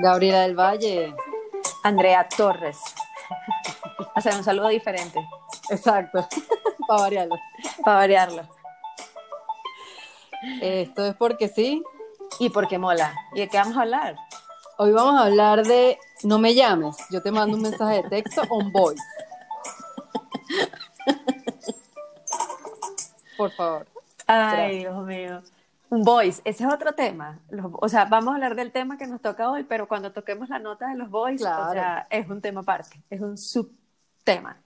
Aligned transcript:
Gabriela 0.00 0.42
del 0.42 0.58
Valle. 0.58 1.14
Andrea 1.82 2.28
Torres. 2.28 2.78
Hacer 4.14 4.34
un 4.34 4.44
saludo 4.44 4.68
diferente. 4.68 5.26
Exacto. 5.70 6.26
Para 6.88 7.02
variarlo. 7.02 7.36
Para 7.84 7.96
variarlo. 7.98 8.42
Esto 10.60 11.04
es 11.06 11.14
porque 11.16 11.48
sí. 11.48 11.82
Y 12.38 12.50
porque 12.50 12.78
mola. 12.78 13.14
¿Y 13.34 13.40
de 13.40 13.48
qué 13.48 13.58
vamos 13.58 13.76
a 13.76 13.82
hablar? 13.82 14.16
Hoy 14.76 14.92
vamos 14.92 15.20
a 15.20 15.24
hablar 15.24 15.66
de 15.66 15.98
no 16.22 16.38
me 16.38 16.54
llames. 16.54 16.96
Yo 17.10 17.20
te 17.22 17.32
mando 17.32 17.56
un 17.56 17.62
mensaje 17.62 18.02
de 18.02 18.08
texto 18.08 18.42
on 18.48 18.70
voice. 18.70 19.02
Por 23.36 23.50
favor. 23.52 23.86
Ay, 24.26 24.78
Dios 24.80 25.04
mío. 25.04 25.42
Un 25.90 26.02
voice, 26.02 26.42
ese 26.44 26.64
es 26.64 26.72
otro 26.72 26.92
tema. 26.94 27.38
o 27.72 27.88
sea, 27.88 28.04
vamos 28.04 28.32
a 28.32 28.34
hablar 28.34 28.54
del 28.54 28.72
tema 28.72 28.98
que 28.98 29.06
nos 29.06 29.22
toca 29.22 29.50
hoy, 29.50 29.64
pero 29.64 29.88
cuando 29.88 30.12
toquemos 30.12 30.48
la 30.50 30.58
nota 30.58 30.88
de 30.88 30.96
los 30.96 31.08
o 31.12 31.38
sea, 31.38 32.06
es 32.10 32.28
un 32.28 32.40
tema 32.40 32.60
aparte, 32.60 33.00
es 33.08 33.20
un 33.20 33.38
subtema. 33.38 34.60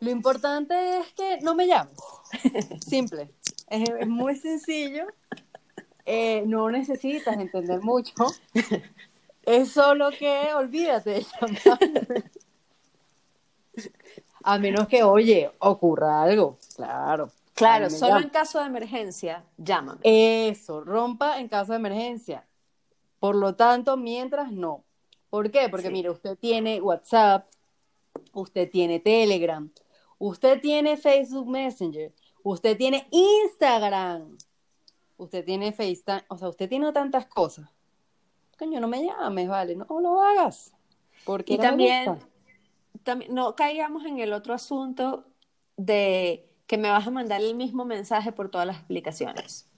Lo 0.00 0.10
importante 0.10 0.98
es 0.98 1.12
que 1.12 1.40
no 1.42 1.54
me 1.54 1.66
llames. 1.66 1.94
Simple. 2.86 3.30
Es, 3.68 4.08
muy 4.08 4.34
sencillo. 4.36 5.06
Eh, 6.06 6.44
no 6.46 6.70
necesitas 6.70 7.38
entender 7.38 7.80
mucho. 7.80 8.14
Es 9.42 9.72
solo 9.72 10.10
que 10.10 10.54
olvídate 10.54 11.10
de 11.10 11.20
llamarme. 11.22 12.24
A 14.42 14.58
menos 14.58 14.88
que, 14.88 15.02
oye, 15.02 15.50
ocurra 15.58 16.22
algo. 16.22 16.58
Claro. 16.76 17.30
Claro, 17.60 17.90
solo 17.90 18.20
en 18.20 18.30
caso 18.30 18.58
de 18.60 18.66
emergencia, 18.66 19.44
llámame. 19.56 20.00
Eso, 20.02 20.80
rompa 20.80 21.38
en 21.38 21.48
caso 21.48 21.72
de 21.72 21.78
emergencia. 21.78 22.46
Por 23.18 23.36
lo 23.36 23.54
tanto, 23.54 23.96
mientras 23.96 24.50
no. 24.50 24.84
¿Por 25.28 25.50
qué? 25.50 25.68
Porque 25.68 25.90
mire, 25.90 26.10
usted 26.10 26.36
tiene 26.36 26.80
WhatsApp, 26.80 27.46
usted 28.32 28.70
tiene 28.70 28.98
Telegram, 28.98 29.70
usted 30.18 30.60
tiene 30.60 30.96
Facebook 30.96 31.48
Messenger, 31.48 32.12
usted 32.42 32.76
tiene 32.76 33.06
Instagram, 33.10 34.36
usted 35.18 35.44
tiene 35.44 35.72
FaceTime, 35.72 36.24
o 36.28 36.38
sea, 36.38 36.48
usted 36.48 36.68
tiene 36.68 36.92
tantas 36.92 37.26
cosas. 37.26 37.68
Coño, 38.58 38.80
no 38.80 38.88
me 38.88 39.04
llames, 39.04 39.48
vale, 39.48 39.76
no 39.76 39.86
lo 40.00 40.22
hagas. 40.22 40.72
Porque 41.24 41.54
y 41.54 41.58
también, 41.58 42.16
también 43.04 43.34
no 43.34 43.54
caigamos 43.54 44.04
en 44.04 44.18
el 44.18 44.32
otro 44.32 44.54
asunto 44.54 45.26
de 45.76 46.49
que 46.70 46.78
me 46.78 46.88
vas 46.88 47.04
a 47.04 47.10
mandar 47.10 47.40
el 47.40 47.56
mismo 47.56 47.84
mensaje 47.84 48.30
por 48.30 48.48
todas 48.48 48.64
las 48.64 48.76
aplicaciones. 48.76 49.68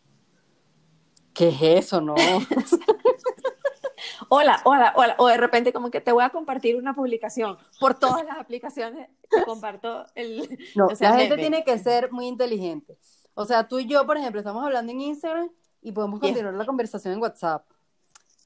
¿Qué 1.32 1.48
es 1.48 1.86
eso, 1.86 2.02
no? 2.02 2.14
hola, 4.28 4.60
hola, 4.64 4.92
hola. 4.94 5.14
O 5.16 5.26
de 5.26 5.38
repente 5.38 5.72
como 5.72 5.90
que 5.90 6.02
te 6.02 6.12
voy 6.12 6.22
a 6.22 6.28
compartir 6.28 6.76
una 6.76 6.94
publicación 6.94 7.56
por 7.80 7.94
todas 7.94 8.26
las 8.26 8.36
aplicaciones 8.36 9.08
que 9.30 9.42
comparto 9.44 10.04
el... 10.14 10.58
No, 10.74 10.88
la 11.00 11.16
gente 11.16 11.38
tiene 11.38 11.64
que 11.64 11.78
ser 11.78 12.12
muy 12.12 12.26
inteligente. 12.26 12.98
O 13.32 13.46
sea, 13.46 13.66
tú 13.66 13.78
y 13.78 13.86
yo, 13.86 14.04
por 14.04 14.18
ejemplo, 14.18 14.40
estamos 14.40 14.62
hablando 14.62 14.92
en 14.92 15.00
Instagram 15.00 15.50
y 15.80 15.92
podemos 15.92 16.20
continuar 16.20 16.52
la 16.52 16.66
conversación 16.66 17.14
en 17.14 17.22
WhatsApp 17.22 17.64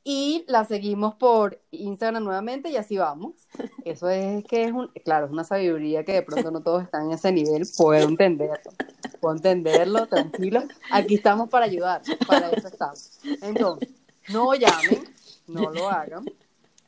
y 0.09 0.45
la 0.47 0.65
seguimos 0.65 1.17
por 1.17 1.61
Instagram 1.73 2.23
nuevamente 2.23 2.71
y 2.71 2.77
así 2.77 2.97
vamos. 2.97 3.35
Eso 3.85 4.09
es 4.09 4.45
que 4.45 4.63
es 4.63 4.73
un, 4.73 4.87
claro, 5.05 5.27
es 5.27 5.33
una 5.33 5.43
sabiduría 5.43 6.05
que 6.05 6.13
de 6.13 6.23
pronto 6.23 6.53
no 6.53 6.63
todos 6.63 6.85
están 6.85 7.07
en 7.07 7.15
ese 7.15 7.33
nivel, 7.33 7.67
puedo 7.77 8.09
entenderlo, 8.09 8.71
puedo 9.21 9.35
entenderlo, 9.35 10.07
tranquilo. 10.07 10.63
Aquí 10.93 11.17
estamos 11.17 11.49
para 11.49 11.67
ayudar, 11.67 12.03
para 12.29 12.51
eso 12.51 12.69
estamos. 12.69 13.19
Entonces, 13.43 13.89
no 14.29 14.55
llamen, 14.55 15.13
no 15.49 15.73
lo 15.73 15.91
hagan, 15.91 16.25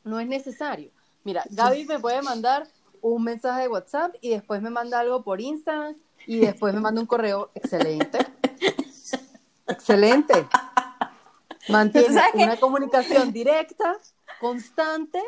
no 0.04 0.20
es 0.20 0.28
necesario. 0.28 0.92
Mira, 1.24 1.42
Gaby 1.50 1.86
me 1.86 1.98
puede 1.98 2.22
mandar 2.22 2.68
un 3.00 3.24
mensaje 3.24 3.62
de 3.62 3.68
WhatsApp 3.68 4.14
y 4.20 4.30
después 4.30 4.62
me 4.62 4.70
manda 4.70 5.00
algo 5.00 5.24
por 5.24 5.40
Instagram 5.40 5.96
y 6.24 6.38
después 6.38 6.72
me 6.72 6.78
manda 6.78 7.00
un 7.00 7.08
correo 7.08 7.50
excelente. 7.56 8.18
Excelente. 9.66 10.46
Mantiene 11.68 12.20
una 12.34 12.56
comunicación 12.56 13.32
directa, 13.32 13.96
constante 14.40 15.22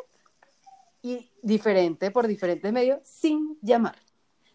y 1.03 1.31
diferente 1.43 2.11
por 2.11 2.27
diferentes 2.27 2.73
medios 2.73 3.01
sin 3.05 3.59
llamar. 3.63 3.97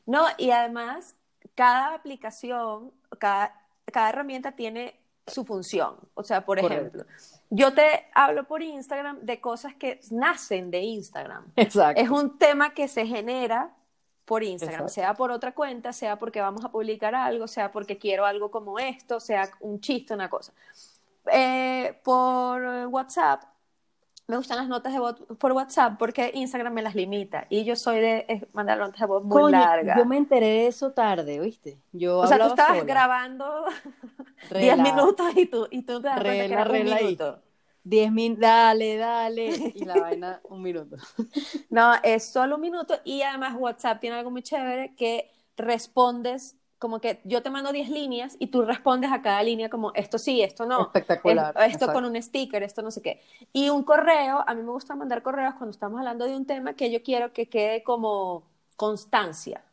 No, 0.06 0.26
y 0.38 0.52
además, 0.52 1.16
cada 1.56 1.96
aplicación, 1.96 2.92
cada, 3.20 3.54
cada 3.92 4.10
herramienta 4.10 4.52
tiene 4.52 5.00
su 5.28 5.46
función. 5.46 5.96
O 6.14 6.24
sea, 6.24 6.46
por 6.46 6.60
ejemplo, 6.60 7.06
yo 7.50 7.74
te 7.74 8.08
hablo 8.14 8.48
por 8.48 8.62
Instagram 8.62 9.22
de 9.22 9.42
cosas 9.42 9.74
que 9.76 10.00
nacen 10.12 10.70
de 10.70 10.82
Instagram. 10.82 11.46
Exacto. 11.56 12.02
Es 12.02 12.10
un 12.10 12.38
tema 12.38 12.74
que 12.74 12.88
se 12.88 13.06
genera 13.06 13.74
por 14.26 14.44
Instagram, 14.44 14.90
sea 14.90 15.14
por 15.14 15.32
otra 15.32 15.54
cuenta, 15.54 15.94
sea 15.94 16.18
porque 16.18 16.42
vamos 16.42 16.66
a 16.66 16.70
publicar 16.70 17.14
algo, 17.14 17.48
sea 17.48 17.72
porque 17.72 17.98
quiero 17.98 18.26
algo 18.26 18.50
como 18.50 18.80
esto, 18.80 19.20
sea 19.20 19.50
un 19.60 19.80
chiste, 19.80 20.14
una 20.14 20.30
cosa. 20.30 20.52
Eh, 21.32 22.00
por 22.04 22.62
WhatsApp, 22.88 23.44
me 24.28 24.38
gustan 24.38 24.58
las 24.58 24.68
notas 24.68 24.92
de 24.92 25.00
voz 25.00 25.16
por 25.38 25.52
WhatsApp 25.52 25.98
porque 26.00 26.32
Instagram 26.34 26.74
me 26.74 26.82
las 26.82 26.96
limita 26.96 27.46
y 27.50 27.64
yo 27.64 27.76
soy 27.76 28.00
de 28.00 28.48
mandar 28.54 28.80
notas 28.80 29.00
de 29.00 29.06
voz 29.06 29.24
muy 29.24 29.52
largas. 29.52 29.98
Yo 29.98 30.06
me 30.06 30.18
enteré 30.18 30.48
de 30.48 30.68
eso 30.68 30.92
tarde, 30.92 31.40
¿viste? 31.40 31.80
Yo 31.92 32.20
o 32.20 32.28
sea, 32.28 32.40
tú 32.40 32.48
estabas 32.48 32.86
grabando 32.86 33.66
10 34.52 34.78
minutos 34.80 35.28
y 35.36 35.46
tú, 35.46 35.68
y 35.70 35.84
tú 35.84 36.02
te 36.02 36.08
das 36.08 36.22
cuenta 36.22 36.48
que 36.48 36.54
era 36.54 36.64
un 36.64 36.72
minuto. 36.72 37.42
10 37.84 38.12
minutos, 38.12 38.42
dale, 38.42 38.98
dale, 38.98 39.74
y 39.76 39.86
la 39.86 40.00
vaina 40.00 40.42
un 40.50 40.62
minuto. 40.62 40.98
No, 41.70 41.94
es 42.02 42.26
solo 42.26 42.56
un 42.56 42.62
minuto 42.62 42.96
y 43.04 43.22
además 43.22 43.54
WhatsApp 43.56 44.00
tiene 44.00 44.16
algo 44.16 44.32
muy 44.32 44.42
chévere 44.42 44.96
que 44.96 45.30
respondes 45.56 46.56
como 46.80 47.00
que 47.00 47.22
yo 47.24 47.42
te 47.42 47.50
mando 47.50 47.72
10 47.72 47.90
líneas 47.90 48.36
y 48.40 48.48
tú 48.48 48.64
respondes 48.64 49.12
a 49.12 49.22
cada 49.22 49.42
línea 49.44 49.70
como 49.70 49.94
esto 49.94 50.18
sí, 50.18 50.42
esto 50.42 50.66
no. 50.66 50.82
Espectacular. 50.82 51.56
esto 51.68 51.92
con 51.92 52.06
un 52.06 52.22
sticker, 52.22 52.64
esto 52.64 52.82
no 52.82 52.92
sé 52.92 53.02
qué. 53.02 53.22
Y 53.54 53.70
un 53.70 53.84
correo, 53.84 54.44
a 54.46 54.54
mí 54.54 54.62
me 54.62 54.72
gusta 54.72 54.96
mandar 54.96 55.22
correos 55.24 55.56
cuando 55.56 55.72
estamos 55.72 56.00
hablando 56.00 56.26
de 56.26 56.36
un 56.36 56.46
tema 56.46 56.74
que 56.74 56.92
yo 56.92 57.02
quiero 57.02 57.32
que 57.32 57.48
quede 57.48 57.84
como 57.84 58.44
constancia 58.76 59.64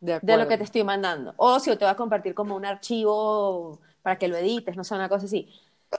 de, 0.00 0.36
lo 0.36 0.46
que 0.46 0.58
te 0.58 0.64
estoy 0.64 0.84
mandando. 0.84 1.34
O 1.36 1.58
si 1.58 1.70
te 1.70 1.84
voy 1.84 1.88
a 1.88 1.96
compartir 1.96 2.34
como 2.34 2.54
un 2.54 2.64
archivo 2.64 3.80
para 4.02 4.16
que 4.16 4.28
lo 4.28 4.36
edites, 4.36 4.76
no 4.76 4.84
sé, 4.84 4.94
una 4.94 5.08
cosa 5.08 5.26
así. 5.26 5.48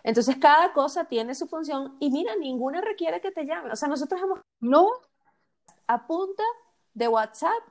Entonces 0.03 0.37
cada 0.37 0.73
cosa 0.73 1.05
tiene 1.05 1.35
su 1.35 1.47
función 1.47 1.95
y 1.99 2.11
mira, 2.11 2.35
ninguna 2.35 2.81
requiere 2.81 3.19
que 3.21 3.31
te 3.31 3.45
llamen. 3.45 3.71
O 3.71 3.75
sea, 3.75 3.87
nosotros 3.87 4.21
hemos... 4.21 4.39
No. 4.59 4.89
A 5.87 6.07
punta 6.07 6.43
de 6.93 7.07
WhatsApp, 7.07 7.61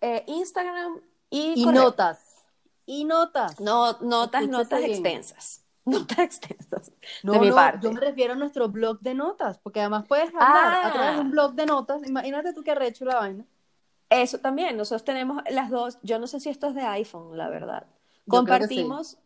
eh, 0.00 0.24
Instagram 0.26 1.00
y, 1.32 1.66
notas. 1.66 2.44
Y 2.86 3.04
notas. 3.04 3.60
No, 3.60 3.98
notas, 4.00 4.46
notas 4.48 4.82
extensas. 4.82 5.64
Notas 5.84 6.18
extensas. 6.18 6.92
No, 7.22 7.32
de 7.32 7.40
mi 7.40 7.50
parte. 7.50 7.80
yo 7.82 7.92
me 7.92 8.00
refiero 8.00 8.34
a 8.34 8.36
nuestro 8.36 8.68
blog 8.68 9.00
de 9.00 9.14
notas, 9.14 9.58
porque 9.58 9.80
además 9.80 10.04
puedes 10.06 10.28
hablar 10.28 10.86
a 10.86 10.92
través 10.92 11.14
de 11.14 11.20
un 11.22 11.26
ah. 11.28 11.30
blog 11.30 11.54
de 11.54 11.66
notas. 11.66 12.06
Imagínate 12.06 12.52
tú 12.52 12.62
que 12.62 12.70
arrecho 12.70 13.04
la 13.04 13.16
vaina. 13.16 13.44
Eso 14.10 14.38
también, 14.38 14.76
nosotros 14.76 15.04
tenemos 15.04 15.42
las 15.50 15.70
dos, 15.70 15.98
yo 16.02 16.18
no 16.18 16.26
sé 16.26 16.38
si 16.38 16.50
esto 16.50 16.68
es 16.68 16.74
de 16.74 16.82
iPhone, 16.82 17.36
la 17.36 17.48
verdad. 17.48 17.86
Compartimos, 18.28 19.16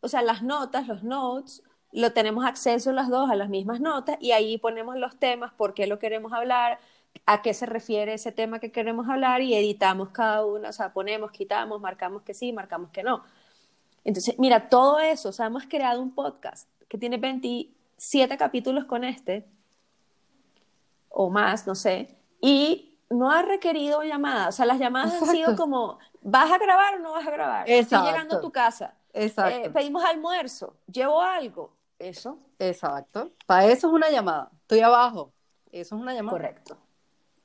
o 0.00 0.08
sea, 0.08 0.20
las 0.20 0.42
notas, 0.42 0.86
los 0.86 1.02
notes, 1.02 1.62
lo 1.92 2.12
tenemos 2.12 2.44
acceso 2.44 2.92
las 2.92 3.08
dos 3.08 3.30
a 3.30 3.36
las 3.36 3.48
mismas 3.48 3.80
notas 3.80 4.18
y 4.20 4.32
ahí 4.32 4.58
ponemos 4.58 4.96
los 4.96 5.18
temas, 5.18 5.54
por 5.54 5.72
qué 5.72 5.86
lo 5.86 5.98
queremos 5.98 6.34
hablar, 6.34 6.78
a 7.26 7.42
qué 7.42 7.52
se 7.52 7.66
refiere 7.66 8.14
ese 8.14 8.32
tema 8.32 8.58
que 8.58 8.72
queremos 8.72 9.08
hablar 9.08 9.42
y 9.42 9.54
editamos 9.54 10.08
cada 10.10 10.44
uno, 10.46 10.68
o 10.68 10.72
sea, 10.72 10.92
ponemos, 10.92 11.30
quitamos, 11.30 11.80
marcamos 11.80 12.22
que 12.22 12.32
sí, 12.32 12.52
marcamos 12.52 12.90
que 12.90 13.02
no. 13.02 13.22
Entonces, 14.04 14.38
mira, 14.38 14.70
todo 14.70 14.98
eso, 14.98 15.28
o 15.28 15.32
sea, 15.32 15.46
hemos 15.46 15.64
creado 15.66 16.00
un 16.00 16.14
podcast 16.14 16.68
que 16.88 16.96
tiene 16.96 17.18
27 17.18 18.36
capítulos 18.38 18.86
con 18.86 19.04
este, 19.04 19.46
o 21.10 21.28
más, 21.28 21.66
no 21.66 21.74
sé, 21.74 22.16
y 22.40 22.96
no 23.10 23.30
ha 23.30 23.42
requerido 23.42 24.02
llamadas, 24.02 24.54
o 24.54 24.56
sea, 24.56 24.66
las 24.66 24.78
llamadas 24.78 25.20
han 25.20 25.28
sido 25.28 25.54
como, 25.54 25.98
¿vas 26.22 26.50
a 26.50 26.56
grabar 26.56 26.94
o 26.94 26.98
no 27.00 27.12
vas 27.12 27.26
a 27.26 27.30
grabar? 27.30 27.68
Estoy 27.68 28.06
llegando 28.06 28.38
a 28.38 28.40
tu 28.40 28.50
casa. 28.50 28.94
Exacto. 29.12 29.66
Eh, 29.66 29.70
pedimos 29.70 30.02
almuerzo, 30.04 30.76
llevo 30.90 31.20
algo, 31.20 31.72
eso. 31.98 32.38
Exacto. 32.58 33.32
Para 33.46 33.66
eso 33.66 33.88
es 33.88 33.92
una 33.92 34.10
llamada. 34.10 34.50
Estoy 34.62 34.80
abajo. 34.80 35.32
Eso 35.70 35.96
es 35.96 36.00
una 36.00 36.14
llamada. 36.14 36.38
Correcto. 36.38 36.76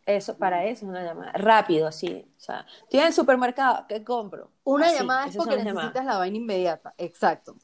Eso, 0.06 0.38
para 0.38 0.66
eso 0.66 0.86
es 0.86 0.90
una 0.90 1.04
llamada. 1.04 1.32
Rápido, 1.34 1.92
sí. 1.92 2.26
O 2.38 2.40
sea, 2.40 2.66
estoy 2.84 3.00
en 3.00 3.08
el 3.08 3.14
supermercado, 3.14 3.86
¿qué 3.88 4.04
compro? 4.04 4.52
Una 4.66 4.92
llamada 4.92 5.28
es 5.28 5.38
porque 5.38 5.58
necesitas 5.58 6.06
la 6.06 6.18
vaina 6.18 6.38
inmediata. 6.38 6.94
Exacto. 6.98 7.56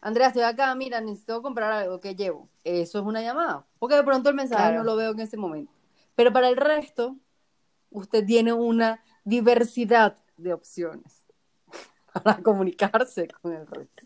Andrea, 0.00 0.28
estoy 0.28 0.42
acá, 0.42 0.74
mira, 0.74 1.00
necesito 1.00 1.42
comprar 1.42 1.70
algo 1.72 2.00
que 2.00 2.16
llevo. 2.16 2.48
Eso 2.64 2.98
es 2.98 3.04
una 3.04 3.20
llamada. 3.20 3.66
Porque 3.78 3.94
de 3.94 4.02
pronto 4.02 4.30
el 4.30 4.34
mensaje 4.34 4.72
no 4.72 4.82
lo 4.82 4.96
veo 4.96 5.12
en 5.12 5.20
ese 5.20 5.36
momento. 5.36 5.72
Pero 6.16 6.32
para 6.32 6.48
el 6.48 6.56
resto, 6.56 7.16
usted 7.90 8.24
tiene 8.24 8.52
una 8.52 9.02
diversidad 9.24 10.16
de 10.36 10.52
opciones 10.52 11.26
para 12.24 12.42
comunicarse 12.42 13.28
con 13.28 13.52
el 13.52 13.66
resto. 13.66 14.02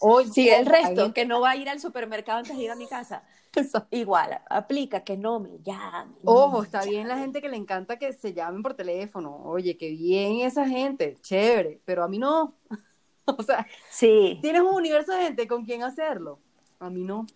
Hoy, 0.00 0.28
sí, 0.32 0.48
el 0.48 0.66
resto, 0.66 1.12
que 1.12 1.24
no 1.24 1.40
va 1.40 1.50
a 1.50 1.56
ir 1.56 1.68
al 1.68 1.80
supermercado 1.80 2.38
antes 2.38 2.56
de 2.56 2.64
ir 2.64 2.70
a 2.70 2.76
mi 2.76 2.86
casa. 2.86 3.22
Igual, 3.90 4.40
aplica 4.48 5.04
que 5.04 5.16
no 5.16 5.40
me 5.40 5.58
llame. 5.62 6.14
Ojo, 6.24 6.62
está 6.62 6.84
bien 6.84 7.08
la 7.08 7.18
gente 7.18 7.40
que 7.40 7.48
le 7.48 7.56
encanta 7.56 7.98
que 7.98 8.12
se 8.12 8.32
llamen 8.32 8.62
por 8.62 8.74
teléfono. 8.74 9.36
Oye, 9.44 9.76
qué 9.76 9.90
bien 9.90 10.40
esa 10.40 10.66
gente, 10.66 11.16
chévere, 11.20 11.80
pero 11.84 12.04
a 12.04 12.08
mí 12.08 12.18
no. 12.18 12.56
o 13.24 13.42
sea, 13.42 13.66
sí. 13.90 14.38
tienes 14.40 14.62
un 14.62 14.74
universo 14.74 15.12
de 15.12 15.22
gente 15.22 15.46
con 15.46 15.64
quien 15.64 15.82
hacerlo. 15.82 16.40
A 16.78 16.90
mí 16.90 17.04
no. 17.04 17.26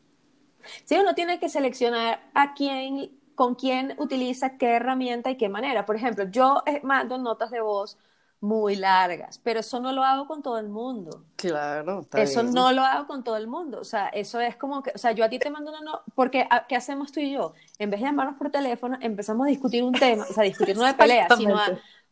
Sí, 0.84 0.96
uno 0.98 1.14
tiene 1.14 1.38
que 1.38 1.48
seleccionar 1.48 2.30
a 2.34 2.54
quién, 2.54 3.20
con 3.34 3.54
quién 3.54 3.94
utiliza 3.98 4.56
qué 4.58 4.70
herramienta 4.72 5.30
y 5.30 5.36
qué 5.36 5.48
manera. 5.48 5.86
Por 5.86 5.96
ejemplo, 5.96 6.24
yo 6.28 6.62
eh, 6.66 6.80
mando 6.82 7.18
notas 7.18 7.50
de 7.50 7.60
voz 7.60 7.98
muy 8.46 8.76
largas, 8.76 9.40
pero 9.42 9.60
eso 9.60 9.80
no 9.80 9.92
lo 9.92 10.04
hago 10.04 10.26
con 10.26 10.42
todo 10.42 10.58
el 10.58 10.68
mundo. 10.68 11.24
Claro, 11.36 12.00
está 12.00 12.22
Eso 12.22 12.42
no 12.42 12.72
lo 12.72 12.82
hago 12.82 13.06
con 13.06 13.24
todo 13.24 13.36
el 13.36 13.48
mundo, 13.48 13.80
o 13.80 13.84
sea, 13.84 14.08
eso 14.08 14.40
es 14.40 14.56
como 14.56 14.82
que, 14.82 14.92
o 14.94 14.98
sea, 14.98 15.12
yo 15.12 15.24
a 15.24 15.28
ti 15.28 15.38
te 15.38 15.50
mando 15.50 15.70
una 15.70 15.80
nota, 15.80 16.02
porque 16.14 16.48
¿qué 16.68 16.76
hacemos 16.76 17.10
tú 17.12 17.20
y 17.20 17.32
yo? 17.32 17.54
En 17.78 17.90
vez 17.90 18.00
de 18.00 18.06
llamarnos 18.06 18.36
por 18.36 18.50
teléfono, 18.50 18.96
empezamos 19.00 19.46
a 19.46 19.50
discutir 19.50 19.82
un 19.82 19.92
tema, 19.92 20.24
o 20.28 20.32
sea, 20.32 20.44
discutir 20.44 20.76
no 20.76 20.84
de 20.84 20.94
pelea, 20.94 21.28
sino 21.36 21.58
a 21.58 21.66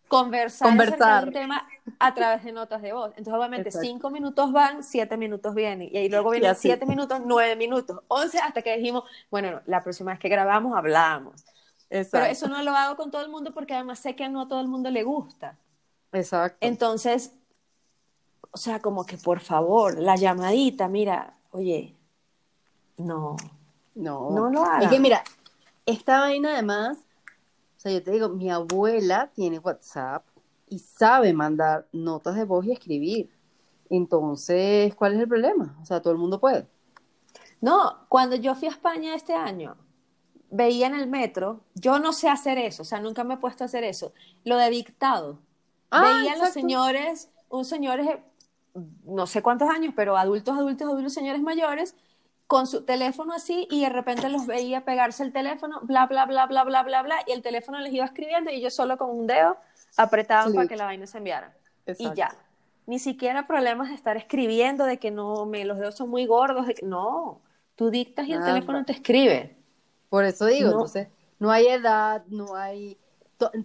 conversar, 0.09 0.69
conversar. 0.69 1.29
un 1.29 1.33
tema 1.33 1.69
a 1.99 2.15
través 2.15 2.45
de 2.45 2.53
notas 2.53 2.83
de 2.83 2.93
voz. 2.93 3.11
Entonces, 3.17 3.35
obviamente, 3.35 3.71
cinco 3.71 4.11
minutos 4.11 4.53
van, 4.53 4.83
siete 4.83 5.17
minutos 5.17 5.55
vienen, 5.55 5.89
y 5.93 5.97
ahí 5.97 6.09
luego 6.09 6.31
vienen 6.31 6.55
siete 6.57 6.85
minutos, 6.85 7.21
nueve 7.25 7.55
minutos, 7.55 8.01
once, 8.09 8.39
hasta 8.39 8.61
que 8.63 8.77
dijimos, 8.77 9.05
bueno, 9.31 9.63
la 9.67 9.83
próxima 9.83 10.11
vez 10.11 10.21
que 10.21 10.29
grabamos, 10.29 10.77
hablamos. 10.77 11.45
Pero 11.89 12.25
eso 12.25 12.49
no 12.49 12.61
lo 12.63 12.73
hago 12.73 12.97
con 12.97 13.11
todo 13.13 13.23
el 13.23 13.31
mundo 13.31 13.53
porque 13.53 13.75
además 13.75 14.01
sé 14.01 14.17
que 14.17 14.29
no 14.29 14.43
a 14.43 14.49
todo 14.49 14.61
el 14.61 14.67
mundo 14.67 14.91
le 14.91 15.05
gusta. 15.05 15.59
Exacto. 16.15 16.59
Entonces, 16.67 17.33
o 18.51 18.57
sea, 18.57 18.81
como 18.81 19.05
que 19.05 19.19
por 19.19 19.41
favor, 19.41 19.99
la 19.99 20.17
llamadita, 20.17 20.89
mira, 20.89 21.39
oye, 21.51 21.95
no. 22.97 23.37
No. 23.95 24.31
No 24.31 24.51
lo 24.51 24.65
hagas. 24.65 24.85
Es 24.85 24.91
que 24.91 25.01
mira, 25.01 25.23
esta 25.87 26.21
vaina 26.21 26.53
además, 26.53 26.99
o 27.77 27.81
sea, 27.81 27.93
yo 27.93 28.03
te 28.03 28.13
digo, 28.13 28.29
mi 28.29 28.51
abuela 28.51 29.31
tiene 29.35 29.59
WhatsApp 29.59 30.25
y 30.69 30.79
sabe 30.79 31.33
mandar 31.33 31.87
notas 31.93 32.37
de 32.37 32.45
voz 32.45 32.65
y 32.65 32.73
escribir. 32.73 33.31
Entonces, 33.91 34.95
¿cuál 34.95 35.15
es 35.15 35.21
el 35.21 35.29
problema? 35.29 35.77
O 35.83 35.85
sea, 35.85 36.01
todo 36.01 36.13
el 36.13 36.19
mundo 36.19 36.41
puede. 36.41 36.67
No, 37.61 38.07
cuando 38.09 38.37
yo 38.37 38.55
fui 38.55 38.69
a 38.69 38.73
España 38.73 39.15
este 39.15 39.35
año, 39.35 39.77
veía 40.51 40.87
en 40.87 40.95
el 40.95 41.09
metro, 41.09 41.61
yo 41.75 41.99
no 41.99 42.13
sé 42.13 42.29
hacer 42.29 42.59
eso, 42.59 42.83
o 42.83 42.85
sea, 42.85 43.01
nunca 43.01 43.25
me 43.25 43.35
he 43.35 43.39
puesto 43.39 43.65
a 43.65 43.67
hacer 43.67 43.85
eso, 43.85 44.13
lo 44.45 44.57
de 44.57 44.71
dictado. 44.71 45.39
Ah, 45.95 46.19
veía 46.19 46.33
a 46.33 46.37
los 46.37 46.51
señores, 46.51 47.31
un 47.49 47.65
señores, 47.65 48.09
no 49.05 49.27
sé 49.27 49.43
cuántos 49.43 49.69
años, 49.71 49.95
pero 49.95 50.17
adultos, 50.17 50.57
adultos, 50.57 50.89
adultos, 50.89 51.13
señores 51.13 51.41
mayores, 51.41 51.95
con 52.47 52.67
su 52.67 52.85
teléfono 52.85 53.33
así 53.33 53.67
y 53.71 53.83
de 53.83 53.89
repente 53.89 54.29
los 54.29 54.47
veía 54.47 54.85
pegarse 54.85 55.23
el 55.23 55.33
teléfono, 55.33 55.81
bla, 55.83 56.07
bla, 56.07 56.27
bla, 56.27 56.47
bla, 56.47 56.65
bla, 56.65 56.83
bla, 56.83 57.03
bla, 57.03 57.17
y 57.27 57.33
el 57.33 57.43
teléfono 57.43 57.79
les 57.79 57.93
iba 57.93 58.05
escribiendo 58.05 58.51
y 58.51 58.61
yo 58.61 58.71
solo 58.71 58.99
con 58.99 59.11
un 59.11 59.27
dedo 59.27 59.57
apretaban 59.97 60.53
para 60.53 60.69
que 60.69 60.77
la 60.77 60.85
vaina 60.85 61.07
se 61.07 61.19
enviara. 61.19 61.57
Y 61.99 62.13
ya. 62.15 62.35
Ni 62.87 62.99
siquiera 62.99 63.47
problemas 63.47 63.89
de 63.89 63.95
estar 63.95 64.17
escribiendo, 64.17 64.85
de 64.85 64.99
que 64.99 65.11
no, 65.11 65.47
me, 65.47 65.65
los 65.65 65.79
dedos 65.79 65.95
son 65.95 66.11
muy 66.11 66.27
gordos, 66.27 66.67
de 66.67 66.75
que, 66.75 66.85
no, 66.85 67.41
tú 67.77 67.91
dictas 67.91 68.27
y 68.27 68.33
el 68.33 68.45
teléfono 68.45 68.85
te 68.85 68.93
escribe. 68.93 69.57
Por 70.11 70.25
eso 70.25 70.47
digo, 70.47 70.71
entonces, 70.71 71.09
no 71.39 71.51
hay 71.51 71.67
edad, 71.69 72.25
no 72.29 72.57
hay, 72.57 72.99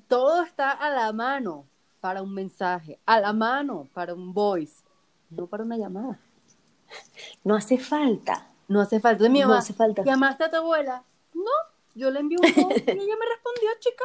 todo 0.08 0.44
está 0.44 0.72
a 0.72 0.90
la 0.90 1.12
mano 1.12 1.66
para 2.00 2.22
un 2.22 2.34
mensaje, 2.34 3.00
a 3.06 3.19
la 3.19 3.34
mano 3.34 3.88
para 3.94 4.13
un 4.13 4.34
voice, 4.34 4.84
no 5.30 5.48
para 5.48 5.63
una 5.63 5.78
llamada. 5.78 6.19
No 7.44 7.56
hace 7.56 7.78
falta. 7.78 8.48
No 8.68 8.81
hace 8.81 9.00
falta. 9.00 9.28
mi 9.30 9.42
mamá, 9.42 9.54
no 9.54 9.60
hace 9.60 9.74
falta. 9.74 10.04
¿Llamaste 10.04 10.44
a 10.44 10.50
tu 10.50 10.57
abuela? 10.57 11.04
No, 11.34 11.51
yo 11.96 12.10
le 12.12 12.19
envié 12.19 12.38
un 12.38 12.42
voice 12.42 12.84
y 12.88 12.92
ella 12.92 13.16
me 13.19 13.25
respondió, 13.25 13.69
chica. 13.80 14.04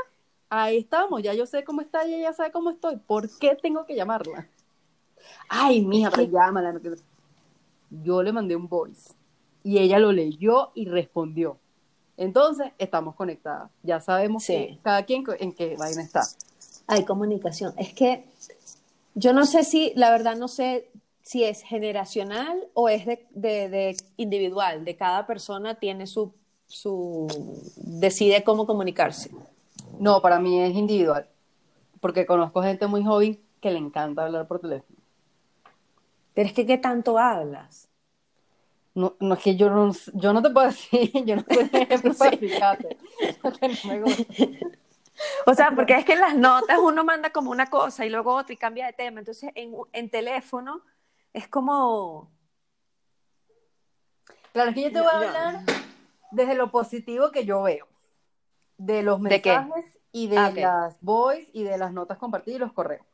Ahí 0.49 0.79
estamos, 0.79 1.23
ya 1.23 1.35
yo 1.35 1.46
sé 1.46 1.64
cómo 1.64 1.81
está 1.81 2.06
y 2.06 2.14
ella 2.14 2.32
sabe 2.32 2.52
cómo 2.52 2.70
estoy. 2.70 2.96
¿Por 2.96 3.29
qué 3.38 3.56
tengo 3.61 3.85
que 3.87 3.94
llamarla? 3.94 4.49
Ay, 5.49 5.85
mija, 5.85 6.11
pero 6.11 6.23
llámala. 6.31 6.81
Yo 7.90 8.23
le 8.23 8.32
mandé 8.32 8.56
un 8.56 8.69
voice 8.69 9.14
y 9.62 9.79
ella 9.79 9.99
lo 9.99 10.12
leyó 10.12 10.73
y 10.75 10.87
respondió. 10.87 11.58
Entonces, 12.17 12.73
estamos 12.79 13.17
conectadas. 13.17 13.70
Ya 13.82 14.00
sabemos 14.00 14.47
que 14.47 14.79
cada 14.82 15.02
quien 15.05 15.25
en 15.40 15.52
qué 15.52 15.76
vaina 15.76 16.02
está 16.02 16.23
hay 16.86 17.04
comunicación. 17.04 17.75
Es 17.76 17.92
que 17.92 18.25
yo 19.14 19.32
no 19.32 19.46
sé 19.46 19.64
si, 19.64 19.92
la 19.94 20.10
verdad 20.10 20.36
no 20.36 20.48
sé 20.48 20.88
si 21.22 21.44
es 21.44 21.62
generacional 21.62 22.58
o 22.75 22.88
es 22.88 23.06
de, 23.06 23.96
individual, 24.16 24.84
de 24.84 24.96
cada 24.96 25.26
persona 25.26 25.76
tiene 25.76 26.06
su, 26.06 26.34
su, 26.66 27.26
decide 27.76 28.44
cómo 28.44 28.66
comunicarse. 28.66 29.31
No, 29.98 30.20
para 30.20 30.38
mí 30.38 30.60
es 30.60 30.75
individual, 30.75 31.26
porque 32.00 32.26
conozco 32.26 32.62
gente 32.62 32.87
muy 32.87 33.04
joven 33.04 33.40
que 33.60 33.70
le 33.70 33.78
encanta 33.78 34.25
hablar 34.25 34.46
por 34.46 34.60
teléfono. 34.60 34.98
Pero 36.34 36.48
es 36.48 36.54
que, 36.54 36.66
¿qué 36.66 36.78
tanto 36.78 37.19
hablas? 37.19 37.88
No, 38.94 39.14
no 39.19 39.34
es 39.34 39.40
que 39.40 39.56
yo 39.56 39.70
no, 39.70 39.92
yo 40.12 40.32
no 40.32 40.42
te 40.42 40.50
puedo 40.50 40.66
decir, 40.69 41.10
yo 41.25 41.37
no 41.37 41.44
soy 41.48 41.70
ejemplo 41.72 42.14
para 42.19 42.30
explicarte, 42.30 42.96
no 43.42 43.90
me 43.90 44.00
gusta. 44.02 44.25
O 45.46 45.55
sea, 45.55 45.70
porque 45.72 45.94
es 45.94 46.05
que 46.05 46.14
en 46.14 46.20
las 46.20 46.37
notas 46.37 46.78
uno 46.78 47.05
manda 47.05 47.31
como 47.31 47.50
una 47.50 47.70
cosa 47.70 48.05
y 48.05 48.11
luego 48.11 48.34
otra 48.34 48.52
y 48.52 48.56
cambia 48.56 48.87
de 48.87 48.93
tema. 48.93 49.20
Entonces, 49.20 49.50
en, 49.55 49.75
en 49.93 50.11
teléfono 50.11 50.82
es 51.32 51.49
como... 51.49 52.31
Claro, 54.52 54.70
es 54.70 54.75
que 54.75 54.82
yo 54.82 54.93
te 54.93 55.00
voy 55.00 55.08
a 55.08 55.16
hablar 55.16 55.61
desde 56.31 56.55
lo 56.55 56.70
positivo 56.70 57.31
que 57.31 57.44
yo 57.44 57.62
veo. 57.62 57.87
De 58.76 59.02
los 59.02 59.20
mensajes 59.20 59.99
y 60.11 60.28
de 60.28 60.38
ah, 60.38 60.50
las 60.55 61.00
voice 61.00 61.49
y 61.52 61.62
de 61.64 61.78
las 61.78 61.93
notas 61.93 62.19
compartidas 62.19 62.56
y 62.56 62.61
los 62.61 62.72
correos. 62.72 63.06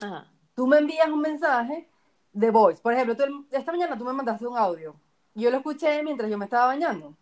Ajá. 0.00 0.30
Tú 0.54 0.66
me 0.66 0.78
envías 0.78 1.08
un 1.08 1.20
mensaje 1.20 1.88
de 2.32 2.50
voice. 2.50 2.80
Por 2.80 2.92
ejemplo, 2.92 3.16
esta 3.50 3.72
mañana 3.72 3.96
tú 3.96 4.04
me 4.04 4.12
mandaste 4.12 4.46
un 4.46 4.56
audio. 4.56 4.94
Yo 5.34 5.50
lo 5.50 5.56
escuché 5.56 6.02
mientras 6.02 6.30
yo 6.30 6.38
me 6.38 6.44
estaba 6.44 6.66
bañando. 6.66 7.16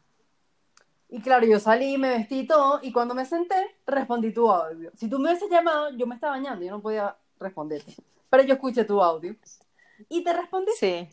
Y 1.13 1.21
claro, 1.21 1.45
yo 1.45 1.61
salí, 1.61 1.99
me 1.99 2.09
vestí 2.09 2.39
y 2.39 2.47
todo, 2.47 2.81
y 2.81 2.91
cuando 2.91 3.15
me 3.15 3.27
senté, 3.27 3.77
respondí 3.87 4.33
tu 4.33 4.51
audio. 4.51 4.91
Si 4.97 5.11
tú 5.11 5.19
me 5.19 5.29
hubieses 5.29 5.51
llamado, 5.51 5.91
yo 5.91 6.07
me 6.07 6.15
estaba 6.15 6.39
bañando, 6.39 6.65
yo 6.65 6.71
no 6.71 6.81
podía 6.81 7.15
responderte. 7.39 7.95
Pero 8.31 8.45
yo 8.45 8.55
escuché 8.55 8.87
tu 8.87 9.03
audio 9.03 9.37
y 10.09 10.25
te 10.25 10.33
respondí. 10.33 10.73
Sí. 10.75 11.07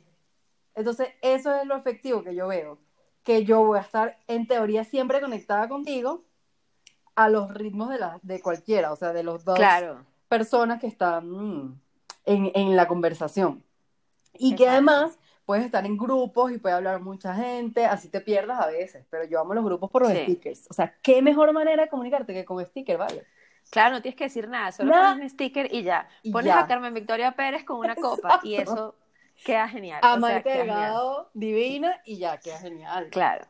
Entonces, 0.74 1.10
eso 1.22 1.53
es 1.53 1.68
lo 1.68 1.75
efectivo 1.75 2.24
que 2.24 2.34
yo 2.34 2.48
veo. 2.48 2.79
Que 3.24 3.44
yo 3.44 3.62
voy 3.62 3.77
a 3.77 3.82
estar, 3.82 4.18
en 4.27 4.48
teoría, 4.48 4.86
siempre 4.86 5.20
conectada 5.20 5.68
contigo 5.68 6.24
a 7.15 7.27
los 7.27 7.53
ritmos 7.53 7.89
de, 7.89 8.00
la, 8.00 8.20
de 8.22 8.41
cualquiera, 8.41 8.94
o 8.94 8.96
sea, 8.96 9.12
de 9.12 9.24
los 9.24 9.44
dos 9.44 9.60
personas 10.29 10.79
que 10.79 10.88
están 10.88 11.29
mm, 11.29 11.82
en, 12.24 12.51
en 12.56 12.77
la 12.77 12.88
conversación. 12.88 13.65
Y 14.34 14.56
que 14.56 14.70
además 14.70 15.20
puedes 15.50 15.65
estar 15.65 15.84
en 15.84 15.98
grupos 15.98 16.51
y 16.51 16.60
puede 16.60 16.75
hablar 16.75 17.01
mucha 17.01 17.34
gente, 17.34 17.84
así 17.88 18.08
te 18.08 18.22
pierdas 18.22 18.60
a 18.60 18.68
veces, 18.68 19.03
pero 19.10 19.24
yo 19.24 19.39
amo 19.39 19.56
los 19.56 19.65
grupos 19.65 19.89
por 19.89 20.03
los 20.03 20.12
stickers. 20.12 20.68
O 20.70 20.75
sea, 20.75 20.94
¿qué 21.01 21.24
mejor 21.24 21.51
manera 21.53 21.82
de 21.82 21.89
comunicarte 21.89 22.36
que 22.36 22.46
con 22.46 22.63
sticker, 22.63 23.00
vale? 23.00 23.25
Claro, 23.72 23.96
no 23.96 24.01
tienes 24.03 24.15
que 24.15 24.25
decir 24.25 24.48
nada, 24.48 24.72
solo 24.72 24.91
pones 24.91 25.24
un 25.24 25.27
sticker 25.27 25.74
y 25.74 25.82
ya. 25.82 26.08
pones 26.32 26.53
a 26.53 26.68
Carmen 26.68 26.94
Victoria 26.94 27.32
Pérez 27.32 27.63
con 27.63 27.79
una 27.79 27.96
copa 27.96 28.39
y 28.44 28.58
eso 28.58 28.94
queda 29.44 29.68
genial. 29.68 30.01
A 30.03 31.00
o 31.01 31.29
divina 31.34 32.00
y 32.06 32.20
ya, 32.20 32.38
queda 32.38 32.60
genial. 32.60 33.10
Claro. 33.10 33.48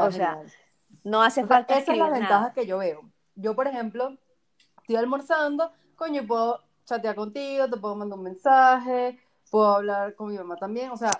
o 0.00 0.10
sea, 0.10 0.40
no 1.04 1.22
hace 1.22 1.44
falta 1.44 1.76
Esa 1.76 1.92
es 1.92 1.98
la 1.98 2.08
ventaja 2.08 2.54
que 2.54 2.66
yo 2.66 2.78
veo. 2.78 3.02
Yo, 3.34 3.54
por 3.54 3.66
ejemplo, 3.66 4.16
estoy 4.78 4.96
almorzando, 4.96 5.70
coño, 5.96 6.26
puedo 6.26 6.64
chatear 6.86 7.14
contigo, 7.14 7.68
te 7.68 7.76
puedo 7.76 7.94
mandar 7.94 8.18
un 8.18 8.24
mensaje, 8.24 9.20
puedo 9.56 9.72
hablar 9.72 10.14
con 10.14 10.28
mi 10.28 10.36
mamá 10.36 10.56
también, 10.56 10.90
o 10.90 10.98
sea, 10.98 11.10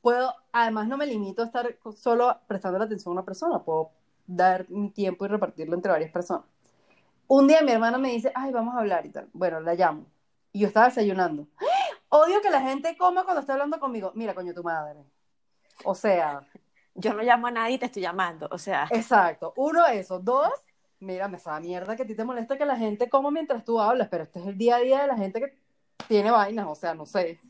puedo, 0.00 0.32
además 0.52 0.86
no 0.86 0.96
me 0.96 1.08
limito 1.08 1.42
a 1.42 1.46
estar 1.46 1.76
solo 1.96 2.38
prestando 2.46 2.78
la 2.78 2.84
atención 2.84 3.10
a 3.10 3.14
una 3.14 3.24
persona, 3.24 3.64
puedo 3.64 3.90
dar 4.28 4.70
mi 4.70 4.90
tiempo 4.90 5.24
y 5.24 5.28
repartirlo 5.28 5.74
entre 5.74 5.90
varias 5.90 6.12
personas. 6.12 6.44
Un 7.26 7.48
día 7.48 7.60
mi 7.62 7.72
hermana 7.72 7.98
me 7.98 8.10
dice, 8.10 8.30
ay, 8.32 8.52
vamos 8.52 8.76
a 8.76 8.78
hablar 8.78 9.04
y 9.06 9.08
tal. 9.08 9.28
Bueno, 9.32 9.58
la 9.58 9.74
llamo. 9.74 10.06
Y 10.52 10.60
yo 10.60 10.68
estaba 10.68 10.86
desayunando. 10.86 11.48
Odio 12.10 12.40
que 12.40 12.48
la 12.48 12.60
gente 12.60 12.96
coma 12.96 13.24
cuando 13.24 13.40
está 13.40 13.54
hablando 13.54 13.80
conmigo. 13.80 14.12
Mira, 14.14 14.36
coño, 14.36 14.54
tu 14.54 14.62
madre. 14.62 15.04
O 15.84 15.96
sea. 15.96 16.46
Yo 16.94 17.12
no 17.12 17.22
llamo 17.24 17.48
a 17.48 17.50
nadie 17.50 17.74
y 17.74 17.78
te 17.78 17.86
estoy 17.86 18.02
llamando. 18.02 18.48
O 18.52 18.58
sea. 18.58 18.86
Exacto. 18.92 19.52
Uno, 19.56 19.84
eso. 19.86 20.20
Dos, 20.20 20.52
mira, 21.00 21.26
me 21.26 21.40
sabe 21.40 21.66
mierda 21.66 21.96
que 21.96 22.04
a 22.04 22.06
ti 22.06 22.14
te 22.14 22.24
molesta 22.24 22.56
que 22.56 22.64
la 22.64 22.76
gente 22.76 23.10
coma 23.10 23.32
mientras 23.32 23.64
tú 23.64 23.80
hablas, 23.80 24.06
pero 24.08 24.22
este 24.22 24.38
es 24.38 24.46
el 24.46 24.56
día 24.56 24.76
a 24.76 24.78
día 24.78 25.00
de 25.02 25.08
la 25.08 25.16
gente 25.16 25.40
que 25.40 25.67
tiene 26.06 26.30
vainas, 26.30 26.66
o 26.68 26.74
sea, 26.74 26.94
no 26.94 27.06
sé. 27.06 27.40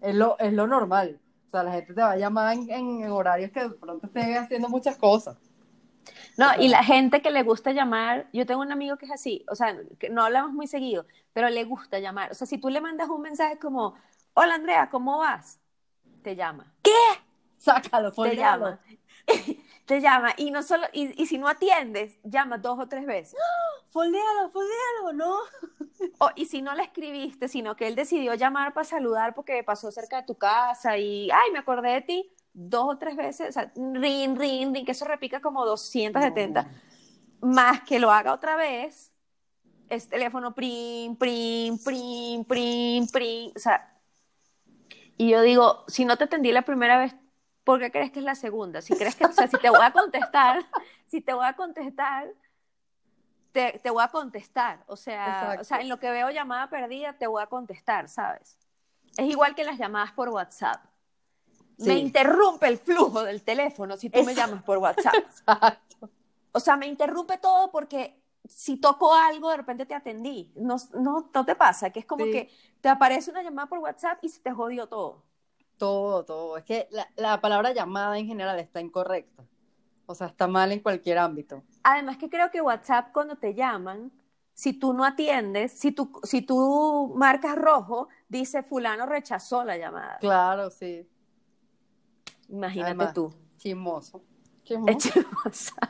Es 0.00 0.14
lo, 0.14 0.38
es 0.38 0.52
lo 0.52 0.66
normal. 0.66 1.20
O 1.46 1.50
sea, 1.50 1.62
la 1.62 1.72
gente 1.72 1.94
te 1.94 2.00
va 2.00 2.12
a 2.12 2.16
llamar 2.16 2.56
en, 2.56 3.10
horarios 3.10 3.50
que 3.50 3.62
de 3.62 3.70
pronto 3.70 4.06
esté 4.06 4.36
haciendo 4.36 4.68
muchas 4.68 4.96
cosas. 4.96 5.36
No, 6.36 6.46
y 6.58 6.68
la 6.68 6.84
gente 6.84 7.22
que 7.22 7.30
le 7.30 7.42
gusta 7.42 7.72
llamar, 7.72 8.28
yo 8.32 8.46
tengo 8.46 8.60
un 8.60 8.70
amigo 8.70 8.96
que 8.96 9.06
es 9.06 9.12
así, 9.12 9.44
o 9.50 9.54
sea, 9.54 9.76
que 9.98 10.10
no 10.10 10.22
hablamos 10.22 10.52
muy 10.52 10.66
seguido, 10.66 11.06
pero 11.32 11.48
le 11.48 11.64
gusta 11.64 11.98
llamar. 11.98 12.30
O 12.30 12.34
sea, 12.34 12.46
si 12.46 12.58
tú 12.58 12.68
le 12.68 12.80
mandas 12.80 13.08
un 13.08 13.22
mensaje 13.22 13.58
como, 13.58 13.94
hola 14.34 14.54
Andrea, 14.54 14.88
¿cómo 14.90 15.18
vas? 15.18 15.58
te 16.26 16.34
llama. 16.34 16.74
¿Qué? 16.82 16.90
Sácalo, 17.56 18.10
te 18.10 18.34
llama. 18.34 18.80
te 19.86 20.00
llama 20.00 20.34
y 20.36 20.50
no 20.50 20.62
solo 20.62 20.86
y, 20.92 21.20
y, 21.20 21.26
si 21.26 21.38
no 21.38 21.48
atiendes, 21.48 22.18
llama 22.24 22.58
dos 22.58 22.78
o 22.78 22.88
tres 22.88 23.06
veces. 23.06 23.38
Foldealo, 23.88 24.50
foldealo, 24.50 25.12
¿no? 25.14 25.36
O, 26.18 26.28
y 26.34 26.44
si 26.44 26.60
no 26.60 26.74
le 26.74 26.82
escribiste, 26.82 27.48
sino 27.48 27.74
que 27.74 27.86
él 27.88 27.94
decidió 27.94 28.34
llamar 28.34 28.74
para 28.74 28.84
saludar 28.84 29.34
porque 29.34 29.64
pasó 29.64 29.90
cerca 29.90 30.20
de 30.20 30.26
tu 30.26 30.34
casa 30.34 30.98
y, 30.98 31.30
ay, 31.30 31.52
me 31.52 31.58
acordé 31.58 31.90
de 31.90 32.00
ti, 32.02 32.32
dos 32.52 32.86
o 32.94 32.98
tres 32.98 33.16
veces, 33.16 33.48
o 33.48 33.52
sea, 33.52 33.72
ring, 33.74 34.36
ring, 34.38 34.74
ring, 34.74 34.84
que 34.84 34.92
eso 34.92 35.06
repica 35.06 35.40
como 35.40 35.64
270, 35.64 36.70
más 37.40 37.82
que 37.82 37.98
lo 37.98 38.10
haga 38.10 38.34
otra 38.34 38.56
vez, 38.56 39.12
es 39.88 40.08
teléfono 40.08 40.54
prim, 40.54 41.16
prim, 41.16 41.78
prim, 41.78 42.44
prim, 42.44 43.06
prim, 43.08 43.52
o 43.54 43.58
sea, 43.58 43.98
y 45.16 45.30
yo 45.30 45.40
digo, 45.42 45.84
si 45.88 46.04
no 46.04 46.16
te 46.16 46.24
atendí 46.24 46.52
la 46.52 46.62
primera 46.62 46.98
vez, 46.98 47.14
¿por 47.66 47.80
qué 47.80 47.90
crees 47.90 48.12
que 48.12 48.20
es 48.20 48.24
la 48.24 48.36
segunda? 48.36 48.80
Si 48.80 48.94
crees 48.94 49.16
que, 49.16 49.24
o 49.24 49.32
sea, 49.32 49.48
si 49.48 49.58
te 49.58 49.68
voy 49.68 49.82
a 49.82 49.92
contestar, 49.92 50.64
si 51.04 51.20
te 51.20 51.34
voy 51.34 51.44
a 51.44 51.54
contestar, 51.54 52.32
te, 53.50 53.80
te 53.82 53.90
voy 53.90 54.04
a 54.04 54.08
contestar, 54.08 54.84
o 54.86 54.94
sea, 54.94 55.58
o 55.60 55.64
sea, 55.64 55.80
en 55.80 55.88
lo 55.88 55.98
que 55.98 56.08
veo 56.10 56.30
llamada 56.30 56.70
perdida, 56.70 57.14
te 57.14 57.26
voy 57.26 57.42
a 57.42 57.48
contestar, 57.48 58.08
¿sabes? 58.08 58.56
Es 59.18 59.28
igual 59.28 59.56
que 59.56 59.64
las 59.64 59.78
llamadas 59.78 60.12
por 60.12 60.28
WhatsApp. 60.28 60.80
Me 61.78 61.94
interrumpe 61.94 62.68
el 62.68 62.78
flujo 62.78 63.24
del 63.24 63.42
teléfono 63.42 63.96
si 63.96 64.10
tú 64.10 64.22
me 64.22 64.34
llamas 64.34 64.62
por 64.62 64.78
WhatsApp. 64.78 65.14
Exacto. 65.14 66.08
O 66.52 66.60
sea, 66.60 66.76
me 66.76 66.86
interrumpe 66.86 67.36
todo 67.38 67.72
porque 67.72 68.22
si 68.48 68.76
toco 68.76 69.12
algo, 69.12 69.50
de 69.50 69.56
repente 69.56 69.86
te 69.86 69.94
atendí. 69.94 70.52
No, 70.54 70.76
no, 70.94 71.30
no 71.34 71.44
te 71.44 71.56
pasa, 71.56 71.90
que 71.90 71.98
es 71.98 72.06
como 72.06 72.24
que 72.26 72.48
te 72.80 72.88
aparece 72.88 73.32
una 73.32 73.42
llamada 73.42 73.68
por 73.68 73.80
WhatsApp 73.80 74.18
y 74.22 74.28
se 74.28 74.40
te 74.40 74.52
jodió 74.52 74.86
todo. 74.86 75.24
Todo, 75.76 76.24
todo. 76.24 76.56
Es 76.56 76.64
que 76.64 76.88
la, 76.90 77.08
la, 77.16 77.40
palabra 77.40 77.72
llamada 77.72 78.18
en 78.18 78.26
general 78.26 78.58
está 78.58 78.80
incorrecta. 78.80 79.44
O 80.06 80.14
sea, 80.14 80.28
está 80.28 80.46
mal 80.46 80.72
en 80.72 80.80
cualquier 80.80 81.18
ámbito. 81.18 81.62
Además 81.82 82.16
que 82.16 82.30
creo 82.30 82.50
que 82.50 82.60
WhatsApp 82.60 83.12
cuando 83.12 83.36
te 83.36 83.54
llaman, 83.54 84.12
si 84.54 84.72
tú 84.72 84.94
no 84.94 85.04
atiendes, 85.04 85.72
si 85.72 85.92
tú, 85.92 86.18
si 86.22 86.40
tú 86.40 87.12
marcas 87.14 87.56
rojo, 87.56 88.08
dice 88.28 88.62
fulano 88.62 89.04
rechazó 89.04 89.64
la 89.64 89.76
llamada. 89.76 90.16
Claro, 90.18 90.70
sí. 90.70 91.06
Imagínate 92.48 93.12
tú. 93.12 93.34
Chismoso. 93.58 94.22
Chismoso. 94.64 95.74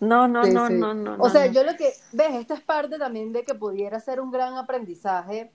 No, 0.00 0.28
no, 0.28 0.44
no, 0.44 0.70
no, 0.70 0.94
no. 0.94 1.16
O 1.18 1.28
sea, 1.28 1.46
yo 1.46 1.64
lo 1.64 1.76
que, 1.76 1.92
ves, 2.12 2.34
esta 2.34 2.54
es 2.54 2.60
parte 2.60 2.98
también 2.98 3.32
de 3.32 3.42
que 3.42 3.54
pudiera 3.54 3.98
ser 3.98 4.20
un 4.20 4.30
gran 4.30 4.56
aprendizaje 4.56 5.52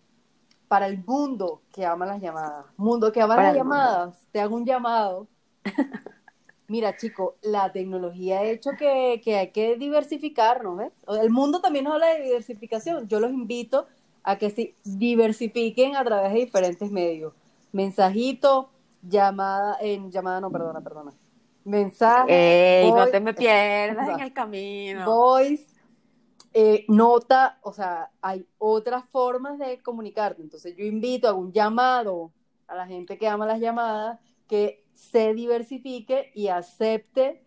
para 0.68 0.88
el 0.88 1.04
mundo 1.06 1.62
que 1.74 1.86
ama 1.86 2.06
las 2.06 2.22
llamadas. 2.22 2.66
Mundo 2.78 3.12
que 3.12 3.22
ama 3.22 3.36
las 3.36 3.56
llamadas, 3.56 4.28
te 4.32 4.40
hago 4.40 4.56
un 4.56 4.66
llamado. 4.66 5.28
Mira, 6.68 6.96
chico, 6.98 7.36
la 7.42 7.72
tecnología 7.72 8.40
ha 8.40 8.44
hecho 8.44 8.72
que, 8.78 9.22
que 9.24 9.38
hay 9.38 9.52
que 9.52 9.76
diversificarnos, 9.78 10.78
¿ves? 10.78 10.94
El 11.22 11.30
mundo 11.30 11.62
también 11.62 11.86
nos 11.86 11.94
habla 11.94 12.08
de 12.08 12.24
diversificación. 12.24 13.08
Yo 13.08 13.20
los 13.20 13.32
invito 13.32 13.86
a 14.24 14.38
que 14.38 14.50
se 14.50 14.76
diversifiquen 14.84 15.96
a 15.96 16.04
través 16.04 16.34
de 16.34 16.40
diferentes 16.40 16.90
medios. 16.90 17.34
Mensajito, 17.74 18.70
llamada, 19.02 19.78
en 19.82 20.10
llamada, 20.12 20.40
no, 20.42 20.52
perdona, 20.52 20.82
perdona 20.82 21.14
mensaje. 21.66 22.84
no 22.90 23.08
te 23.08 23.20
me 23.20 23.34
pierdas 23.34 24.10
en 24.10 24.20
el 24.20 24.34
camino. 24.34 25.06
Voice, 25.06 25.66
eh, 26.54 26.86
nota, 26.88 27.58
o 27.64 27.74
sea, 27.74 28.12
hay 28.22 28.48
otras 28.60 29.10
formas 29.10 29.58
de 29.58 29.82
comunicarte. 29.82 30.42
Entonces 30.42 30.76
yo 30.78 30.86
invito 30.86 31.28
a 31.28 31.34
un 31.34 31.52
llamado 31.52 32.32
a 32.68 32.76
la 32.76 32.86
gente 32.86 33.18
que 33.18 33.28
ama 33.28 33.46
las 33.46 33.60
llamadas 33.60 34.20
que 34.48 34.86
se 34.94 35.34
diversifique 35.34 36.32
y 36.36 36.50
acepte 36.50 37.44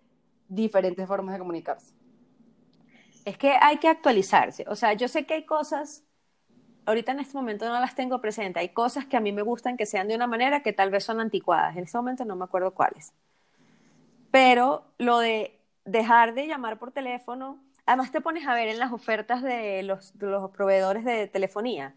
diferentes 0.48 1.06
formas 1.06 1.34
de 1.34 1.38
comunicarse. 1.38 1.94
Es 3.24 3.38
que 3.38 3.56
hay 3.60 3.78
que 3.78 3.88
actualizarse. 3.88 4.64
O 4.68 4.76
sea, 4.76 4.92
yo 4.92 5.08
sé 5.08 5.24
que 5.24 5.34
hay 5.34 5.44
cosas, 5.44 6.04
ahorita 6.84 7.12
en 7.12 7.20
este 7.20 7.36
momento 7.36 7.68
no 7.68 7.78
las 7.80 7.94
tengo 7.94 8.20
presentes, 8.20 8.60
hay 8.60 8.70
cosas 8.70 9.06
que 9.06 9.16
a 9.16 9.20
mí 9.20 9.32
me 9.32 9.42
gustan 9.42 9.76
que 9.76 9.86
sean 9.86 10.08
de 10.08 10.14
una 10.14 10.26
manera 10.26 10.62
que 10.62 10.72
tal 10.72 10.90
vez 10.90 11.04
son 11.04 11.20
anticuadas. 11.20 11.76
En 11.76 11.84
este 11.84 11.98
momento 11.98 12.24
no 12.24 12.36
me 12.36 12.44
acuerdo 12.44 12.72
cuáles. 12.74 13.12
Pero 14.30 14.84
lo 14.98 15.18
de 15.18 15.60
dejar 15.84 16.34
de 16.34 16.46
llamar 16.46 16.78
por 16.78 16.92
teléfono, 16.92 17.60
además 17.86 18.12
te 18.12 18.20
pones 18.20 18.46
a 18.46 18.54
ver 18.54 18.68
en 18.68 18.78
las 18.78 18.92
ofertas 18.92 19.42
de 19.42 19.82
los, 19.82 20.12
proveedores 20.52 21.04
de 21.04 21.28
telefonía, 21.28 21.94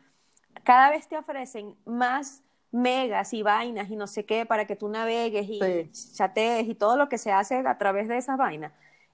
cada 0.64 0.90
vez 0.90 1.08
te 1.08 1.18
ofrecen 1.18 1.76
más 1.86 2.44
megas 2.72 3.34
y 3.34 3.42
vainas 3.42 3.90
y 3.90 3.96
no 3.96 4.06
sé 4.06 4.26
qué 4.26 4.46
para 4.46 4.66
que 4.66 4.76
tú 4.76 4.90
navegues 4.90 5.48
y 5.50 5.60
chatees 6.16 6.68
y 6.68 6.76
todo 6.76 6.96
lo 6.96 7.10
que 7.10 7.18
se 7.18 7.32
hace 7.32 7.64
a 7.66 7.78
través 7.78 8.08
de 8.08 8.18
esas 8.18 8.38
vainas 8.38 8.72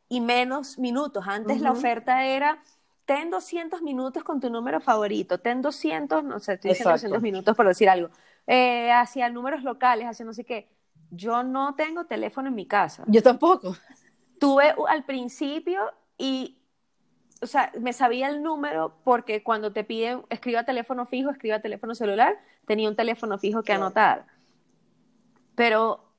y 0.09 0.21
menos 0.21 0.77
minutos. 0.77 1.25
Antes 1.27 1.61
la 1.61 1.71
oferta 1.71 2.25
era 2.25 2.59
ten 3.05 3.29
200 3.29 3.81
minutos 3.81 4.23
con 4.23 4.39
tu 4.39 4.49
número 4.49 4.81
favorito, 4.81 5.39
ten 5.39 5.61
200, 5.61 6.23
no 6.23 6.39
sé, 6.39 6.53
estoy 6.53 6.71
diciendo 6.71 6.91
200 6.91 7.21
minutos 7.21 7.55
por 7.55 7.67
decir 7.67 7.89
algo, 7.89 8.09
eh, 8.47 8.91
hacia 8.91 9.29
números 9.29 9.63
locales, 9.63 10.07
hacia 10.07 10.25
no 10.25 10.33
sé 10.33 10.43
qué. 10.43 10.67
Yo 11.11 11.43
no 11.43 11.75
tengo 11.75 12.05
teléfono 12.05 12.49
en 12.49 12.55
mi 12.55 12.65
casa. 12.65 13.03
Yo 13.07 13.21
tampoco. 13.21 13.75
Tuve 14.39 14.73
al 14.89 15.05
principio 15.05 15.81
y, 16.17 16.57
o 17.45 17.47
sea, 17.47 17.71
me 17.79 17.93
sabía 17.93 18.27
el 18.27 18.41
número 18.41 18.97
porque 19.03 19.43
cuando 19.43 19.71
te 19.71 19.83
piden, 19.83 20.23
escriba 20.29 20.63
teléfono 20.63 21.05
fijo, 21.05 21.29
escriba 21.29 21.59
teléfono 21.59 21.93
celular, 21.93 22.39
tenía 22.65 22.89
un 22.89 22.95
teléfono 22.95 23.37
fijo 23.37 23.61
que 23.61 23.71
anotar. 23.71 24.25
Pero 25.53 26.11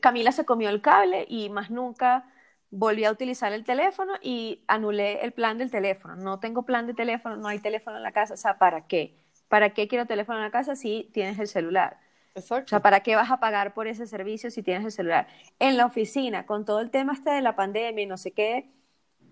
Camila 0.00 0.32
se 0.32 0.44
comió 0.44 0.68
el 0.68 0.82
cable 0.82 1.24
y 1.28 1.50
más 1.50 1.70
nunca 1.70 2.28
volví 2.70 3.04
a 3.04 3.12
utilizar 3.12 3.52
el 3.52 3.62
teléfono 3.62 4.14
y 4.20 4.64
anulé 4.66 5.24
el 5.24 5.30
plan 5.30 5.56
del 5.56 5.70
teléfono. 5.70 6.16
No 6.16 6.40
tengo 6.40 6.64
plan 6.64 6.88
de 6.88 6.94
teléfono, 6.94 7.36
no 7.36 7.46
hay 7.46 7.60
teléfono 7.60 7.96
en 7.96 8.02
la 8.02 8.10
casa. 8.10 8.34
O 8.34 8.36
sea, 8.36 8.58
¿para 8.58 8.88
qué? 8.88 9.16
¿Para 9.48 9.70
qué 9.70 9.86
quiero 9.86 10.06
teléfono 10.06 10.38
en 10.38 10.44
la 10.44 10.50
casa 10.50 10.74
si 10.74 11.10
tienes 11.12 11.38
el 11.38 11.46
celular? 11.46 12.00
Exacto. 12.34 12.64
O 12.66 12.68
sea, 12.70 12.80
¿para 12.80 13.00
qué 13.00 13.14
vas 13.14 13.30
a 13.30 13.38
pagar 13.38 13.72
por 13.72 13.86
ese 13.86 14.04
servicio 14.08 14.50
si 14.50 14.64
tienes 14.64 14.84
el 14.84 14.90
celular? 14.90 15.28
En 15.60 15.76
la 15.76 15.86
oficina, 15.86 16.44
con 16.44 16.64
todo 16.64 16.80
el 16.80 16.90
tema 16.90 17.12
este 17.12 17.30
de 17.30 17.40
la 17.40 17.54
pandemia 17.54 18.02
y 18.02 18.06
no 18.06 18.16
sé 18.16 18.32
qué, 18.32 18.68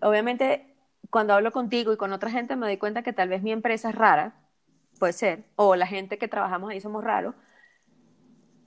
obviamente 0.00 0.77
cuando 1.10 1.34
hablo 1.34 1.52
contigo 1.52 1.92
y 1.92 1.96
con 1.96 2.12
otra 2.12 2.30
gente 2.30 2.56
me 2.56 2.66
doy 2.66 2.76
cuenta 2.76 3.02
que 3.02 3.12
tal 3.12 3.28
vez 3.28 3.42
mi 3.42 3.52
empresa 3.52 3.90
es 3.90 3.94
rara, 3.94 4.34
puede 4.98 5.12
ser, 5.12 5.44
o 5.56 5.76
la 5.76 5.86
gente 5.86 6.18
que 6.18 6.28
trabajamos 6.28 6.70
ahí 6.70 6.80
somos 6.80 7.04
raros. 7.04 7.34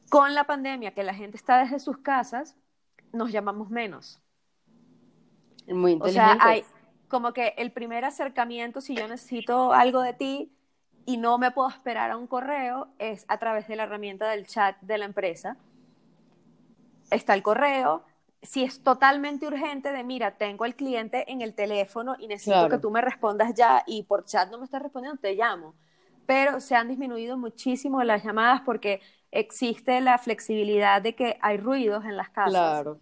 Con 0.09 0.33
la 0.33 0.45
pandemia, 0.45 0.93
que 0.93 1.03
la 1.03 1.13
gente 1.13 1.37
está 1.37 1.59
desde 1.59 1.79
sus 1.79 1.97
casas, 1.99 2.57
nos 3.13 3.31
llamamos 3.31 3.69
menos. 3.69 4.21
Muy 5.67 5.93
inteligente. 5.93 6.09
O 6.09 6.11
sea, 6.11 6.37
hay 6.41 6.65
como 7.07 7.33
que 7.33 7.53
el 7.57 7.71
primer 7.71 8.05
acercamiento, 8.05 8.81
si 8.81 8.95
yo 8.95 9.07
necesito 9.07 9.73
algo 9.73 10.01
de 10.01 10.13
ti, 10.13 10.51
y 11.05 11.17
no 11.17 11.37
me 11.37 11.51
puedo 11.51 11.69
esperar 11.69 12.11
a 12.11 12.17
un 12.17 12.27
correo 12.27 12.87
es 12.99 13.25
a 13.27 13.37
través 13.37 13.67
de 13.67 13.75
la 13.75 13.83
herramienta 13.83 14.29
del 14.29 14.47
chat 14.47 14.79
de 14.81 14.97
la 14.97 15.05
empresa. 15.05 15.57
Está 17.09 17.33
el 17.33 17.43
correo. 17.43 18.03
Si 18.41 18.63
es 18.63 18.81
totalmente 18.83 19.45
urgente 19.47 19.91
de, 19.91 20.03
mira, 20.03 20.37
tengo 20.37 20.65
el 20.65 20.75
cliente 20.75 21.31
en 21.31 21.41
el 21.41 21.53
teléfono 21.53 22.15
y 22.17 22.27
necesito 22.27 22.69
que 22.69 22.79
tú 22.79 22.89
me 22.89 23.01
respondas 23.01 23.53
ya 23.53 23.83
y 23.85 24.03
por 24.03 24.25
chat 24.25 24.49
no 24.49 24.57
me 24.57 24.65
estás 24.65 24.81
respondiendo, 24.81 25.19
te 25.19 25.35
llamo. 25.35 25.75
Pero 26.25 26.59
se 26.59 26.75
han 26.75 26.87
disminuido 26.87 27.37
muchísimo 27.37 28.03
las 28.03 28.23
llamadas 28.23 28.61
porque 28.61 29.01
existe 29.31 30.01
la 30.01 30.17
flexibilidad 30.17 31.01
de 31.01 31.15
que 31.15 31.37
hay 31.41 31.57
ruidos 31.57 32.05
en 32.05 32.17
las 32.17 32.29
casas. 32.29 32.51
Claro. 32.51 32.99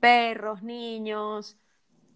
Perros, 0.00 0.62
niños, 0.62 1.56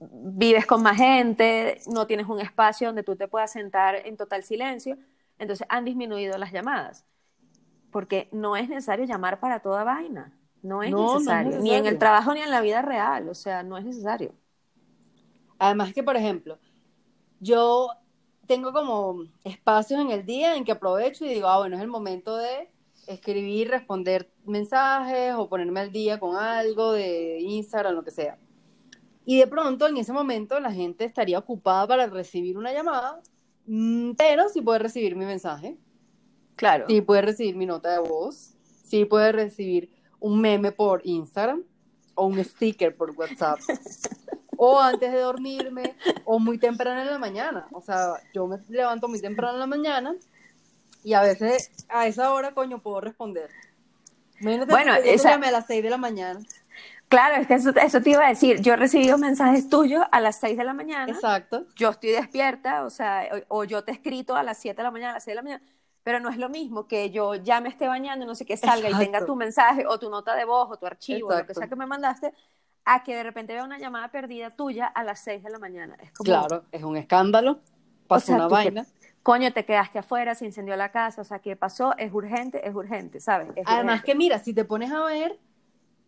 vives 0.01 0.67
con 0.67 0.83
más 0.83 0.97
gente, 0.97 1.81
no 1.87 2.07
tienes 2.07 2.27
un 2.27 2.41
espacio 2.41 2.89
donde 2.89 3.03
tú 3.03 3.15
te 3.15 3.29
puedas 3.29 3.53
sentar 3.53 3.95
en 3.95 4.17
total 4.17 4.43
silencio 4.43 4.99
entonces 5.39 5.67
han 5.71 5.85
disminuido 5.85 6.39
las 6.39 6.53
llamadas, 6.53 7.05
porque 7.91 8.29
no 8.33 8.57
es 8.57 8.69
necesario 8.69 9.05
llamar 9.05 9.41
para 9.41 9.61
toda 9.61 9.85
vaina, 9.85 10.33
no 10.65 10.83
es, 10.83 10.93
necesario, 10.93 11.61
ni 11.61 11.73
en 11.73 11.87
el 11.87 11.99
trabajo 11.99 12.35
ni 12.35 12.41
en 12.41 12.51
la 12.51 12.61
vida 12.61 12.83
real, 12.83 13.29
o 13.29 13.35
sea, 13.35 13.63
no 13.63 13.79
es 13.79 13.85
necesario. 13.85 14.35
Además 15.59 15.93
que, 15.93 16.03
por 16.03 16.17
ejemplo, 16.17 16.59
yo 17.39 17.91
tengo 18.47 18.73
como 18.73 19.25
espacios 19.45 20.01
en 20.01 20.11
el 20.11 20.27
día 20.27 20.57
en 20.57 20.65
que 20.65 20.73
aprovecho 20.73 21.25
y 21.25 21.29
digo, 21.29 21.47
ah, 21.47 21.59
bueno, 21.59 21.77
es 21.77 21.83
el 21.83 21.89
momento 21.89 22.37
de 22.37 22.69
escribir, 23.07 23.69
responder 23.69 24.29
mensajes 24.45 25.35
o 25.37 25.49
ponerme 25.49 25.81
al 25.81 25.93
día 25.93 26.19
con 26.19 26.37
algo 26.37 26.93
de 26.93 27.39
Instagram, 27.41 27.95
lo 27.95 28.03
que 28.03 28.11
sea. 28.11 28.39
Y 29.25 29.39
de 29.39 29.47
pronto, 29.47 29.87
en 29.87 29.97
ese 29.99 30.13
momento, 30.13 30.59
la 30.59 30.73
gente 30.73 31.05
estaría 31.05 31.39
ocupada 31.39 31.87
para 31.87 32.07
recibir 32.09 32.59
una 32.59 32.73
llamada 32.73 33.23
Mm, 33.67 34.13
pero 34.13 34.49
sí 34.49 34.61
puede 34.61 34.79
recibir 34.79 35.17
mi 35.17 35.25
mensaje. 35.25 35.77
Claro. 36.57 36.87
Sí 36.89 37.01
puede 37.01 37.23
recibir 37.23 37.57
mi 37.57 37.67
nota 37.67 37.93
de 37.93 37.99
voz. 37.99 38.55
Sí 38.85 39.05
puede 39.05 39.33
recibir 39.33 39.91
un 40.25 40.41
meme 40.41 40.73
por 40.73 41.03
Instagram 41.05 41.63
o 42.15 42.27
un 42.27 42.43
sticker 42.43 42.97
por 42.97 43.11
WhatsApp. 43.11 43.59
o 44.57 44.81
antes 44.81 45.13
de 45.13 45.19
dormirme 45.19 45.95
o 46.25 46.39
muy 46.39 46.57
temprano 46.57 47.03
en 47.03 47.11
la 47.11 47.19
mañana. 47.19 47.67
O 47.73 47.83
sea, 47.83 48.15
yo 48.33 48.47
me 48.47 48.57
levanto 48.71 49.07
muy 49.07 49.21
temprano 49.21 49.53
en 49.55 49.61
la 49.61 49.67
mañana 49.67 50.15
y 51.03 51.13
a 51.13 51.21
veces 51.21 51.71
a 51.91 52.07
esa 52.07 52.33
hora, 52.33 52.55
coño, 52.55 52.81
puedo 52.81 53.03
responder. 53.03 53.51
bueno, 54.41 54.95
esa... 55.05 55.35
a 55.35 55.51
las 55.51 55.67
6 55.67 55.83
de 55.83 55.91
la 55.91 55.99
mañana. 55.99 56.41
Claro, 57.09 57.43
es 57.43 57.47
que 57.47 57.55
eso, 57.55 57.75
eso, 57.77 58.01
te 58.01 58.11
iba 58.11 58.25
a 58.25 58.31
decir. 58.31 58.63
Yo 58.63 58.73
he 58.73 58.77
recibido 58.77 59.19
mensajes 59.19 59.69
tuyos 59.69 60.05
a 60.11 60.21
las 60.23 60.41
6 60.41 60.57
de 60.57 60.65
la 60.65 60.73
mañana. 60.73 61.13
Exacto. 61.13 61.67
Yo 61.77 61.91
estoy 61.91 62.13
despierta, 62.13 62.85
o 62.85 62.91
sea, 62.91 63.29
o, 63.49 63.65
yo 63.65 63.85
te 63.85 63.91
he 63.91 63.95
escrito 63.95 64.37
a 64.37 64.43
las 64.43 64.57
7 64.57 64.75
de 64.75 64.83
la 64.85 64.91
mañana, 64.91 65.11
a 65.11 65.15
las 65.17 65.25
6 65.25 65.33
de 65.33 65.37
la 65.37 65.43
mañana. 65.43 65.65
Pero 66.05 66.21
no 66.21 66.29
es 66.29 66.37
lo 66.37 66.49
mismo 66.49 66.87
que 66.87 67.11
yo 67.11 67.35
ya 67.35 67.61
me 67.61 67.69
esté 67.69 67.89
bañando 67.89 68.27
no 68.27 68.35
sé 68.35 68.45
qué 68.45 68.57
salga 68.57 68.91
y 68.91 68.95
tenga 68.95 69.27
tu 69.27 69.35
mensaje 69.35 69.87
o 69.87 69.99
tu 69.99 70.11
nota 70.11 70.37
de 70.37 70.45
voz 70.45 70.71
o 70.71 70.77
tu 70.77 70.87
archivo, 70.87 71.29
o 71.29 71.37
lo 71.37 71.47
que 71.47 71.55
sea 71.55 71.67
que 71.67 71.77
me 71.77 71.87
mandaste, 71.87 72.33
a 72.85 73.03
que 73.03 73.17
de 73.17 73.23
repente 73.23 73.55
vea 73.55 73.65
una 73.65 73.79
llamada 73.79 74.09
perdida 74.09 74.51
tuya 74.51 74.87
a 74.87 75.03
las 75.03 75.21
6 75.21 75.43
de 75.43 75.51
la 75.51 75.59
mañana. 75.59 75.97
Es 76.01 76.13
como, 76.13 76.27
claro, 76.27 76.65
es 76.71 76.83
un 76.85 76.97
escándalo. 76.97 77.59
Pasó 78.07 78.35
una 78.35 78.49
vaina. 78.49 78.87
coño, 79.23 79.53
te 79.53 79.65
quedaste 79.65 79.99
afuera, 79.99 80.35
se 80.35 80.45
incendió 80.45 80.77
la 80.77 80.93
casa, 80.93 81.23
o 81.23 81.25
sea, 81.25 81.39
¿qué 81.39 81.57
pasó? 81.57 81.97
Es 81.97 82.13
urgente, 82.13 82.69
es 82.69 82.75
urgente, 82.75 83.21
¿sabes? 83.21 83.49
Además 83.65 84.05
que 84.05 84.15
mira, 84.15 84.39
si 84.39 84.53
te 84.53 84.67
pones 84.67 84.93
a 84.93 85.03
ver, 85.05 85.41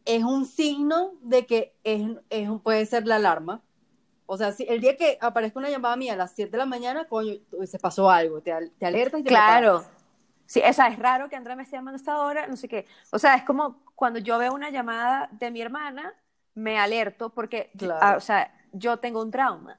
es 0.05 0.23
un 0.23 0.45
signo 0.45 1.13
de 1.23 1.47
que 1.47 1.75
es, 1.85 2.03
es, 2.31 2.49
puede 2.63 2.85
ser 2.87 3.07
la 3.07 3.17
alarma. 3.17 3.63
O 4.27 4.37
sea, 4.37 4.53
si 4.53 4.65
el 4.69 4.81
día 4.81 4.97
que 4.97 5.19
aparezca 5.21 5.59
una 5.59 5.71
llamada 5.71 5.97
mía 5.97 6.15
a 6.15 6.17
las 6.17 6.33
7 6.33 6.51
de 6.51 6.59
la 6.59 6.67
mañana, 6.67 7.07
coño, 7.07 7.35
se 7.65 7.79
pasó 7.79 8.11
algo, 8.11 8.41
te, 8.41 8.53
te 8.79 8.87
alerta 8.87 9.19
y 9.19 9.23
te 9.23 9.29
Claro. 9.29 9.85
Sí, 10.47 10.63
o 10.69 10.73
sea, 10.73 10.89
es 10.89 10.99
raro 10.99 11.29
que 11.29 11.37
Andrea 11.37 11.57
me 11.57 11.65
esté 11.65 11.77
llamando 11.77 11.97
a 11.97 12.01
esta 12.01 12.19
hora, 12.21 12.47
no 12.47 12.57
sé 12.57 12.69
qué. 12.69 12.87
O 13.11 13.19
sea, 13.19 13.35
es 13.35 13.43
como 13.43 13.83
cuando 13.95 14.21
yo 14.21 14.39
veo 14.39 14.53
una 14.55 14.71
llamada 14.71 15.29
de 15.33 15.51
mi 15.51 15.61
hermana, 15.61 16.15
me 16.55 16.79
alerto 16.79 17.31
porque, 17.31 17.71
ah, 18.01 18.15
o 18.17 18.21
sea, 18.21 18.53
yo 18.73 18.99
tengo 18.99 19.23
un 19.23 19.31
trauma. 19.31 19.79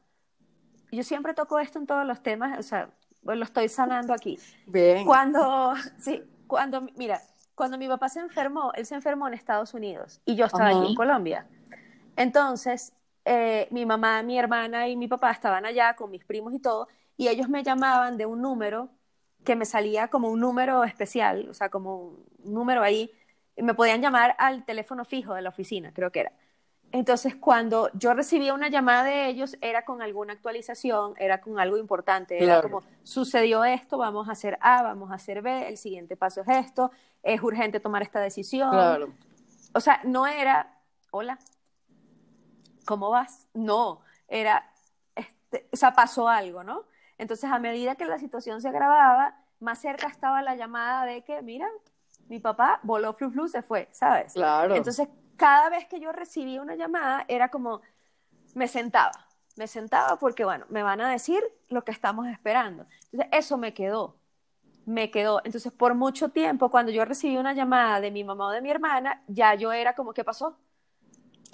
Yo 0.91 1.03
siempre 1.03 1.33
toco 1.33 1.59
esto 1.59 1.79
en 1.79 1.87
todos 1.87 2.05
los 2.05 2.21
temas, 2.21 2.57
o 2.59 2.63
sea, 2.63 2.89
lo 3.23 3.43
estoy 3.43 3.69
sanando 3.69 4.13
aquí. 4.13 4.39
Bien. 4.65 5.05
Cuando, 5.05 5.73
sí, 5.99 6.21
cuando, 6.47 6.81
mira, 6.95 7.21
cuando 7.55 7.77
mi 7.77 7.87
papá 7.87 8.09
se 8.09 8.19
enfermó, 8.19 8.71
él 8.73 8.85
se 8.85 8.95
enfermó 8.95 9.27
en 9.27 9.33
Estados 9.33 9.73
Unidos 9.73 10.21
y 10.25 10.35
yo 10.35 10.45
estaba 10.45 10.69
aquí 10.69 10.87
en 10.89 10.95
Colombia. 10.95 11.47
Entonces, 12.15 12.93
eh, 13.29 13.67
mi 13.71 13.85
mamá, 13.85 14.23
mi 14.23 14.39
hermana 14.39 14.87
y 14.87 14.95
mi 14.95 15.09
papá 15.09 15.31
estaban 15.31 15.65
allá 15.65 15.95
con 15.95 16.09
mis 16.09 16.23
primos 16.23 16.53
y 16.53 16.59
todo, 16.59 16.87
y 17.17 17.27
ellos 17.27 17.49
me 17.49 17.61
llamaban 17.61 18.17
de 18.17 18.25
un 18.25 18.41
número 18.41 18.89
que 19.43 19.55
me 19.55 19.65
salía 19.65 20.07
como 20.07 20.29
un 20.29 20.39
número 20.39 20.83
especial, 20.85 21.47
o 21.49 21.53
sea, 21.53 21.69
como 21.69 22.15
un 22.43 22.53
número 22.53 22.83
ahí, 22.83 23.11
y 23.55 23.63
me 23.63 23.73
podían 23.73 24.01
llamar 24.01 24.35
al 24.37 24.63
teléfono 24.63 25.03
fijo 25.03 25.33
de 25.33 25.41
la 25.41 25.49
oficina, 25.49 25.91
creo 25.93 26.09
que 26.09 26.21
era. 26.21 26.31
Entonces, 26.93 27.35
cuando 27.35 27.89
yo 27.95 28.13
recibía 28.13 28.53
una 28.53 28.69
llamada 28.69 29.03
de 29.03 29.27
ellos, 29.27 29.57
era 29.59 29.83
con 29.83 30.01
alguna 30.01 30.31
actualización, 30.31 31.13
era 31.17 31.41
con 31.41 31.59
algo 31.59 31.77
importante, 31.77 32.41
era 32.41 32.61
como, 32.61 32.81
sucedió 33.03 33.65
esto, 33.65 33.97
vamos 33.97 34.29
a 34.29 34.31
hacer 34.31 34.57
A, 34.61 34.83
vamos 34.83 35.11
a 35.11 35.15
hacer 35.15 35.41
B, 35.41 35.67
el 35.67 35.77
siguiente 35.77 36.15
paso 36.15 36.41
es 36.41 36.47
esto, 36.47 36.91
es 37.23 37.41
urgente 37.41 37.81
tomar 37.81 38.03
esta 38.03 38.21
decisión. 38.21 38.69
Claro. 38.71 39.09
O 39.73 39.81
sea, 39.81 39.99
no 40.05 40.27
era, 40.27 40.79
hola, 41.11 41.37
¿cómo 42.87 43.11
vas? 43.11 43.47
No, 43.53 44.01
era, 44.27 44.71
este, 45.15 45.67
o 45.71 45.77
sea, 45.77 45.93
pasó 45.93 46.27
algo, 46.27 46.63
¿no? 46.63 46.85
Entonces, 47.19 47.51
a 47.51 47.59
medida 47.59 47.95
que 47.95 48.05
la 48.05 48.17
situación 48.17 48.61
se 48.61 48.69
agravaba, 48.69 49.35
más 49.59 49.79
cerca 49.79 50.07
estaba 50.07 50.41
la 50.41 50.55
llamada 50.55 51.05
de 51.05 51.23
que, 51.23 51.41
mira, 51.43 51.67
mi 52.29 52.39
papá 52.39 52.79
voló 52.83 53.13
flu 53.13 53.29
flu, 53.29 53.47
se 53.47 53.61
fue, 53.61 53.89
¿sabes? 53.91 54.33
Claro. 54.33 54.75
Entonces, 54.75 55.07
cada 55.35 55.69
vez 55.69 55.85
que 55.85 55.99
yo 55.99 56.11
recibía 56.11 56.61
una 56.61 56.75
llamada 56.75 57.25
era 57.27 57.49
como, 57.49 57.81
me 58.55 58.67
sentaba, 58.67 59.27
me 59.55 59.67
sentaba 59.67 60.17
porque, 60.17 60.45
bueno, 60.45 60.65
me 60.69 60.81
van 60.81 61.01
a 61.01 61.09
decir 61.09 61.43
lo 61.69 61.83
que 61.83 61.91
estamos 61.91 62.27
esperando. 62.27 62.85
Entonces, 63.11 63.27
eso 63.31 63.57
me 63.57 63.73
quedó, 63.73 64.15
me 64.85 65.11
quedó. 65.11 65.41
Entonces, 65.43 65.73
por 65.73 65.95
mucho 65.95 66.29
tiempo, 66.29 66.69
cuando 66.69 66.91
yo 66.91 67.03
recibí 67.03 67.37
una 67.37 67.53
llamada 67.53 67.99
de 67.99 68.11
mi 68.11 68.23
mamá 68.23 68.47
o 68.47 68.51
de 68.51 68.61
mi 68.61 68.69
hermana, 68.69 69.23
ya 69.27 69.55
yo 69.55 69.71
era 69.73 69.93
como, 69.93 70.13
¿qué 70.13 70.23
pasó? 70.23 70.57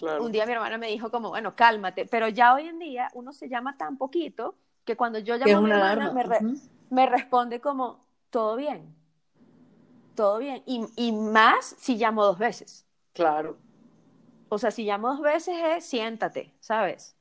Un 0.01 0.32
día 0.32 0.45
mi 0.45 0.53
hermana 0.53 0.77
me 0.77 0.88
dijo 0.88 1.12
como, 1.12 1.29
bueno, 1.29 1.56
cálmate, 1.56 2.06
pero 2.06 2.27
ya 2.27 2.53
hoy 2.53 2.67
en 2.67 2.79
día 2.79 3.10
uno 3.13 3.32
se 3.34 3.47
llama 3.47 3.77
tan 3.77 3.97
poquito 3.97 4.56
que 4.86 4.95
cuando 4.95 5.19
yo 5.19 5.38
llamo 5.38 5.58
a 5.58 5.62
mi 5.62 5.71
hermana 5.71 6.12
me, 6.12 6.58
me, 6.89 7.06
responde 7.06 7.62
como, 7.62 8.06
todo 8.29 8.56
bien, 8.56 8.93
todo 10.15 10.39
bien, 10.39 10.63
y, 10.65 10.86
y 10.95 11.12
más 11.12 11.75
si 11.77 11.95
llamo 11.95 12.23
dos 12.23 12.38
veces. 12.38 12.86
Claro. 13.13 13.58
O 14.49 14.58
sea, 14.58 14.71
si 14.71 14.84
llamo 14.84 15.10
dos 15.10 15.21
veces 15.21 15.56
es 15.77 15.86
siéntate, 15.86 16.53
¿sabes? 16.60 17.15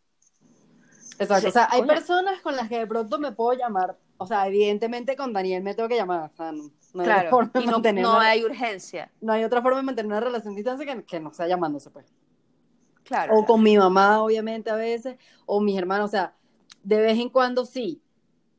Exacto. 1.19 1.49
o 1.49 1.53
sea, 1.53 1.69
hay 1.71 1.83
personas 1.85 2.41
con 2.41 2.57
las 2.57 2.69
que 2.69 2.79
de 2.79 2.87
pronto 2.87 3.19
me 3.19 3.33
puedo 3.33 3.59
llamar. 3.59 3.97
O 4.19 4.27
sea, 4.27 4.47
evidentemente 4.47 5.17
con 5.17 5.33
Daniel 5.33 5.63
me 5.63 5.75
tengo 5.75 5.89
que 5.89 5.97
llamar. 5.97 6.31
O 6.33 6.37
sea, 6.37 6.53
no, 6.53 6.71
hay 6.95 7.05
claro, 7.05 7.31
forma 7.31 7.51
de 7.55 7.91
y 7.91 7.93
no, 7.95 8.13
no 8.13 8.19
hay 8.19 8.45
urgencia. 8.45 9.11
No 9.21 9.33
hay 9.33 9.45
otra 9.45 9.63
forma 9.63 9.79
de 9.79 9.85
mantener 9.85 10.13
una 10.13 10.21
relación 10.21 10.55
de 10.55 10.59
distancia 10.59 10.87
que, 10.87 11.05
que 11.05 11.21
no 11.21 11.33
sea 11.33 11.47
llamándose, 11.47 11.91
pues. 11.91 12.07
Claro. 13.13 13.39
O 13.39 13.45
con 13.45 13.63
mi 13.63 13.77
mamá, 13.77 14.23
obviamente, 14.23 14.71
a 14.71 14.75
veces, 14.75 15.19
o 15.45 15.61
mis 15.61 15.77
hermanos, 15.77 16.07
o 16.07 16.11
sea, 16.11 16.35
de 16.83 16.99
vez 16.99 17.19
en 17.19 17.29
cuando 17.29 17.67
sí, 17.67 18.01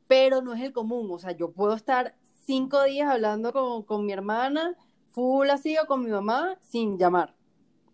pero 0.08 0.44
no 0.44 0.54
es 0.54 0.62
el 0.62 0.72
común. 0.72 1.10
O 1.10 1.18
sea, 1.18 1.32
yo 1.32 1.52
puedo 1.52 1.74
estar 1.74 2.14
cinco 2.46 2.84
días 2.84 3.10
hablando 3.10 3.52
con, 3.52 3.82
con 3.82 4.06
mi 4.06 4.14
hermana, 4.14 4.78
full 5.08 5.50
así, 5.50 5.76
o 5.80 5.88
con 5.88 6.04
mi 6.04 6.12
mamá, 6.12 6.60
sin 6.62 7.00
llamar. 7.00 7.34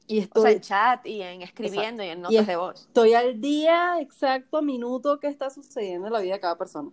Y 0.05 0.19
estoy, 0.19 0.41
o 0.41 0.43
sea, 0.43 0.51
en 0.51 0.59
chat 0.59 1.05
y 1.05 1.21
en 1.21 1.41
escribiendo 1.43 2.03
y 2.03 2.07
en 2.07 2.21
notas 2.23 2.45
de 2.45 2.55
voz. 2.57 2.81
Estoy 2.81 3.13
al 3.13 3.39
día 3.39 4.01
exacto, 4.01 4.61
minuto 4.61 5.17
que 5.21 5.27
está 5.27 5.49
sucediendo 5.49 6.07
en 6.07 6.13
la 6.13 6.19
vida 6.19 6.33
de 6.33 6.39
cada 6.41 6.57
persona. 6.57 6.91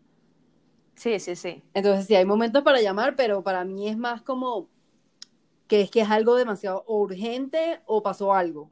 Sí, 0.94 1.18
sí, 1.18 1.34
sí. 1.34 1.64
Entonces 1.74 2.06
sí, 2.06 2.14
hay 2.14 2.24
momentos 2.24 2.62
para 2.62 2.80
llamar, 2.80 3.16
pero 3.16 3.42
para 3.42 3.64
mí 3.64 3.88
es 3.88 3.98
más 3.98 4.22
como 4.22 4.68
que 5.66 5.80
es 5.80 5.90
que 5.90 6.02
es 6.02 6.10
algo 6.10 6.36
demasiado 6.36 6.84
urgente 6.86 7.80
o 7.86 8.02
pasó 8.04 8.32
algo. 8.32 8.70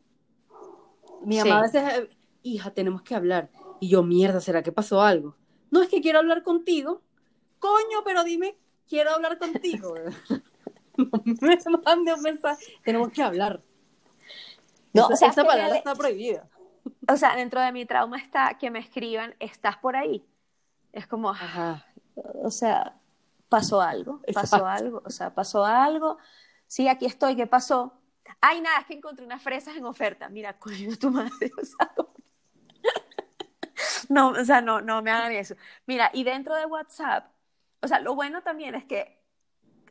Mi 1.25 1.39
mamá 1.39 1.59
a 1.59 1.63
veces, 1.63 2.09
hija, 2.43 2.71
tenemos 2.73 3.03
que 3.03 3.15
hablar. 3.15 3.51
Y 3.81 3.89
yo, 3.89 4.03
mierda, 4.03 4.41
¿será 4.41 4.63
que 4.63 4.73
pasó 4.73 5.03
algo? 5.03 5.37
No, 5.71 5.83
es 5.83 5.89
que 5.89 6.01
quiero 6.01 6.19
hablar 6.19 6.43
contigo. 6.43 7.03
Coño, 7.59 8.05
pero 8.05 8.25
dime, 8.25 8.57
quiero 8.89 9.11
hablar 9.11 9.39
contigo. 9.39 9.95
me 10.97 11.59
mande 11.85 12.15
un 12.15 12.23
mensaje. 12.23 12.65
Tenemos 12.85 13.11
que 13.11 13.23
hablar. 13.23 13.63
No, 14.93 15.11
esa, 15.11 15.33
palabra 15.33 15.77
está 15.77 15.95
prohibida. 15.95 16.49
O 17.09 17.17
sea, 17.17 17.35
dentro 17.35 17.61
de 17.61 17.73
mi 17.73 17.85
trauma 17.85 18.19
está 18.19 18.57
que 18.59 18.71
me 18.71 18.79
escriban, 18.79 19.35
estás 19.41 19.77
por 19.79 19.97
ahí. 19.97 20.25
Es 20.93 21.07
como, 21.07 21.31
Ajá. 21.31 21.85
o 22.15 22.51
sea, 22.51 22.97
pasó 23.49 23.81
algo, 23.81 24.21
pasó 24.33 24.65
algo, 24.67 25.03
o 25.05 25.11
sea, 25.11 25.35
pasó 25.35 25.65
algo. 25.65 26.19
Sí, 26.69 26.87
aquí 26.87 27.07
estoy, 27.07 27.35
¿qué 27.35 27.47
pasó? 27.47 27.95
Ay, 28.41 28.61
nada, 28.61 28.81
es 28.81 28.87
que 28.87 28.95
encontré 28.95 29.25
unas 29.25 29.43
fresas 29.43 29.77
en 29.77 29.85
oferta. 29.85 30.29
Mira, 30.29 30.53
coño, 30.59 30.97
tu 30.97 31.11
madre, 31.11 31.51
o 31.61 31.65
sea, 31.65 31.93
no, 34.09 34.29
o 34.29 34.45
sea, 34.45 34.61
no, 34.61 34.81
no 34.81 35.03
me 35.03 35.11
hagan 35.11 35.33
eso. 35.33 35.55
Mira, 35.87 36.11
y 36.13 36.25
dentro 36.25 36.55
de 36.55 36.67
WhatsApp, 36.67 37.31
o 37.83 37.89
sea, 37.89 38.01
lo 38.01 38.15
bueno 38.15 38.43
también 38.43 38.75
es 38.75 38.85
que 38.85 39.23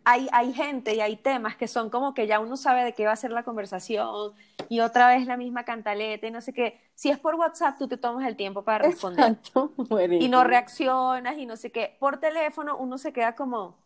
hay, 0.06 0.28
hay 0.32 0.54
gente 0.54 0.96
y 0.96 1.02
hay 1.02 1.16
temas 1.16 1.56
que 1.56 1.68
son 1.68 1.90
como 1.90 2.14
que 2.14 2.28
ya 2.28 2.40
uno 2.40 2.58
sabe 2.58 2.84
de 2.84 2.94
qué 2.94 3.06
va 3.06 3.14
a 3.14 3.18
ser 3.18 3.32
la 3.32 3.44
conversación 3.44 4.34
y 4.70 4.82
otra 4.82 5.08
vez 5.08 5.26
la 5.26 5.38
misma 5.38 5.64
cantaleta 5.64 6.28
y 6.28 6.32
no 6.32 6.42
sé 6.42 6.54
qué. 6.54 6.80
Si 6.96 7.10
es 7.10 7.20
por 7.20 7.36
WhatsApp, 7.36 7.78
tú 7.78 7.88
te 7.88 7.98
tomas 7.98 8.28
el 8.28 8.36
tiempo 8.36 8.64
para 8.64 8.86
responder. 8.86 9.38
y 10.20 10.28
no 10.28 10.44
reaccionas 10.44 11.38
y 11.38 11.46
no 11.46 11.56
sé 11.56 11.72
qué. 11.72 11.96
Por 12.00 12.20
teléfono 12.20 12.78
uno 12.78 12.98
se 12.98 13.14
queda 13.14 13.36
como, 13.36 13.78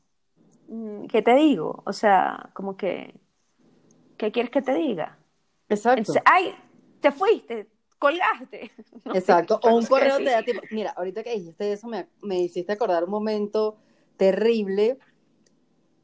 mm, 0.69 1.05
¿qué 1.05 1.21
te 1.21 1.35
digo? 1.35 1.83
O 1.85 1.93
sea, 1.93 2.49
como 2.53 2.77
que, 2.77 3.13
¿qué 4.17 4.31
quieres 4.31 4.51
que 4.51 4.61
te 4.61 4.73
diga? 4.73 5.17
Exacto. 5.69 6.13
ay, 6.25 6.55
te 6.99 7.11
fuiste, 7.11 7.69
colgaste. 7.99 8.71
Exacto. 9.13 9.59
o 9.63 9.75
un 9.75 9.85
correo 9.85 10.17
te 10.17 10.25
da 10.25 10.43
tipo, 10.43 10.61
mira, 10.71 10.91
ahorita 10.91 11.23
que 11.23 11.33
dijiste 11.33 11.71
eso 11.71 11.87
me, 11.87 12.07
me 12.21 12.39
hiciste 12.39 12.73
acordar 12.73 13.03
un 13.03 13.11
momento 13.11 13.77
terrible 14.17 14.97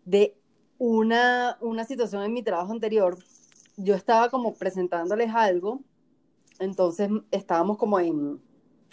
de 0.05 0.37
una, 0.77 1.57
una 1.61 1.85
situación 1.85 2.23
en 2.23 2.33
mi 2.33 2.43
trabajo 2.43 2.71
anterior. 2.71 3.17
Yo 3.77 3.95
estaba 3.95 4.29
como 4.29 4.53
presentándoles 4.53 5.33
algo, 5.33 5.81
entonces 6.59 7.09
estábamos 7.31 7.77
como 7.77 7.99
en, 7.99 8.41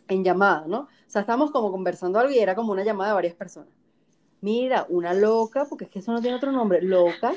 en 0.08 0.24
llamada, 0.24 0.66
¿no? 0.66 0.80
O 0.80 0.88
sea, 1.10 1.20
estábamos 1.22 1.50
como 1.50 1.70
conversando 1.70 2.18
algo 2.18 2.32
y 2.32 2.38
era 2.38 2.54
como 2.54 2.72
una 2.72 2.84
llamada 2.84 3.10
de 3.10 3.14
varias 3.14 3.34
personas. 3.34 3.70
Mira, 4.40 4.86
una 4.88 5.12
loca, 5.12 5.66
porque 5.66 5.84
es 5.84 5.90
que 5.90 5.98
eso 5.98 6.12
no 6.12 6.20
tiene 6.20 6.36
otro 6.36 6.50
nombre, 6.50 6.80
loca, 6.80 7.32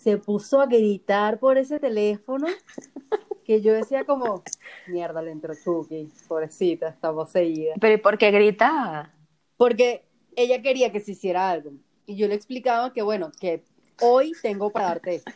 se 0.00 0.16
puso 0.16 0.60
a 0.60 0.66
gritar 0.66 1.38
por 1.38 1.58
ese 1.58 1.78
teléfono 1.78 2.46
que 3.44 3.60
yo 3.60 3.72
decía 3.72 4.04
como, 4.04 4.42
mierda, 4.86 5.20
le 5.22 5.32
entró 5.32 5.54
Chucky, 5.54 6.10
pobrecita, 6.28 6.88
está 6.88 7.12
poseída. 7.12 7.74
¿Pero 7.80 7.94
y 7.94 7.98
por 7.98 8.16
qué 8.16 8.30
gritaba? 8.30 9.12
Porque 9.56 10.04
ella 10.36 10.62
quería 10.62 10.90
que 10.90 11.00
se 11.00 11.12
hiciera 11.12 11.50
algo 11.50 11.72
y 12.06 12.16
yo 12.16 12.28
le 12.28 12.34
explicaba 12.34 12.92
que, 12.92 13.02
bueno, 13.02 13.30
que 13.38 13.62
hoy 14.00 14.32
tengo 14.42 14.70
para 14.70 14.86
darte 14.86 15.16
esto. 15.16 15.32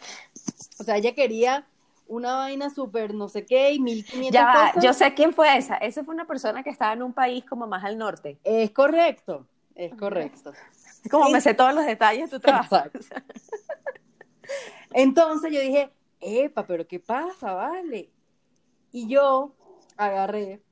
O 0.81 0.85
sea, 0.85 0.97
ella 0.97 1.15
quería 1.15 1.67
una 2.07 2.37
vaina 2.37 2.71
súper 2.71 3.15
no 3.15 3.29
sé 3.29 3.47
qué 3.47 3.73
y 3.73 3.81
1500 3.81 4.33
ya 4.33 4.75
yo 4.81 4.93
sé 4.93 5.15
quién 5.15 5.33
fue 5.33 5.57
esa. 5.57 5.77
Esa 5.77 6.05
fue 6.05 6.15
una 6.15 6.27
persona 6.27 6.63
que 6.63 6.71
estaba 6.71 6.93
en 6.93 7.03
un 7.03 7.13
país 7.13 7.45
como 7.45 7.67
más 7.67 7.85
al 7.85 7.99
norte. 7.99 8.39
Es 8.45 8.71
correcto, 8.71 9.47
es 9.75 9.95
correcto. 9.95 10.53
Como 11.11 11.29
me 11.29 11.41
sé 11.41 11.53
todos 11.53 11.75
los 11.75 11.85
detalles 11.85 12.31
de 12.31 12.39
tu 12.39 12.41
trabajo. 12.41 12.77
Entonces 14.93 15.53
yo 15.53 15.61
dije, 15.61 15.91
epa, 16.21 16.67
pero 16.67 16.87
¿qué 16.87 17.01
pasa, 17.01 17.53
vale? 17.53 18.11
Y 18.93 19.09
yo 19.09 19.55
agarré 19.97 20.63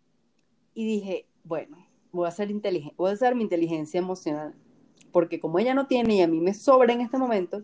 y 0.74 0.87
dije, 0.87 1.26
bueno, 1.44 1.87
voy 2.12 2.28
a 2.28 2.30
ser 2.30 2.50
inteligente, 2.50 2.94
voy 2.96 3.11
a 3.11 3.14
hacer 3.14 3.35
mi 3.35 3.42
inteligencia 3.42 3.98
emocional, 3.98 4.54
porque 5.11 5.40
como 5.40 5.58
ella 5.58 5.74
no 5.74 5.87
tiene 5.87 6.16
y 6.16 6.22
a 6.22 6.28
mí 6.28 6.40
me 6.40 6.54
sobra 6.54 6.92
en 6.92 7.00
este 7.00 7.18
momento, 7.18 7.62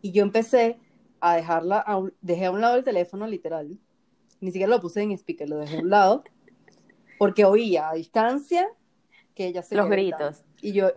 y 0.00 0.12
yo 0.12 0.22
empecé 0.22 0.78
a 1.20 1.34
dejarla, 1.34 1.82
a 1.86 2.00
dejé 2.20 2.46
a 2.46 2.50
un 2.50 2.60
lado 2.60 2.76
el 2.76 2.84
teléfono 2.84 3.26
literal, 3.26 3.78
ni 4.40 4.52
siquiera 4.52 4.70
lo 4.70 4.80
puse 4.80 5.02
en 5.02 5.12
speaker, 5.12 5.48
lo 5.48 5.58
dejé 5.58 5.78
a 5.78 5.80
un 5.80 5.90
lado, 5.90 6.24
porque 7.18 7.44
oía 7.44 7.88
a 7.88 7.94
distancia 7.94 8.68
que 9.34 9.46
ella 9.46 9.62
se 9.62 9.74
los 9.74 9.88
gritos. 9.88 10.44
Y 10.62 10.72
yo 10.72 10.90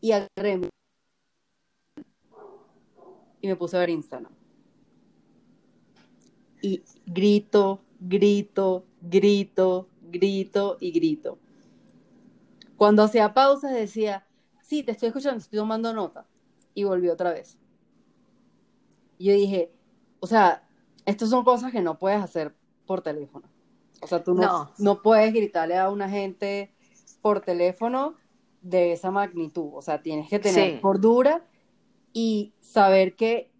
y 0.00 0.12
agarré 0.12 0.60
y 3.46 3.50
me 3.50 3.56
puse 3.56 3.76
a 3.76 3.80
ver 3.80 3.90
Instagram 3.90 4.32
y 6.66 6.82
grito, 7.06 7.80
grito, 8.00 8.84
grito, 9.00 9.88
grito 10.02 10.76
y 10.80 10.90
grito. 10.90 11.38
Cuando 12.76 13.02
hacía 13.02 13.32
pausas 13.34 13.72
decía, 13.72 14.26
sí, 14.62 14.82
te 14.82 14.92
estoy 14.92 15.08
escuchando, 15.08 15.38
estoy 15.38 15.58
tomando 15.58 15.92
nota. 15.92 16.26
Y 16.74 16.84
volví 16.84 17.08
otra 17.08 17.30
vez. 17.30 17.58
Y 19.18 19.26
yo 19.26 19.32
dije, 19.32 19.72
o 20.20 20.26
sea, 20.26 20.66
estas 21.06 21.30
son 21.30 21.44
cosas 21.44 21.72
que 21.72 21.80
no 21.80 21.98
puedes 21.98 22.20
hacer 22.20 22.54
por 22.84 23.00
teléfono. 23.00 23.48
O 24.02 24.06
sea, 24.06 24.22
tú 24.22 24.34
no, 24.34 24.70
no. 24.78 25.02
puedes 25.02 25.32
gritarle 25.32 25.78
a 25.78 25.88
una 25.88 26.08
gente 26.08 26.74
por 27.22 27.40
teléfono 27.40 28.14
de 28.60 28.92
esa 28.92 29.10
magnitud. 29.10 29.70
O 29.72 29.80
sea, 29.80 30.02
tienes 30.02 30.28
que 30.28 30.38
tener 30.38 30.80
cordura 30.80 31.46
y 32.16 32.54
saber 32.62 33.14
que, 33.14 33.52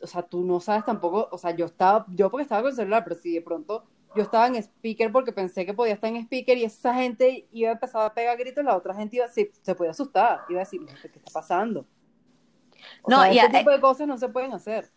o 0.00 0.06
sea, 0.06 0.22
tú 0.22 0.44
no 0.44 0.60
sabes 0.60 0.84
tampoco, 0.84 1.28
o 1.32 1.36
sea, 1.36 1.50
yo 1.50 1.66
estaba, 1.66 2.06
yo 2.10 2.30
porque 2.30 2.44
estaba 2.44 2.62
con 2.62 2.70
el 2.70 2.76
celular, 2.76 3.02
pero 3.02 3.16
si 3.16 3.34
de 3.34 3.42
pronto 3.42 3.82
yo 4.14 4.22
estaba 4.22 4.46
en 4.46 4.54
speaker 4.54 5.10
porque 5.10 5.32
pensé 5.32 5.66
que 5.66 5.74
podía 5.74 5.94
estar 5.94 6.08
en 6.08 6.22
speaker 6.22 6.56
y 6.56 6.62
esa 6.62 6.94
gente 6.94 7.48
iba 7.50 7.70
a 7.70 7.72
empezar 7.72 8.02
a 8.02 8.14
pegar 8.14 8.38
gritos, 8.38 8.64
la 8.64 8.76
otra 8.76 8.94
gente 8.94 9.16
iba, 9.16 9.26
se, 9.26 9.50
se 9.60 9.74
podía 9.74 9.90
asustar, 9.90 10.42
iba 10.48 10.60
a 10.60 10.64
decir, 10.64 10.80
¿qué 10.86 11.08
está 11.08 11.32
pasando? 11.32 11.88
no, 13.08 13.26
y 13.32 13.40
este 13.40 13.58
tipo 13.58 13.70
de 13.70 13.80
cosas 13.80 14.06
no 14.06 14.16
se 14.16 14.28
pueden 14.28 14.52
hacer. 14.52 14.92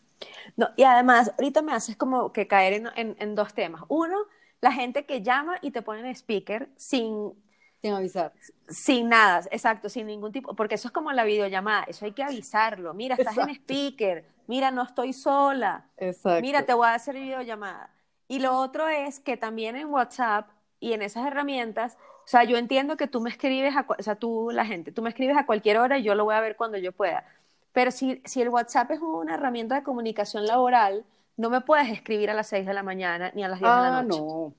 No, 0.56 0.70
y 0.76 0.84
además, 0.84 1.32
ahorita 1.40 1.64
me 1.64 1.74
haces 1.74 1.98
como 1.98 2.32
que 2.32 2.48
caer 2.48 2.74
en, 2.74 2.88
en, 2.96 3.16
en 3.20 3.34
dos 3.34 3.56
temas. 3.56 3.82
Uno, 3.88 4.16
la 4.62 4.72
gente 4.72 5.08
que 5.08 5.24
llama 5.24 5.58
y 5.64 5.72
te 5.72 5.82
ponen 5.82 6.06
speaker 6.06 6.70
sin 6.76 7.34
sin 7.82 7.94
avisar. 7.94 8.32
Sin 8.67 9.10
nada, 9.10 9.41
exacto, 9.52 9.89
sin 9.89 10.08
ningún 10.08 10.32
tipo, 10.32 10.56
porque 10.56 10.76
eso 10.76 10.88
es 10.88 10.94
como 10.94 11.12
la 11.12 11.24
videollamada, 11.24 11.84
eso 11.84 12.06
hay 12.06 12.12
que 12.12 12.24
avisarlo. 12.24 12.94
Mira, 12.94 13.15
estás 13.15 13.38
en 13.38 13.50
speaker, 13.50 14.26
mira, 14.48 14.72
no 14.72 14.84
estoy 14.84 15.13
sola. 15.13 15.86
Exacto. 15.98 16.41
Mira, 16.41 16.65
te 16.65 16.74
voy 16.74 16.88
a 16.88 16.94
hacer 16.94 17.15
videollamada. 17.15 17.89
Y 18.28 18.39
lo 18.39 18.58
otro 18.58 18.88
es 18.88 19.20
que 19.20 19.36
también 19.36 19.76
en 19.76 19.88
WhatsApp 19.88 20.50
y 20.80 20.94
en 20.94 21.02
esas 21.02 21.26
herramientas, 21.26 21.98
o 22.24 22.28
sea, 22.28 22.44
yo 22.44 22.58
entiendo 22.58 22.98
que 22.98 23.08
tú 23.08 23.20
me 23.20 23.30
escribes, 23.30 23.76
a, 23.76 23.86
o 23.88 24.04
sea, 24.04 24.15
tú, 24.15 24.50
la 24.52 24.65
gente, 24.65 24.91
tú 24.91 25.02
me 25.02 25.10
escribes 25.10 25.38
a 25.38 25.46
cualquier 25.46 25.80
hora 25.80 25.98
y 25.98 26.04
yo 26.04 26.15
lo 26.15 26.24
voy 26.24 26.36
a 26.36 26.39
ver 26.39 26.56
cuando 26.56 26.78
yo 26.78 26.91
pueda. 26.91 27.26
Pero 27.74 27.91
si, 27.91 28.22
si 28.26 28.41
el 28.41 28.50
WhatsApp 28.50 28.91
es 28.91 29.00
una 29.00 29.36
herramienta 29.36 29.76
de 29.76 29.84
comunicación 29.84 30.46
laboral, 30.46 31.04
no 31.36 31.50
me 31.50 31.62
puedes 31.62 31.89
escribir 31.89 32.30
a 32.30 32.34
las 32.34 32.48
6 32.48 32.65
de 32.65 32.74
la 32.74 32.84
mañana 32.84 33.32
ni 33.34 33.44
a 33.44 33.48
las 33.48 33.60
10 33.60 33.70
de 33.70 33.78
la 33.78 33.98
ah, 33.98 34.04
noche. 34.04 34.20
No. 34.20 34.54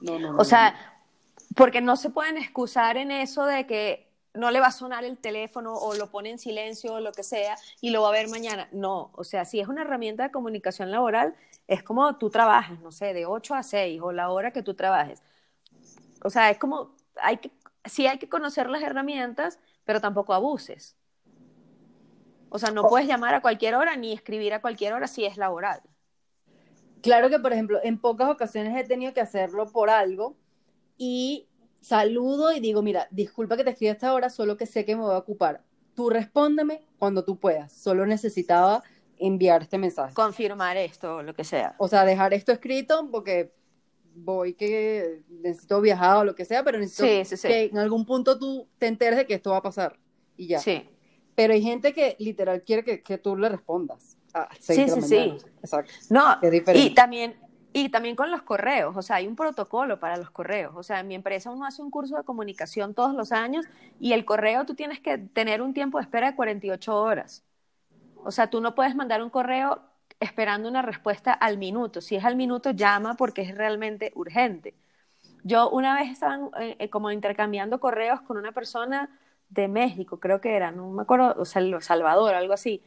No, 0.00 0.18
no, 0.18 0.32
no. 0.32 0.38
O 0.38 0.44
sea, 0.44 0.95
porque 1.56 1.80
no 1.80 1.96
se 1.96 2.10
pueden 2.10 2.36
excusar 2.36 2.98
en 2.98 3.10
eso 3.10 3.46
de 3.46 3.66
que 3.66 4.12
no 4.34 4.50
le 4.50 4.60
va 4.60 4.66
a 4.66 4.72
sonar 4.72 5.04
el 5.04 5.16
teléfono 5.16 5.74
o 5.74 5.94
lo 5.94 6.10
pone 6.10 6.30
en 6.30 6.38
silencio 6.38 6.92
o 6.92 7.00
lo 7.00 7.12
que 7.12 7.22
sea 7.22 7.56
y 7.80 7.90
lo 7.90 8.02
va 8.02 8.10
a 8.10 8.12
ver 8.12 8.28
mañana. 8.28 8.68
No, 8.72 9.10
o 9.14 9.24
sea, 9.24 9.46
si 9.46 9.58
es 9.58 9.66
una 9.66 9.80
herramienta 9.80 10.24
de 10.24 10.30
comunicación 10.30 10.90
laboral, 10.90 11.34
es 11.66 11.82
como 11.82 12.16
tú 12.18 12.28
trabajas, 12.28 12.78
no 12.80 12.92
sé, 12.92 13.14
de 13.14 13.24
8 13.24 13.54
a 13.54 13.62
6 13.62 14.00
o 14.02 14.12
la 14.12 14.28
hora 14.28 14.50
que 14.50 14.62
tú 14.62 14.74
trabajes. 14.74 15.22
O 16.22 16.28
sea, 16.28 16.50
es 16.50 16.58
como, 16.58 16.94
hay 17.22 17.38
que, 17.38 17.50
sí 17.86 18.06
hay 18.06 18.18
que 18.18 18.28
conocer 18.28 18.68
las 18.68 18.82
herramientas, 18.82 19.58
pero 19.84 20.02
tampoco 20.02 20.34
abuses. 20.34 20.94
O 22.50 22.58
sea, 22.58 22.70
no 22.70 22.82
oh. 22.82 22.88
puedes 22.90 23.08
llamar 23.08 23.34
a 23.34 23.40
cualquier 23.40 23.76
hora 23.76 23.96
ni 23.96 24.12
escribir 24.12 24.52
a 24.52 24.60
cualquier 24.60 24.92
hora 24.92 25.06
si 25.06 25.24
es 25.24 25.38
laboral. 25.38 25.80
Claro 27.00 27.30
que, 27.30 27.38
por 27.38 27.54
ejemplo, 27.54 27.80
en 27.82 27.98
pocas 27.98 28.28
ocasiones 28.28 28.76
he 28.76 28.86
tenido 28.86 29.14
que 29.14 29.22
hacerlo 29.22 29.72
por 29.72 29.88
algo 29.88 30.36
y 30.98 31.48
saludo 31.80 32.52
y 32.52 32.60
digo, 32.60 32.82
mira, 32.82 33.06
disculpa 33.10 33.56
que 33.56 33.64
te 33.64 33.70
escriba 33.70 33.92
a 33.92 33.94
esta 33.94 34.12
hora, 34.12 34.30
solo 34.30 34.56
que 34.56 34.66
sé 34.66 34.84
que 34.84 34.96
me 34.96 35.02
voy 35.02 35.14
a 35.14 35.18
ocupar. 35.18 35.62
Tú 35.94 36.10
respóndeme 36.10 36.82
cuando 36.98 37.24
tú 37.24 37.38
puedas. 37.38 37.72
Solo 37.72 38.06
necesitaba 38.06 38.82
enviar 39.18 39.62
este 39.62 39.78
mensaje. 39.78 40.14
Confirmar 40.14 40.76
esto, 40.76 41.22
lo 41.22 41.34
que 41.34 41.44
sea. 41.44 41.74
O 41.78 41.88
sea, 41.88 42.04
dejar 42.04 42.34
esto 42.34 42.52
escrito 42.52 43.08
porque 43.10 43.52
voy 44.14 44.54
que 44.54 45.22
necesito 45.28 45.80
viajar 45.80 46.18
o 46.18 46.24
lo 46.24 46.34
que 46.34 46.44
sea, 46.44 46.64
pero 46.64 46.78
necesito 46.78 47.48
que 47.48 47.64
en 47.64 47.78
algún 47.78 48.04
punto 48.04 48.38
tú 48.38 48.66
te 48.78 48.86
enteres 48.86 49.18
de 49.18 49.26
que 49.26 49.34
esto 49.34 49.50
va 49.50 49.58
a 49.58 49.62
pasar 49.62 49.98
y 50.36 50.48
ya. 50.48 50.58
Sí. 50.58 50.88
Pero 51.34 51.52
hay 51.52 51.62
gente 51.62 51.92
que 51.92 52.16
literal 52.18 52.62
quiere 52.62 52.82
que, 52.82 53.00
que 53.02 53.18
tú 53.18 53.36
le 53.36 53.48
respondas. 53.48 54.16
sí, 54.58 54.88
sí, 54.88 55.02
sí. 55.02 55.34
Exacto. 55.62 55.92
No, 56.10 56.38
y 56.74 56.94
también 56.94 57.34
y 57.78 57.90
también 57.90 58.16
con 58.16 58.30
los 58.30 58.40
correos, 58.40 58.96
o 58.96 59.02
sea, 59.02 59.16
hay 59.16 59.26
un 59.26 59.36
protocolo 59.36 60.00
para 60.00 60.16
los 60.16 60.30
correos. 60.30 60.72
O 60.76 60.82
sea, 60.82 61.00
en 61.00 61.08
mi 61.08 61.14
empresa 61.14 61.50
uno 61.50 61.66
hace 61.66 61.82
un 61.82 61.90
curso 61.90 62.16
de 62.16 62.24
comunicación 62.24 62.94
todos 62.94 63.14
los 63.14 63.32
años 63.32 63.66
y 64.00 64.14
el 64.14 64.24
correo 64.24 64.64
tú 64.64 64.74
tienes 64.74 64.98
que 64.98 65.18
tener 65.18 65.60
un 65.60 65.74
tiempo 65.74 65.98
de 65.98 66.04
espera 66.04 66.30
de 66.30 66.36
48 66.36 66.96
horas. 66.96 67.44
O 68.24 68.30
sea, 68.30 68.48
tú 68.48 68.62
no 68.62 68.74
puedes 68.74 68.96
mandar 68.96 69.22
un 69.22 69.28
correo 69.28 69.82
esperando 70.20 70.70
una 70.70 70.80
respuesta 70.80 71.34
al 71.34 71.58
minuto. 71.58 72.00
Si 72.00 72.16
es 72.16 72.24
al 72.24 72.34
minuto, 72.34 72.70
llama 72.70 73.12
porque 73.12 73.42
es 73.42 73.54
realmente 73.54 74.10
urgente. 74.14 74.72
Yo 75.44 75.68
una 75.68 75.96
vez 75.96 76.10
estaba 76.10 76.48
eh, 76.58 76.76
eh, 76.78 76.88
como 76.88 77.10
intercambiando 77.10 77.78
correos 77.78 78.22
con 78.22 78.38
una 78.38 78.52
persona 78.52 79.10
de 79.50 79.68
México, 79.68 80.18
creo 80.18 80.40
que 80.40 80.56
era, 80.56 80.72
no 80.72 80.88
me 80.92 81.02
acuerdo, 81.02 81.34
o 81.38 81.44
sea, 81.44 81.62
Salvador, 81.82 82.34
algo 82.34 82.54
así 82.54 82.82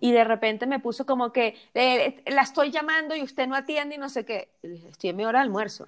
y 0.00 0.12
de 0.12 0.24
repente 0.24 0.66
me 0.66 0.80
puso 0.80 1.04
como 1.06 1.32
que 1.32 1.54
eh, 1.74 2.22
la 2.26 2.42
estoy 2.42 2.70
llamando 2.70 3.14
y 3.14 3.22
usted 3.22 3.46
no 3.46 3.54
atiende 3.54 3.96
y 3.96 3.98
no 3.98 4.08
sé 4.08 4.24
qué. 4.24 4.50
Estoy 4.62 5.10
en 5.10 5.16
mi 5.16 5.24
hora 5.24 5.40
de 5.40 5.44
almuerzo. 5.44 5.86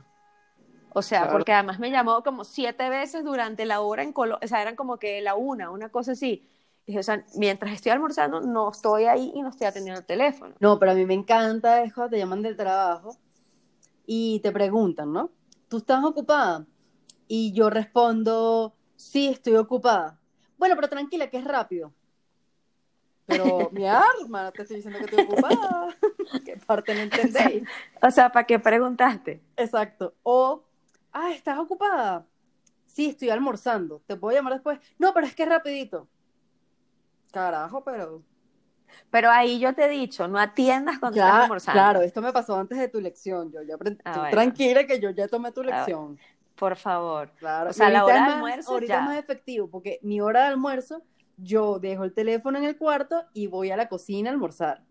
O 0.94 1.00
sea, 1.00 1.30
porque 1.30 1.52
además 1.52 1.78
me 1.78 1.90
llamó 1.90 2.22
como 2.22 2.44
siete 2.44 2.90
veces 2.90 3.24
durante 3.24 3.64
la 3.64 3.80
hora 3.80 4.02
en 4.02 4.12
Colombia, 4.12 4.44
o 4.44 4.48
sea, 4.48 4.60
eran 4.60 4.76
como 4.76 4.98
que 4.98 5.22
la 5.22 5.34
una, 5.34 5.70
una 5.70 5.88
cosa 5.88 6.12
así. 6.12 6.46
dije, 6.86 6.98
o 6.98 7.02
sea, 7.02 7.24
mientras 7.34 7.72
estoy 7.72 7.92
almorzando, 7.92 8.42
no 8.42 8.70
estoy 8.70 9.04
ahí 9.04 9.32
y 9.34 9.40
no 9.40 9.48
estoy 9.48 9.66
atendiendo 9.66 10.00
el 10.00 10.06
teléfono. 10.06 10.54
No, 10.60 10.78
pero 10.78 10.92
a 10.92 10.94
mí 10.94 11.06
me 11.06 11.14
encanta 11.14 11.82
es 11.82 11.94
cuando 11.94 12.10
te 12.10 12.18
llaman 12.18 12.42
del 12.42 12.58
trabajo 12.58 13.16
y 14.04 14.40
te 14.40 14.52
preguntan, 14.52 15.12
¿no? 15.14 15.30
¿Tú 15.68 15.78
estás 15.78 16.04
ocupada? 16.04 16.66
Y 17.26 17.52
yo 17.54 17.70
respondo, 17.70 18.74
sí, 18.96 19.28
estoy 19.28 19.54
ocupada. 19.56 20.18
Bueno, 20.58 20.74
pero 20.74 20.88
tranquila, 20.88 21.30
que 21.30 21.38
es 21.38 21.44
rápido. 21.44 21.94
Pero 23.26 23.70
mi 23.72 23.86
arma, 23.86 24.50
te 24.52 24.62
estoy 24.62 24.76
diciendo 24.76 24.98
que 24.98 25.04
estoy 25.06 25.24
ocupada. 25.24 25.88
¿Qué 26.44 26.56
parte 26.66 26.94
no 26.94 27.00
entendéis? 27.02 27.64
O 28.00 28.10
sea, 28.10 28.30
¿para 28.30 28.46
qué 28.46 28.58
preguntaste? 28.58 29.42
Exacto. 29.56 30.14
O, 30.22 30.64
ah, 31.12 31.30
¿estás 31.32 31.58
ocupada? 31.58 32.26
Sí, 32.86 33.10
estoy 33.10 33.30
almorzando. 33.30 34.02
¿Te 34.06 34.16
puedo 34.16 34.36
llamar 34.36 34.54
después? 34.54 34.78
No, 34.98 35.14
pero 35.14 35.26
es 35.26 35.34
que 35.34 35.44
es 35.44 35.48
rapidito. 35.48 36.08
Carajo, 37.32 37.82
pero... 37.82 38.22
Pero 39.08 39.30
ahí 39.30 39.58
yo 39.58 39.74
te 39.74 39.86
he 39.86 39.88
dicho, 39.88 40.28
no 40.28 40.38
atiendas 40.38 40.98
cuando 40.98 41.18
estás 41.18 41.34
almorzando. 41.44 41.80
Claro, 41.80 42.02
esto 42.02 42.20
me 42.20 42.30
pasó 42.30 42.56
antes 42.56 42.78
de 42.78 42.88
tu 42.88 43.00
lección. 43.00 43.50
Yo 43.50 43.62
ya 43.62 43.76
aprendí. 43.76 43.98
Ah, 44.04 44.28
tranquila 44.30 44.86
que 44.86 45.00
yo 45.00 45.08
ya 45.10 45.28
tomé 45.28 45.50
tu 45.50 45.62
ah, 45.62 45.64
lección. 45.64 46.18
por 46.56 46.76
favor. 46.76 47.30
Claro. 47.38 47.70
O 47.70 47.72
sea, 47.72 47.88
la 47.88 48.04
hora 48.04 48.26
de 48.26 48.32
almuerzo 48.34 48.72
ahorita 48.72 48.98
es 48.98 49.02
más 49.04 49.18
efectivo, 49.18 49.68
porque 49.70 49.98
mi 50.02 50.20
hora 50.20 50.42
de 50.42 50.46
almuerzo 50.48 51.02
yo 51.42 51.78
dejo 51.78 52.04
el 52.04 52.14
teléfono 52.14 52.58
en 52.58 52.64
el 52.64 52.76
cuarto 52.76 53.24
y 53.34 53.46
voy 53.46 53.70
a 53.70 53.76
la 53.76 53.88
cocina 53.88 54.30
a 54.30 54.32
almorzar. 54.32 54.82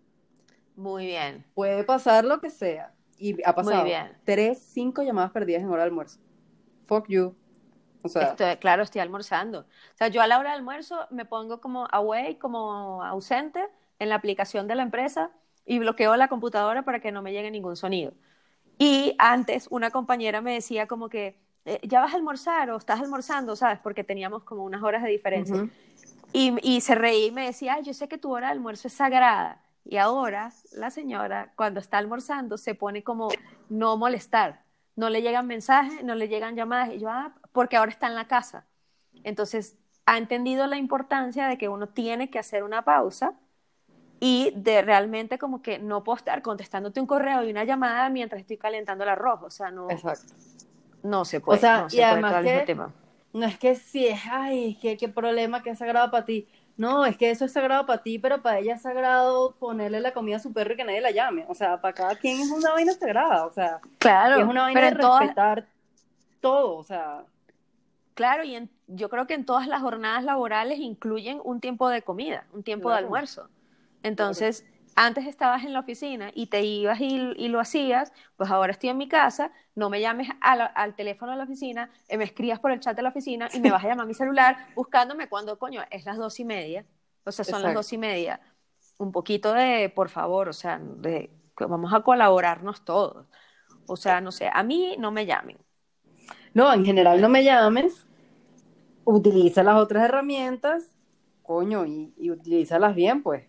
Muy 0.75 1.05
bien. 1.07 1.45
Puede 1.53 1.83
pasar 1.83 2.25
lo 2.25 2.39
que 2.39 2.49
sea. 2.49 2.93
Y 3.17 3.41
ha 3.43 3.53
pasado 3.53 3.85
tres, 4.23 4.59
cinco 4.59 5.03
llamadas 5.03 5.31
perdidas 5.31 5.61
en 5.61 5.69
hora 5.69 5.83
de 5.83 5.89
almuerzo. 5.89 6.19
Fuck 6.87 7.07
you. 7.07 7.35
O 8.03 8.09
sea, 8.09 8.35
claro, 8.59 8.81
estoy 8.81 9.01
almorzando. 9.01 9.59
O 9.59 9.95
sea, 9.95 10.07
yo 10.07 10.21
a 10.21 10.27
la 10.27 10.39
hora 10.39 10.49
de 10.49 10.55
almuerzo 10.55 11.07
me 11.11 11.25
pongo 11.25 11.61
como 11.61 11.87
away, 11.91 12.35
como 12.37 13.03
ausente 13.03 13.63
en 13.99 14.09
la 14.09 14.15
aplicación 14.15 14.67
de 14.67 14.75
la 14.75 14.81
empresa 14.83 15.31
y 15.65 15.77
bloqueo 15.77 16.15
la 16.15 16.27
computadora 16.27 16.83
para 16.83 16.99
que 16.99 17.11
no 17.11 17.21
me 17.21 17.31
llegue 17.31 17.51
ningún 17.51 17.75
sonido. 17.75 18.13
Y 18.79 19.13
antes 19.19 19.67
una 19.69 19.91
compañera 19.91 20.41
me 20.41 20.53
decía 20.53 20.87
como 20.87 21.09
que, 21.09 21.39
eh, 21.65 21.79
ya 21.83 22.01
vas 22.01 22.13
a 22.13 22.17
almorzar 22.17 22.71
o 22.71 22.77
estás 22.77 22.99
almorzando, 22.99 23.55
¿sabes? 23.55 23.79
Porque 23.79 24.03
teníamos 24.03 24.43
como 24.43 24.63
unas 24.63 24.81
horas 24.83 25.03
de 25.03 25.09
diferencia. 25.09 25.69
Y, 26.33 26.81
se 26.81 26.95
reía 26.95 27.27
y 27.27 27.31
me 27.31 27.45
decía, 27.45 27.79
yo 27.81 27.93
sé 27.93 28.07
que 28.07 28.17
tu 28.17 28.31
hora 28.31 28.47
de 28.47 28.53
almuerzo 28.53 28.87
es 28.87 28.93
sagrada. 28.93 29.61
Y 29.83 29.97
ahora 29.97 30.51
la 30.71 30.89
señora, 30.89 31.51
cuando 31.55 31.79
está 31.79 31.97
almorzando, 31.97 32.57
se 32.57 32.73
pone 32.73 33.03
como 33.03 33.29
no 33.69 33.97
molestar. 33.97 34.63
No 34.95 35.09
le 35.09 35.21
llegan 35.21 35.47
mensajes, 35.47 36.03
no 36.03 36.15
le 36.15 36.29
llegan 36.29 36.55
llamadas. 36.55 36.93
Y 36.93 36.99
yo, 36.99 37.09
ah, 37.09 37.33
porque 37.51 37.75
ahora 37.75 37.91
está 37.91 38.07
en 38.07 38.15
la 38.15 38.27
casa. 38.27 38.65
Entonces, 39.23 39.77
ha 40.05 40.17
entendido 40.17 40.67
la 40.67 40.77
importancia 40.77 41.47
de 41.47 41.57
que 41.57 41.69
uno 41.69 41.89
tiene 41.89 42.29
que 42.29 42.39
hacer 42.39 42.63
una 42.63 42.83
pausa 42.83 43.33
y 44.19 44.53
de 44.55 44.81
realmente 44.81 45.37
como 45.37 45.61
que 45.61 45.79
no 45.79 46.03
puedo 46.03 46.17
estar 46.17 46.41
contestándote 46.41 46.99
un 46.99 47.07
correo 47.07 47.43
y 47.43 47.51
una 47.51 47.63
llamada 47.63 48.09
mientras 48.09 48.41
estoy 48.41 48.57
calentando 48.57 49.03
el 49.03 49.09
arroz, 49.09 49.41
o 49.41 49.49
sea, 49.49 49.71
no, 49.71 49.89
Exacto. 49.89 50.33
No 51.03 51.25
se 51.25 51.39
puede. 51.39 51.57
O 51.57 51.61
sea, 51.61 51.81
no 51.83 51.89
se 51.89 51.95
y 51.97 51.99
puede 51.99 52.11
además 52.11 52.33
que- 52.35 52.41
mismo 52.51 52.65
tiempo. 52.65 52.91
No 53.33 53.45
es 53.45 53.57
que 53.57 53.75
si 53.75 54.07
es, 54.07 54.19
ay, 54.29 54.77
qué, 54.81 54.97
qué 54.97 55.07
problema, 55.07 55.63
que 55.63 55.69
es 55.69 55.77
sagrado 55.79 56.11
para 56.11 56.25
ti. 56.25 56.47
No, 56.75 57.05
es 57.05 57.15
que 57.15 57.29
eso 57.29 57.45
es 57.45 57.53
sagrado 57.53 57.85
para 57.85 58.01
ti, 58.03 58.19
pero 58.19 58.41
para 58.41 58.59
ella 58.59 58.75
es 58.75 58.81
sagrado 58.81 59.55
ponerle 59.59 59.99
la 60.01 60.13
comida 60.13 60.35
a 60.37 60.39
su 60.39 60.51
perro 60.51 60.73
y 60.73 60.77
que 60.77 60.83
nadie 60.83 60.99
la 60.99 61.11
llame. 61.11 61.45
O 61.47 61.53
sea, 61.53 61.79
para 61.79 61.93
cada 61.93 62.15
quien 62.15 62.41
es 62.41 62.49
una 62.51 62.71
vaina 62.73 62.91
sagrada. 62.93 63.45
O 63.45 63.51
sea, 63.53 63.79
Claro, 63.99 64.41
es 64.41 64.47
una 64.47 64.63
vaina 64.63 64.81
de 64.81 64.95
todas, 64.97 65.19
respetar 65.21 65.65
todo. 66.41 66.75
O 66.77 66.83
sea, 66.83 67.23
claro, 68.15 68.43
y 68.43 68.55
en- 68.55 68.69
yo 68.87 69.09
creo 69.09 69.27
que 69.27 69.33
en 69.33 69.45
todas 69.45 69.67
las 69.67 69.81
jornadas 69.81 70.23
laborales 70.23 70.79
incluyen 70.79 71.39
un 71.43 71.61
tiempo 71.61 71.87
de 71.87 72.01
comida, 72.01 72.45
un 72.53 72.63
tiempo 72.63 72.89
de 72.89 72.97
almuerzo. 72.97 73.47
Entonces, 74.03 74.65
antes 74.95 75.25
estabas 75.27 75.63
en 75.63 75.73
la 75.73 75.79
oficina 75.79 76.31
y 76.33 76.47
te 76.47 76.63
ibas 76.63 76.99
y, 77.01 77.15
y 77.37 77.47
lo 77.49 77.59
hacías, 77.59 78.11
pues 78.35 78.49
ahora 78.51 78.71
estoy 78.73 78.89
en 78.89 78.97
mi 78.97 79.07
casa, 79.07 79.51
no 79.75 79.89
me 79.89 80.01
llames 80.01 80.29
la- 80.55 80.65
al 80.65 80.95
teléfono 80.95 81.31
de 81.31 81.37
la 81.37 81.43
oficina, 81.45 81.91
eh, 82.07 82.17
me 82.17 82.23
escribas 82.25 82.59
por 82.59 82.71
el 82.71 82.79
chat 82.79 82.95
de 82.95 83.01
la 83.03 83.09
oficina 83.09 83.49
y 83.53 83.59
me 83.61 83.71
vas 83.71 83.83
a 83.83 83.87
llamar 83.87 84.03
a 84.05 84.07
mi 84.07 84.13
celular 84.13 84.57
buscándome 84.75 85.29
cuando, 85.29 85.57
coño, 85.59 85.81
es 85.91 86.05
las 86.05 86.17
dos 86.17 86.39
y 86.39 86.45
media, 86.45 86.85
o 87.25 87.31
sea, 87.31 87.45
son 87.45 87.61
las 87.63 87.73
dos 87.73 87.91
y 87.93 87.97
media. 87.97 88.41
Un 88.97 89.11
poquito 89.11 89.53
de, 89.53 89.89
por 89.89 90.09
favor, 90.09 90.49
o 90.49 90.53
sea, 90.53 90.79
de, 90.79 91.31
que 91.57 91.65
vamos 91.65 91.93
a 91.93 92.01
colaborarnos 92.03 92.85
todos. 92.85 93.27
O 93.87 93.97
sea, 93.97 94.21
no 94.21 94.31
sé, 94.31 94.49
a 94.53 94.63
mí 94.63 94.95
no 94.99 95.11
me 95.11 95.25
llamen. 95.25 95.57
no, 96.53 96.73
en 96.73 96.85
general 96.85 97.21
no 97.21 97.29
me 97.29 97.43
llames. 97.43 98.05
Utiliza 99.05 99.63
las 99.63 99.77
otras 99.77 100.05
herramientas, 100.05 100.95
coño, 101.43 101.85
y, 101.85 102.13
y 102.17 102.31
utilízalas 102.31 102.95
bien, 102.95 103.23
pues. 103.23 103.43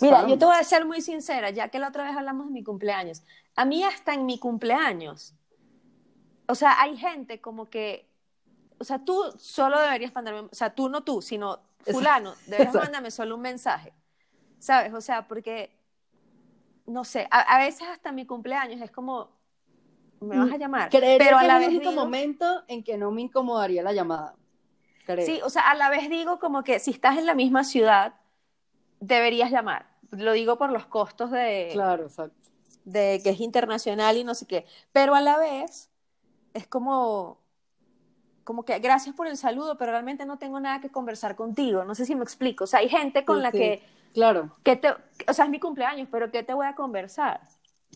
Mira, 0.00 0.26
yo 0.26 0.38
te 0.38 0.44
voy 0.44 0.56
a 0.56 0.64
ser 0.64 0.86
muy 0.86 1.02
sincera, 1.02 1.50
ya 1.50 1.68
que 1.68 1.78
la 1.78 1.88
otra 1.88 2.04
vez 2.04 2.16
hablamos 2.16 2.46
de 2.46 2.52
mi 2.52 2.64
cumpleaños. 2.64 3.22
A 3.54 3.64
mí 3.64 3.84
hasta 3.84 4.14
en 4.14 4.24
mi 4.24 4.38
cumpleaños, 4.38 5.34
o 6.46 6.54
sea, 6.54 6.80
hay 6.80 6.96
gente 6.96 7.40
como 7.40 7.68
que, 7.68 8.08
o 8.78 8.84
sea, 8.84 9.04
tú 9.04 9.22
solo 9.36 9.78
deberías 9.80 10.14
mandarme, 10.14 10.40
o 10.50 10.54
sea, 10.54 10.70
tú 10.70 10.88
no 10.88 11.02
tú, 11.02 11.20
sino 11.20 11.60
fulano, 11.80 12.34
deberías 12.46 12.74
mandarme 12.74 13.10
solo 13.10 13.34
un 13.34 13.42
mensaje, 13.42 13.92
¿sabes? 14.58 14.94
O 14.94 15.02
sea, 15.02 15.28
porque, 15.28 15.70
no 16.86 17.04
sé, 17.04 17.28
a, 17.30 17.40
a 17.40 17.58
veces 17.58 17.86
hasta 17.88 18.10
mi 18.10 18.24
cumpleaños 18.24 18.80
es 18.80 18.90
como, 18.90 19.28
me 20.20 20.38
vas 20.38 20.52
a 20.52 20.56
llamar, 20.56 20.88
Creería 20.88 21.18
pero 21.18 21.38
a 21.38 21.44
la 21.44 21.58
vez 21.58 21.70
digo, 21.70 21.92
momento 21.92 22.64
en 22.68 22.82
que 22.82 22.96
no 22.96 23.10
me 23.10 23.22
incomodaría 23.22 23.82
la 23.82 23.92
llamada. 23.92 24.34
Creo. 25.04 25.24
sí, 25.24 25.40
o 25.42 25.50
sea, 25.50 25.70
a 25.70 25.74
la 25.74 25.90
vez 25.90 26.08
digo 26.10 26.38
como 26.38 26.64
que 26.64 26.78
si 26.78 26.90
estás 26.90 27.16
en 27.18 27.26
la 27.26 27.34
misma 27.34 27.64
ciudad, 27.64 28.17
deberías 29.00 29.50
llamar. 29.50 29.86
Lo 30.10 30.32
digo 30.32 30.56
por 30.58 30.70
los 30.70 30.86
costos 30.86 31.30
de, 31.30 31.68
Claro, 31.72 32.04
exacto. 32.04 32.34
de 32.84 33.20
que 33.22 33.30
es 33.30 33.40
internacional 33.40 34.16
y 34.16 34.24
no 34.24 34.34
sé 34.34 34.46
qué, 34.46 34.66
pero 34.92 35.14
a 35.14 35.20
la 35.20 35.38
vez 35.38 35.90
es 36.54 36.66
como, 36.66 37.38
como 38.44 38.64
que 38.64 38.78
gracias 38.78 39.14
por 39.14 39.26
el 39.26 39.36
saludo, 39.36 39.76
pero 39.76 39.92
realmente 39.92 40.24
no 40.24 40.38
tengo 40.38 40.58
nada 40.60 40.80
que 40.80 40.88
conversar 40.90 41.36
contigo, 41.36 41.84
no 41.84 41.94
sé 41.94 42.06
si 42.06 42.14
me 42.14 42.22
explico, 42.24 42.64
o 42.64 42.66
sea, 42.66 42.80
hay 42.80 42.88
gente 42.88 43.24
con 43.24 43.36
Sí, 43.36 43.42
la 43.42 43.50
sí. 43.50 43.58
que, 43.58 43.82
Claro, 44.14 44.56
que 44.64 44.76
te, 44.76 44.88
o 45.28 45.32
sea, 45.34 45.44
es 45.44 45.50
mi 45.50 45.60
cumpleaños, 45.60 46.08
pero 46.10 46.30
¿qué 46.30 46.42
te 46.42 46.54
voy 46.54 46.66
a 46.66 46.74
conversar? 46.74 47.42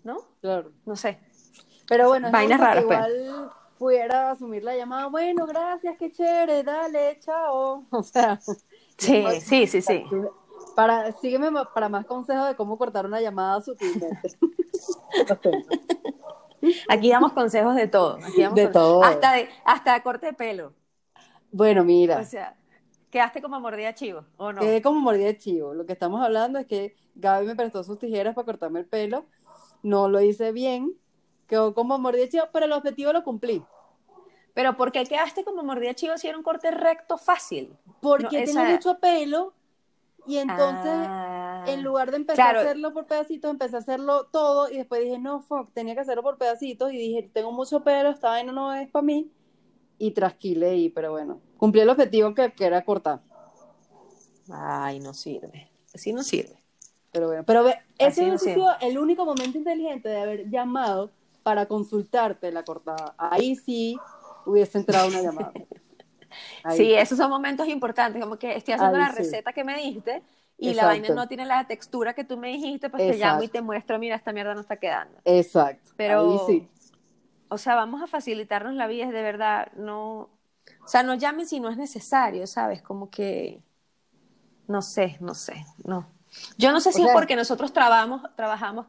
¿No? 0.05 0.19
claro. 0.41 0.71
No 0.85 0.95
sé. 0.97 1.19
Pero 1.89 2.09
bueno, 2.09 2.31
Vainas 2.31 2.61
raras, 2.61 2.85
pues. 2.85 2.99
igual 2.99 3.53
pudiera 3.79 4.31
asumir 4.33 4.63
la 4.63 4.77
llamada, 4.77 5.07
bueno, 5.07 5.47
gracias, 5.47 5.97
qué 5.99 6.13
chévere, 6.13 6.63
dale, 6.63 7.19
chao. 7.21 7.85
O 7.91 8.03
sea, 8.03 8.39
Sí, 8.99 9.25
sí, 9.41 9.67
sí, 9.67 9.81
sí. 9.83 10.05
Para, 10.75 11.13
sígueme 11.13 11.51
para 11.75 11.89
más 11.89 12.07
consejos 12.07 12.49
de 12.49 12.57
cómo 12.57 12.79
cortar 12.79 13.07
una 13.07 13.21
llamada 13.21 13.61
sutilmente. 13.61 14.33
Aquí 16.89 17.11
damos 17.11 17.33
consejos 17.33 17.75
de 17.75 17.89
todo. 17.89 18.19
Aquí 18.25 18.43
damos 18.43 18.57
De 18.57 18.69
todo. 18.69 19.03
Hasta 19.03 19.33
de, 19.33 19.49
hasta 19.65 19.95
de 19.95 20.03
corte 20.03 20.27
de 20.27 20.33
pelo. 20.33 20.75
bueno, 21.51 21.85
mira, 21.85 22.19
O 22.21 22.25
sea, 22.25 22.57
quedaste 23.11 23.43
como 23.43 23.59
mordida 23.61 23.95
chivo, 23.95 24.25
¿o 24.37 24.53
no? 24.53 24.61
quedé 24.61 24.81
como 24.83 25.01
mordida 25.01 25.37
chivo. 25.37 25.75
Lo 25.75 25.87
que 25.87 25.93
estamos 25.93 26.23
hablando 26.23 26.59
es 26.59 26.67
que 26.67 26.97
Gaby 27.17 27.47
me 27.47 27.57
prestó 27.57 27.83
sus 27.85 27.99
tijeras 27.99 28.35
para 28.35 28.45
cortarme 28.45 28.81
el 28.81 28.87
pelo. 28.87 29.27
No 29.83 30.09
lo 30.09 30.21
hice 30.21 30.53
bien, 30.53 30.95
quedó 31.49 31.75
como 31.75 31.99
mordida 31.99 32.29
chivo, 32.29 32.45
pero 32.53 32.67
el 32.67 32.73
objetivo 32.73 33.13
lo 33.13 33.25
cumplí. 33.25 33.65
Pero 34.55 34.77
¿por 34.77 34.93
qué 34.93 35.05
quedaste 35.05 35.45
como 35.45 35.63
mordida 35.65 35.95
chivo 35.95 36.17
si 36.19 36.29
era 36.29 36.37
un 36.37 36.45
corte 36.45 36.71
recto 36.71 37.19
fácil? 37.19 37.77
Porque 38.01 38.39
No, 38.39 38.45
tiene 38.45 38.73
mucho 38.73 38.99
pelo 38.99 39.55
y 40.27 40.39
entonces 40.39 40.93
Ah. 40.93 41.65
en 41.67 41.83
lugar 41.83 42.11
de 42.11 42.17
empezar 42.19 42.37
Claro. 42.53 42.59
a 42.61 42.63
hacerlo 42.63 42.93
por 42.93 43.07
pedacitos, 43.07 43.51
empecé 43.51 43.77
a 43.77 43.81
hacerlo 43.81 44.27
todo 44.27 44.71
y 44.71 44.77
después 44.79 45.03
dije, 45.03 45.19
no, 45.19 45.43
fuck, 45.43 45.71
tenía 45.73 45.95
que 45.95 46.01
hacerlo 46.01 46.23
por 46.23 46.39
pedacitos 46.39 46.93
y 46.93 46.97
dije, 46.99 47.31
tengo 47.33 47.53
mucho 47.53 47.83
pelo, 47.83 48.11
esta 48.11 48.29
vaina 48.31 48.53
no 48.53 48.73
es 48.75 48.89
para 48.91 49.03
mí 49.05 49.31
y 49.99 50.11
trasquilé 50.13 50.77
y, 50.77 50.89
pero 50.89 51.13
bueno, 51.13 51.41
cumplí 51.59 51.81
el 51.81 51.89
objetivo 51.91 52.35
que, 52.35 52.53
que 52.53 52.65
era 52.67 52.85
cortar. 52.85 53.21
Ay, 54.51 54.99
no 55.01 55.15
sirve. 55.15 55.71
Así 55.95 56.13
no 56.13 56.23
sirve. 56.23 56.57
Pero 57.13 57.27
bueno, 57.29 57.45
pero 57.45 57.63
ve, 57.65 57.77
ese 57.99 58.27
no 58.27 58.39
sido 58.39 58.69
el 58.81 58.99
único 58.99 59.25
momento 59.25 59.59
inteligente 59.59 60.09
de 60.09 60.21
haber 60.21 60.51
llamado 60.51 61.11
para 61.43 61.67
consultarte 61.67 62.51
la 62.51 62.65
cortada. 62.65 63.15
Ahí 63.19 63.55
sí 63.55 63.99
hubiese 64.47 64.79
entrado 64.79 65.09
una 65.09 65.21
llamada. 65.21 65.53
Ahí 66.65 66.77
Sí, 66.79 66.95
esos 66.95 67.19
son 67.19 67.31
momentos 67.31 67.69
importantes, 67.69 68.23
como 68.23 68.39
que 68.39 68.57
estoy 68.57 68.75
haciendo 68.75 68.99
Ahí 68.99 69.05
la 69.05 69.13
sí. 69.13 69.17
receta 69.19 69.53
que 69.53 69.65
me 69.65 69.77
diste 69.77 70.23
y 70.59 70.75
la 70.75 70.85
Exacto. 70.85 70.87
vaina 70.87 71.09
no 71.23 71.29
tiene 71.29 71.45
la 71.47 71.67
textura 71.67 72.15
que 72.15 72.25
tú 72.25 72.37
me 72.37 72.49
dijiste, 72.49 72.91
pues 72.91 73.03
te 73.07 73.17
llamo 73.17 73.43
y 73.43 73.47
Exacto. 73.47 73.53
te 73.59 73.63
muestro, 73.63 73.99
mira, 73.99 74.17
esta 74.17 74.33
mierda 74.33 74.55
no 74.55 74.61
está 74.61 74.77
quedando. 74.77 75.19
Exacto. 75.25 75.91
Pero, 75.97 76.21
Ahí 76.23 76.39
sí. 76.39 76.69
o 77.49 77.59
sea, 77.59 77.75
vamos 77.75 78.03
a 78.03 78.07
facilitarnos 78.07 78.75
la 78.75 78.87
vida, 78.87 79.07
es 79.07 79.13
de 79.13 79.23
verdad, 79.23 79.73
no, 79.77 80.21
o 80.85 80.89
sea, 80.89 81.03
no 81.03 81.15
llamen 81.15 81.47
si 81.47 81.61
no 81.61 81.69
es 81.71 81.77
necesario, 81.77 82.47
¿sabes? 82.47 82.83
Como 82.83 83.11
que, 83.11 83.63
no 84.69 84.83
sé, 84.83 85.17
no 85.21 85.35
sé, 85.35 85.65
no. 85.85 86.07
Yo 86.57 86.73
no 86.73 86.81
sé 86.81 86.93
si 86.93 86.99
O 86.99 87.05
es 87.05 87.07
sea- 87.07 87.15
porque 87.15 87.37
nosotros 87.37 87.73
trabajamos, 87.73 88.23
trabajamos, 88.37 88.87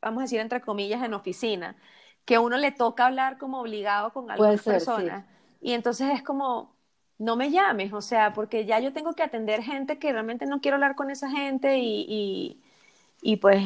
vamos 0.00 0.20
a 0.20 0.22
decir, 0.22 0.40
entre 0.40 0.60
comillas, 0.60 1.02
en 1.02 1.14
oficina, 1.14 1.76
que 2.24 2.36
a 2.36 2.40
uno 2.40 2.56
le 2.56 2.72
toca 2.72 3.06
hablar 3.06 3.38
como 3.38 3.60
obligado 3.60 4.12
con 4.12 4.30
algunas 4.30 4.60
ser, 4.62 4.80
sí. 4.80 4.82
personas. 4.82 5.24
Y 5.60 5.72
entonces 5.72 6.10
es 6.14 6.22
como, 6.22 6.74
no 7.20 7.36
me 7.36 7.50
llames, 7.50 7.92
o 7.92 8.00
sea, 8.00 8.32
porque 8.32 8.64
ya 8.64 8.80
yo 8.80 8.94
tengo 8.94 9.12
que 9.12 9.22
atender 9.22 9.62
gente 9.62 9.98
que 9.98 10.10
realmente 10.10 10.46
no 10.46 10.60
quiero 10.62 10.76
hablar 10.76 10.94
con 10.96 11.10
esa 11.10 11.30
gente 11.30 11.76
y, 11.78 12.06
y, 12.08 12.60
y 13.20 13.36
pues 13.36 13.62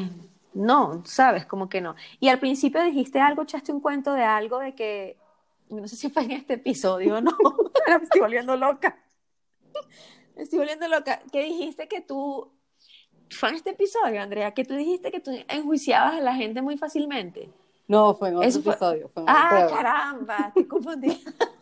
no, 0.54 1.02
sabes, 1.06 1.46
como 1.46 1.68
que 1.68 1.80
no. 1.80 1.94
Y 2.18 2.28
al 2.30 2.40
principio 2.40 2.82
dijiste 2.82 3.20
algo, 3.20 3.42
echaste 3.42 3.70
un 3.72 3.80
cuento 3.80 4.12
de 4.12 4.24
algo 4.24 4.58
de 4.58 4.74
que, 4.74 5.16
no 5.70 5.86
sé 5.86 5.94
si 5.94 6.10
fue 6.10 6.24
en 6.24 6.32
este 6.32 6.54
episodio 6.54 7.16
o 7.16 7.20
no, 7.20 7.30
me 7.88 8.02
estoy 8.02 8.20
volviendo 8.20 8.56
loca. 8.56 8.98
Me 10.34 10.42
estoy 10.42 10.58
volviendo 10.58 10.88
loca. 10.88 11.20
Que 11.30 11.44
dijiste 11.44 11.86
que 11.86 12.00
tú, 12.00 12.50
fue 13.30 13.50
en 13.50 13.54
este 13.54 13.70
episodio, 13.70 14.20
Andrea, 14.20 14.50
que 14.52 14.64
tú 14.64 14.74
dijiste 14.74 15.12
que 15.12 15.20
tú 15.20 15.30
enjuiciabas 15.46 16.14
a 16.14 16.20
la 16.20 16.34
gente 16.34 16.60
muy 16.60 16.76
fácilmente. 16.76 17.48
No, 17.86 18.14
fue 18.14 18.30
en 18.30 18.36
otro 18.36 18.48
Eso 18.48 18.62
fue- 18.62 18.72
episodio. 18.72 19.08
Fue 19.10 19.22
en 19.22 19.28
Ah, 19.28 19.60
otro. 19.64 19.76
caramba, 19.76 20.36
estoy 20.48 20.64
confundida. 20.66 21.14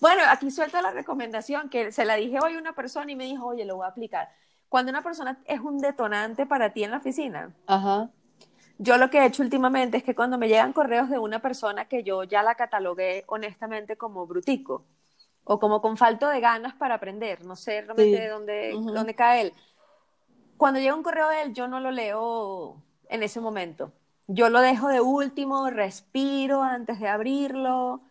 bueno, 0.00 0.22
aquí 0.28 0.50
suelto 0.50 0.80
la 0.80 0.90
recomendación 0.90 1.68
que 1.68 1.92
se 1.92 2.04
la 2.04 2.14
dije 2.16 2.38
hoy 2.40 2.54
a 2.54 2.58
una 2.58 2.74
persona 2.74 3.10
y 3.12 3.16
me 3.16 3.24
dijo, 3.24 3.46
oye, 3.46 3.64
lo 3.64 3.76
voy 3.76 3.84
a 3.86 3.88
aplicar. 3.88 4.28
Cuando 4.68 4.90
una 4.90 5.02
persona 5.02 5.38
es 5.46 5.60
un 5.60 5.78
detonante 5.78 6.46
para 6.46 6.72
ti 6.72 6.84
en 6.84 6.90
la 6.90 6.98
oficina, 6.98 7.54
Ajá. 7.66 8.10
yo 8.78 8.98
lo 8.98 9.08
que 9.10 9.18
he 9.18 9.26
hecho 9.26 9.42
últimamente 9.42 9.96
es 9.96 10.04
que 10.04 10.14
cuando 10.14 10.36
me 10.38 10.48
llegan 10.48 10.72
correos 10.72 11.08
de 11.08 11.18
una 11.18 11.40
persona 11.40 11.86
que 11.86 12.02
yo 12.02 12.22
ya 12.24 12.42
la 12.42 12.54
catalogué 12.54 13.24
honestamente 13.28 13.96
como 13.96 14.26
brutico 14.26 14.84
o 15.44 15.58
como 15.58 15.80
con 15.80 15.96
falto 15.96 16.28
de 16.28 16.40
ganas 16.40 16.74
para 16.74 16.96
aprender, 16.96 17.44
no 17.46 17.56
sé 17.56 17.80
realmente 17.80 18.22
Sí. 18.22 18.28
dónde, 18.28 18.72
dónde 18.92 19.14
cae 19.14 19.40
él. 19.42 19.52
Cuando 20.58 20.80
llega 20.80 20.94
un 20.94 21.02
correo 21.02 21.28
de 21.28 21.42
él, 21.42 21.54
yo 21.54 21.68
no 21.68 21.80
lo 21.80 21.90
leo 21.90 22.82
en 23.08 23.22
ese 23.22 23.40
momento. 23.40 23.92
Yo 24.26 24.50
lo 24.50 24.60
dejo 24.60 24.88
de 24.88 25.00
último, 25.00 25.70
respiro 25.70 26.62
antes 26.62 27.00
de 27.00 27.08
abrirlo 27.08 28.02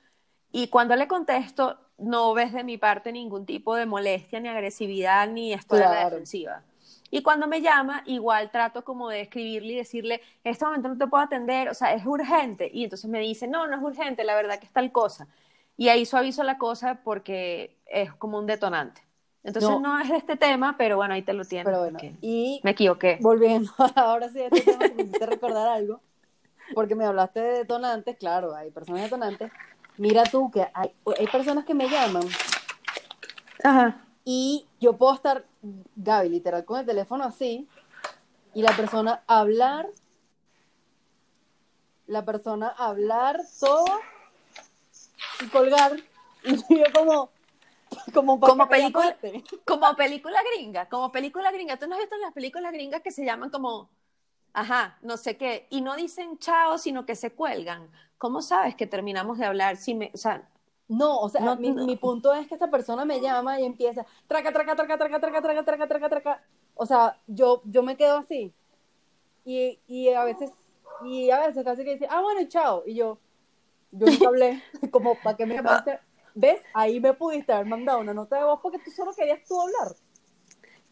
y 0.52 0.68
cuando 0.70 0.96
le 0.96 1.08
contesto, 1.08 1.78
no 1.98 2.34
ves 2.34 2.54
de 2.54 2.64
mi 2.64 2.78
parte 2.78 3.12
ningún 3.12 3.46
tipo 3.46 3.76
de 3.76 3.86
molestia, 3.86 4.40
ni 4.40 4.48
agresividad, 4.50 5.28
ni 5.28 5.54
estoy 5.54 5.80
a 5.80 5.84
la 5.84 5.90
Claro. 5.90 6.10
defensiva. 6.12 6.62
Y 7.10 7.22
cuando 7.24 7.48
me 7.48 7.62
llama, 7.62 8.04
igual 8.06 8.52
trato 8.52 8.84
como 8.84 9.10
de 9.10 9.22
escribirle 9.22 9.74
y 9.74 9.76
decirle, 9.78 10.22
en 10.44 10.52
este 10.52 10.66
momento 10.66 10.90
no 10.90 10.98
te 10.98 11.08
puedo 11.08 11.24
atender, 11.24 11.70
o 11.70 11.74
sea, 11.74 11.94
es 11.94 12.06
urgente. 12.06 12.70
Y 12.74 12.84
entonces 12.84 13.10
me 13.10 13.20
dice, 13.20 13.48
no, 13.48 13.66
no 13.68 13.78
es 13.78 13.82
urgente, 13.82 14.24
la 14.26 14.36
verdad 14.36 14.60
que 14.60 14.66
es 14.66 14.74
tal 14.74 14.92
cosa. 14.92 15.28
Y 15.78 15.90
ahí 15.90 16.06
suavizo 16.06 16.44
la 16.44 16.58
cosa 16.58 17.00
porque 17.04 17.78
es 17.86 18.14
como 18.16 18.38
un 18.38 18.46
detonante. 18.46 19.02
Entonces 19.44 19.70
No. 19.72 19.80
no, 19.80 20.00
es 20.02 20.10
de 20.10 20.18
este 20.18 20.36
tema, 20.36 20.76
pero 20.78 20.98
bueno, 20.98 21.14
ahí 21.14 21.22
te 21.22 21.32
lo 21.34 21.46
tienes. 21.46 21.66
Pero 21.66 21.80
bueno, 21.80 22.00
y 22.22 22.60
Me 22.64 22.72
equivoqué. 22.72 23.18
volviendo 23.22 23.72
ahora 23.96 24.28
sí 24.30 24.42
a 24.42 24.48
este 24.48 24.62
tema, 24.62 24.88
que 24.90 24.94
me 24.96 25.04
hiciste 25.04 25.26
recordar 25.26 25.68
algo, 25.70 26.02
porque 26.74 26.96
me 26.96 27.06
hablaste 27.06 27.40
de 27.40 27.52
detonantes, 27.60 28.18
claro, 28.18 28.54
hay 28.54 28.70
personas 28.72 29.04
detonantes. 29.04 29.50
Mira 29.98 30.24
tú 30.24 30.52
que 30.52 30.68
hay, 30.74 30.94
hay 31.18 31.28
personas 31.28 31.66
que 31.66 31.74
me 31.74 31.90
llaman 31.90 32.24
Ajá. 33.64 34.04
Y 34.24 34.68
yo 34.80 34.98
puedo 34.98 35.14
estar, 35.14 35.46
Gaby, 35.96 36.30
literal, 36.30 36.66
con 36.66 36.80
el 36.80 36.86
teléfono 36.86 37.24
así, 37.24 37.68
y 38.54 38.62
la 38.62 38.76
persona 38.76 39.24
hablar, 39.26 39.88
la 42.08 42.26
persona 42.26 42.68
hablar 42.68 43.40
todo 43.60 43.86
y 45.42 45.48
colgar. 45.48 45.98
Y 46.44 46.78
yo 46.78 46.86
como, 46.94 47.30
como, 48.14 48.40
como 48.40 48.70
película, 48.70 49.18
como 49.66 49.96
película 49.96 50.40
gringa, 50.54 50.88
como 50.88 51.12
película 51.12 51.52
gringa. 51.52 51.78
¿Tú 51.78 51.88
no 51.88 51.96
has 51.96 52.02
visto 52.02 52.16
las 52.18 52.32
películas 52.32 52.72
gringas 52.72 53.02
que 53.02 53.12
se 53.12 53.26
llaman 53.26 53.50
como, 53.50 53.90
ajá, 54.58 54.98
no 55.04 55.18
sé 55.18 55.38
qué, 55.38 55.68
y 55.70 55.82
no 55.82 55.96
dicen 55.96 56.40
chao, 56.40 56.80
sino 56.80 57.06
que 57.06 57.16
se 57.16 57.32
cuelgan? 57.32 57.92
¿Cómo 58.18 58.42
sabes 58.42 58.76
que 58.76 58.88
terminamos 58.88 59.38
de 59.38 59.46
hablar? 59.46 59.78
Si 59.78 59.94
me, 59.94 60.10
o 60.16 60.18
sea, 60.18 60.50
no, 60.88 61.20
o 61.20 61.30
sea, 61.30 61.56
mi, 61.56 61.72
mi, 61.74 61.96
punto 61.96 62.34
es 62.34 62.48
que 62.48 62.56
esta 62.56 62.72
persona 62.72 63.06
me 63.06 63.22
llama 63.22 63.60
y 63.60 63.66
empieza, 63.66 64.04
traca, 64.28 64.52
traca, 64.52 64.76
traca, 64.76 64.98
traca, 64.98 65.20
traca, 65.20 65.42
traca, 65.42 65.64
traca, 65.64 65.88
traca, 65.88 66.10
traca. 66.10 66.44
O 66.74 66.88
sea, 66.88 67.20
yo, 67.28 67.62
yo 67.66 67.84
me 67.84 67.96
quedo 67.98 68.18
así. 68.18 68.52
Y, 69.46 69.80
y 69.88 70.10
a 70.10 70.24
veces, 70.24 70.52
y 71.06 71.30
a 71.30 71.46
veces 71.46 71.64
casi 71.64 71.84
que 71.84 71.94
dice, 71.94 72.08
ah, 72.10 72.22
bueno, 72.22 72.42
chao. 72.48 72.82
Y 72.88 72.96
yo, 72.96 73.20
yo 73.92 74.08
nunca 74.08 74.28
hablé, 74.30 74.64
como 74.92 75.16
para 75.22 75.38
que 75.38 75.46
me 75.46 75.54
llamaste. 75.54 76.00
¿Ves? 76.34 76.62
Ahí 76.74 77.00
me 77.00 77.14
pudiste 77.14 77.54
haber 77.54 77.68
mandado 77.68 78.00
una 78.00 78.14
nota 78.14 78.38
de 78.38 78.44
voz 78.44 78.60
porque 78.62 78.80
tú 78.80 78.90
solo 78.90 79.14
querías 79.14 79.44
tú 79.48 79.60
hablar. 79.62 79.96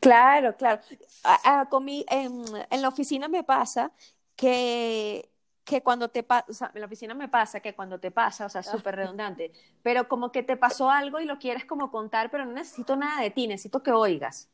Claro, 0.05 0.55
claro. 0.55 0.81
A, 1.23 1.67
con 1.69 1.83
mi, 1.83 2.05
en, 2.09 2.43
en 2.69 2.81
la 2.81 2.87
oficina 2.87 3.27
me 3.27 3.43
pasa 3.43 3.91
que 4.35 5.29
que 5.65 5.81
cuando 5.81 6.09
te 6.09 6.21
pasa, 6.21 6.45
o 6.47 6.53
sea, 6.53 6.71
en 6.73 6.79
la 6.79 6.85
oficina 6.85 7.13
me 7.15 7.27
pasa 7.27 7.59
que 7.59 7.73
cuando 7.73 7.99
te 7.99 8.11
pasa, 8.11 8.45
o 8.45 8.49
sea, 8.49 8.61
súper 8.61 8.95
redundante, 8.95 9.51
pero 9.81 10.07
como 10.07 10.31
que 10.31 10.43
te 10.43 10.55
pasó 10.55 10.91
algo 10.91 11.19
y 11.19 11.25
lo 11.25 11.39
quieres 11.39 11.65
como 11.65 11.89
contar, 11.89 12.29
pero 12.29 12.45
no 12.45 12.51
necesito 12.51 12.95
nada 12.95 13.21
de 13.21 13.31
ti, 13.31 13.47
necesito 13.47 13.81
que 13.81 13.91
oigas. 13.91 14.47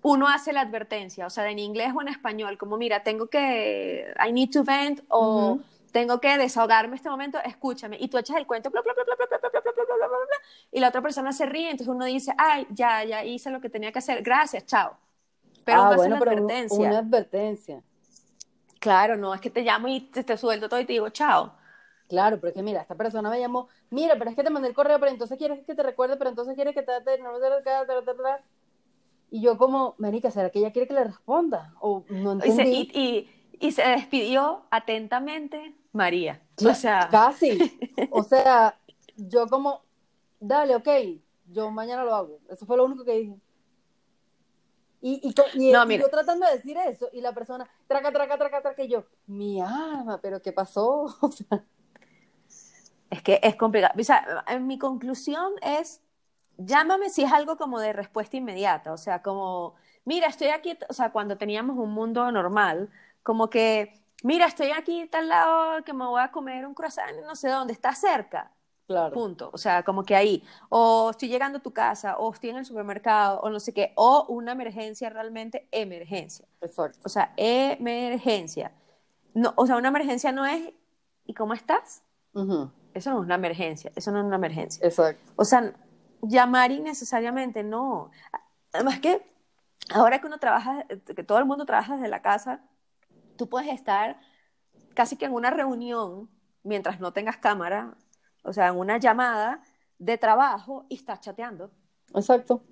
Uno 0.00 0.28
hace 0.28 0.52
la 0.52 0.62
advertencia, 0.62 1.26
o 1.26 1.30
sea, 1.30 1.50
en 1.50 1.58
inglés 1.58 1.92
o 1.94 2.00
en 2.00 2.08
español, 2.08 2.56
como 2.56 2.78
mira, 2.78 3.02
tengo 3.02 3.26
que, 3.26 4.12
I 4.26 4.32
need 4.32 4.50
to 4.50 4.64
vent 4.64 5.00
o 5.08 5.60
tengo 5.92 6.20
que 6.20 6.36
desahogarme 6.38 6.96
este 6.96 7.10
momento, 7.10 7.38
escúchame. 7.44 7.96
Y 8.00 8.08
tú 8.08 8.18
echas 8.18 8.36
el 8.36 8.46
cuento, 8.46 8.72
y 10.72 10.80
la 10.80 10.88
otra 10.88 11.02
persona 11.02 11.32
se 11.32 11.46
ríe, 11.46 11.70
entonces 11.70 11.94
uno 11.94 12.06
dice, 12.06 12.32
ay, 12.38 12.66
ya, 12.70 13.04
ya 13.04 13.24
hice 13.24 13.50
lo 13.50 13.60
que 13.60 13.68
tenía 13.68 13.92
que 13.92 13.98
hacer, 13.98 14.22
gracias, 14.22 14.64
chao. 14.64 14.96
Pero 15.64 15.82
ah, 15.82 15.96
bueno, 15.96 16.16
pero 16.18 16.32
advertencia. 16.32 16.88
Una 16.88 16.98
advertencia. 16.98 17.82
Claro, 18.80 19.16
no 19.16 19.32
es 19.34 19.40
que 19.40 19.50
te 19.50 19.62
llamo 19.62 19.86
y 19.86 20.00
te, 20.00 20.24
te 20.24 20.36
suelto 20.36 20.68
todo 20.68 20.80
y 20.80 20.86
te 20.86 20.94
digo 20.94 21.10
chao. 21.10 21.54
Claro, 22.08 22.36
pero 22.40 22.48
es 22.48 22.54
que 22.54 22.62
mira, 22.62 22.80
esta 22.80 22.94
persona 22.94 23.30
me 23.30 23.38
llamó, 23.38 23.68
mira, 23.90 24.16
pero 24.18 24.30
es 24.30 24.36
que 24.36 24.42
te 24.42 24.50
mandé 24.50 24.68
el 24.68 24.74
correo, 24.74 24.98
pero 24.98 25.12
entonces 25.12 25.38
quieres 25.38 25.64
que 25.64 25.74
te 25.74 25.82
recuerde, 25.82 26.16
pero 26.16 26.30
entonces 26.30 26.54
quieres 26.54 26.74
que 26.74 26.82
te... 26.82 26.92
Y 29.30 29.40
yo 29.40 29.56
como, 29.56 29.94
Marica, 29.96 30.30
¿será 30.30 30.50
que 30.50 30.58
ella 30.58 30.72
quiere 30.72 30.86
que 30.86 30.92
le 30.92 31.04
responda? 31.04 31.72
O 31.80 32.04
no 32.10 32.32
entendí. 32.32 32.90
Y, 32.92 32.98
y, 32.98 33.00
y, 33.00 33.30
se 33.70 33.82
despidió 33.82 34.64
atentamente 34.70 35.76
María. 35.92 36.40
O 36.66 36.74
sea... 36.74 37.08
Casi. 37.10 37.78
O 38.10 38.22
sea, 38.24 38.76
yo 39.16 39.46
como, 39.46 39.82
dale, 40.40 40.74
ok, 40.74 40.88
yo 41.46 41.70
mañana 41.70 42.02
lo 42.02 42.14
hago. 42.14 42.40
Eso 42.48 42.66
fue 42.66 42.76
lo 42.76 42.84
único 42.84 43.04
que 43.04 43.18
dije. 43.18 43.36
Y, 45.04 45.20
y, 45.28 45.34
y, 45.54 45.72
yo 45.72 46.08
tratando 46.08 46.46
de 46.46 46.52
decir 46.52 46.76
eso, 46.76 47.08
y 47.12 47.20
la 47.20 47.32
persona, 47.32 47.68
traca, 47.88 48.12
traca, 48.12 48.38
traca, 48.38 48.62
traca, 48.62 48.84
y 48.84 48.88
yo, 48.88 49.04
mi 49.26 49.60
alma, 49.60 50.20
pero 50.22 50.40
¿qué 50.40 50.52
pasó? 50.52 51.18
es 53.10 53.20
que 53.20 53.40
es 53.42 53.56
complicado. 53.56 53.94
O 53.98 54.04
sea, 54.04 54.44
mi 54.60 54.78
conclusión 54.78 55.54
es, 55.60 56.00
llámame 56.56 57.10
si 57.10 57.24
es 57.24 57.32
algo 57.32 57.56
como 57.56 57.80
de 57.80 57.92
respuesta 57.92 58.36
inmediata, 58.36 58.92
o 58.92 58.96
sea, 58.96 59.22
como, 59.22 59.74
mira, 60.04 60.28
estoy 60.28 60.48
aquí, 60.48 60.78
o 60.88 60.92
sea, 60.92 61.10
cuando 61.10 61.36
teníamos 61.36 61.76
un 61.78 61.90
mundo 61.90 62.30
normal, 62.30 62.88
como 63.22 63.50
que, 63.50 64.04
mira, 64.22 64.46
estoy 64.46 64.70
aquí 64.70 65.06
tal 65.06 65.28
lado 65.28 65.82
que 65.84 65.92
me 65.92 66.04
voy 66.04 66.20
a 66.20 66.30
comer 66.30 66.66
un 66.66 66.74
croissant, 66.74 67.12
no 67.26 67.36
sé 67.36 67.48
dónde, 67.48 67.72
está 67.72 67.94
cerca. 67.94 68.52
Punto. 69.14 69.50
O 69.52 69.58
sea, 69.58 69.84
como 69.84 70.02
que 70.04 70.14
ahí, 70.14 70.44
o 70.68 71.10
estoy 71.10 71.28
llegando 71.28 71.58
a 71.58 71.62
tu 71.62 71.72
casa, 71.72 72.18
o 72.18 72.32
estoy 72.32 72.50
en 72.50 72.56
el 72.56 72.66
supermercado, 72.66 73.40
o 73.40 73.48
no 73.48 73.58
sé 73.58 73.72
qué, 73.72 73.92
o 73.96 74.26
una 74.28 74.52
emergencia 74.52 75.08
realmente, 75.08 75.66
emergencia. 75.70 76.46
Exacto. 76.60 76.98
O 77.04 77.08
sea, 77.08 77.32
emergencia. 77.36 78.72
No, 79.34 79.54
o 79.56 79.66
sea, 79.66 79.76
una 79.76 79.88
emergencia 79.88 80.30
no 80.30 80.44
es, 80.44 80.74
¿y 81.24 81.32
cómo 81.32 81.54
estás? 81.54 82.02
Eso 82.34 83.10
no 83.10 83.20
es 83.20 83.24
una 83.24 83.36
emergencia, 83.36 83.92
eso 83.96 84.10
no 84.10 84.18
es 84.18 84.26
una 84.26 84.36
emergencia. 84.36 84.86
Exacto. 84.86 85.32
O 85.36 85.44
sea, 85.46 85.72
llamar 86.20 86.70
innecesariamente, 86.70 87.62
no. 87.62 88.10
Además 88.72 89.00
que 89.00 89.22
ahora 89.94 90.20
que 90.20 90.26
uno 90.26 90.38
trabaja, 90.38 90.84
que 90.86 91.24
todo 91.24 91.38
el 91.38 91.46
mundo 91.46 91.64
trabaja 91.64 91.94
desde 91.94 92.08
la 92.08 92.20
casa, 92.20 92.60
tú 93.42 93.48
puedes 93.48 93.72
estar 93.72 94.20
casi 94.94 95.16
que 95.16 95.24
en 95.24 95.32
una 95.32 95.50
reunión 95.50 96.30
mientras 96.62 97.00
no 97.00 97.12
tengas 97.12 97.38
cámara 97.38 97.96
o 98.44 98.52
sea, 98.52 98.68
en 98.68 98.76
una 98.76 98.98
llamada 98.98 99.62
de 99.98 100.16
trabajo 100.16 100.86
y 100.88 100.94
estás 100.94 101.20
chateando. 101.20 101.72
Exacto. 102.14 102.62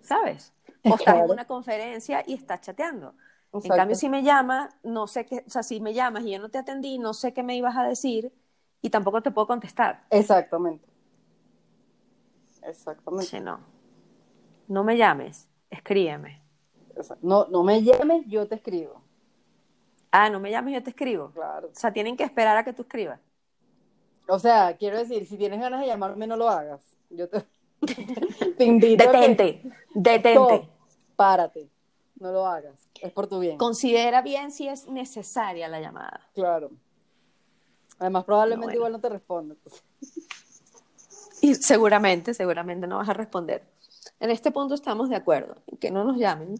¿Sabes? 0.00 0.52
O 0.84 0.96
estás 0.96 1.16
en 1.16 1.30
una 1.30 1.44
conferencia 1.44 2.24
y 2.26 2.34
estás 2.34 2.60
chateando. 2.60 3.14
En 3.52 3.70
cambio, 3.70 3.94
si 3.94 4.08
me 4.08 4.24
llama, 4.24 4.68
no 4.82 5.06
sé 5.06 5.26
qué, 5.26 5.44
o 5.46 5.50
sea, 5.50 5.62
si 5.62 5.80
me 5.80 5.94
llamas 5.94 6.24
y 6.24 6.32
yo 6.32 6.40
no 6.40 6.48
te 6.48 6.58
atendí, 6.58 6.98
no 6.98 7.14
sé 7.14 7.32
qué 7.32 7.44
me 7.44 7.56
ibas 7.56 7.76
a 7.76 7.84
decir 7.84 8.32
y 8.82 8.90
tampoco 8.90 9.22
te 9.22 9.30
puedo 9.30 9.46
contestar. 9.46 10.06
Exactamente. 10.10 10.88
Exactamente. 12.62 13.40
No. 13.40 13.60
No 14.66 14.82
me 14.82 14.96
llames, 14.96 15.48
escríbeme. 15.70 16.45
No, 17.22 17.46
no 17.46 17.62
me 17.62 17.82
llames, 17.82 18.24
yo 18.26 18.46
te 18.46 18.56
escribo. 18.56 19.02
Ah, 20.10 20.30
no 20.30 20.40
me 20.40 20.50
llames, 20.50 20.74
yo 20.74 20.82
te 20.82 20.90
escribo. 20.90 21.30
Claro. 21.30 21.68
O 21.68 21.78
sea, 21.78 21.92
tienen 21.92 22.16
que 22.16 22.24
esperar 22.24 22.56
a 22.56 22.64
que 22.64 22.72
tú 22.72 22.82
escribas. 22.82 23.20
O 24.28 24.38
sea, 24.38 24.76
quiero 24.76 24.98
decir, 24.98 25.26
si 25.26 25.36
tienes 25.36 25.60
ganas 25.60 25.80
de 25.80 25.86
llamarme, 25.86 26.26
no 26.26 26.36
lo 26.36 26.48
hagas. 26.48 26.80
Yo 27.10 27.28
te, 27.28 27.44
te 28.56 28.64
invito 28.64 29.04
detente, 29.04 29.62
detente. 29.94 30.68
párate, 31.14 31.68
no 32.18 32.32
lo 32.32 32.46
hagas. 32.46 32.88
Es 33.00 33.12
por 33.12 33.26
tu 33.26 33.38
bien. 33.38 33.58
Considera 33.58 34.22
bien 34.22 34.50
si 34.50 34.68
es 34.68 34.86
necesaria 34.88 35.68
la 35.68 35.80
llamada. 35.80 36.28
Claro. 36.34 36.70
Además, 37.98 38.24
probablemente 38.24 38.74
igual 38.74 38.92
no 38.92 39.00
te 39.00 39.08
responda. 39.08 39.54
Y 41.40 41.54
seguramente, 41.54 42.34
seguramente 42.34 42.86
no 42.86 42.98
vas 42.98 43.08
a 43.08 43.14
responder. 43.14 43.62
En 44.20 44.30
este 44.30 44.50
punto 44.50 44.74
estamos 44.74 45.08
de 45.08 45.16
acuerdo. 45.16 45.56
Que 45.80 45.90
no 45.90 46.04
nos 46.04 46.16
llamen, 46.16 46.54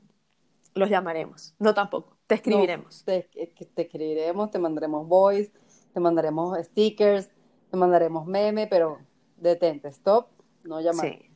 los 0.77 0.91
llamaremos. 0.91 1.55
No 1.59 1.75
tampoco. 1.75 2.17
Te 2.27 2.37
escribiremos. 2.37 3.05
te, 3.05 3.23
te 3.23 3.83
escribiremos, 3.83 4.51
te 4.51 4.59
mandaremos 4.59 5.07
voice, 5.09 5.53
te 5.93 6.01
mandaremos 6.01 6.57
stickers, 6.65 7.31
te 7.71 7.77
mandaremos 7.77 8.27
meme, 8.27 8.67
pero 8.67 8.99
detente, 9.37 9.89
stop, 9.89 10.29
no 10.65 10.81
llamar. 10.81 11.07
Sí. 11.07 11.31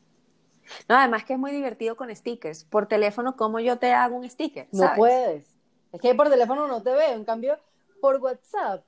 No, 0.89 0.97
además 0.97 1.25
que 1.25 1.33
es 1.33 1.39
muy 1.39 1.51
divertido 1.51 1.97
con 1.97 2.15
stickers. 2.15 2.65
Por 2.65 2.87
teléfono, 2.87 3.37
¿cómo 3.37 3.61
yo 3.61 3.79
te 3.79 3.93
hago 3.93 4.17
un 4.17 4.29
sticker? 4.29 4.69
No 4.73 4.91
puedes. 4.95 5.57
Es 5.93 6.01
que 6.01 6.15
por 6.15 6.29
teléfono 6.29 6.69
no 6.69 6.83
te 6.83 6.93
veo. 6.93 7.15
En 7.15 7.25
cambio, 7.25 7.59
por 8.01 8.17
WhatsApp, 8.19 8.85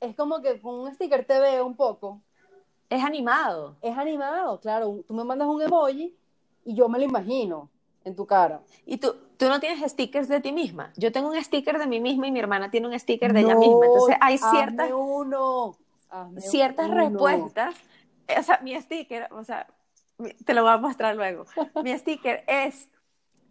es 0.00 0.14
como 0.14 0.40
que 0.42 0.60
con 0.60 0.78
un 0.78 0.94
sticker 0.94 1.24
te 1.24 1.40
veo 1.40 1.66
un 1.66 1.74
poco. 1.74 2.20
Es 2.88 3.02
animado. 3.02 3.76
Es 3.82 3.96
animado, 3.96 4.60
claro. 4.60 5.02
Tú 5.06 5.14
me 5.14 5.24
mandas 5.24 5.48
un 5.48 5.60
emoji 5.60 6.16
y 6.64 6.74
yo 6.74 6.88
me 6.88 6.98
lo 6.98 7.04
imagino 7.04 7.70
en 8.04 8.16
tu 8.16 8.26
cara. 8.26 8.62
Y 8.86 8.98
tú, 8.98 9.14
tú 9.36 9.48
no 9.48 9.60
tienes 9.60 9.90
stickers 9.90 10.28
de 10.28 10.40
ti 10.40 10.52
misma. 10.52 10.92
Yo 10.96 11.12
tengo 11.12 11.28
un 11.28 11.42
sticker 11.42 11.78
de 11.78 11.86
mí 11.86 12.00
misma 12.00 12.26
y 12.26 12.32
mi 12.32 12.38
hermana 12.38 12.70
tiene 12.70 12.88
un 12.88 12.98
sticker 12.98 13.32
de 13.32 13.40
ella 13.40 13.54
misma. 13.54 13.86
Entonces 13.86 14.16
hay 14.20 14.38
ciertas. 14.38 14.90
uno 14.92 15.76
ciertas 16.38 16.90
respuestas. 16.90 17.74
O 18.38 18.42
sea, 18.42 18.60
mi 18.62 18.78
sticker, 18.80 19.28
o 19.32 19.44
sea, 19.44 19.66
te 20.44 20.54
lo 20.54 20.62
voy 20.62 20.72
a 20.72 20.78
mostrar 20.78 21.16
luego. 21.16 21.46
mi 21.82 21.96
sticker 21.96 22.44
es 22.46 22.88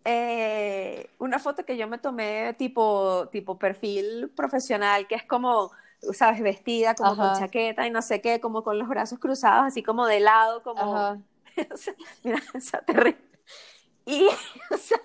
eh, 0.05 1.09
una 1.19 1.39
foto 1.39 1.65
que 1.65 1.77
yo 1.77 1.87
me 1.87 1.97
tomé 1.97 2.53
tipo, 2.53 3.27
tipo 3.31 3.57
perfil 3.57 4.31
profesional, 4.35 5.07
que 5.07 5.15
es 5.15 5.23
como, 5.23 5.71
sabes, 6.13 6.41
vestida 6.41 6.95
como 6.95 7.15
con 7.15 7.39
chaqueta 7.39 7.87
y 7.87 7.91
no 7.91 8.01
sé 8.01 8.21
qué, 8.21 8.39
como 8.39 8.63
con 8.63 8.77
los 8.77 8.87
brazos 8.87 9.19
cruzados, 9.19 9.65
así 9.65 9.83
como 9.83 10.05
de 10.05 10.19
lado, 10.19 10.61
como... 10.63 11.23
mira, 12.23 12.39
o 12.55 12.59
sea. 12.59 12.83
Y, 14.07 14.27
o 14.71 14.77
sea, 14.77 14.99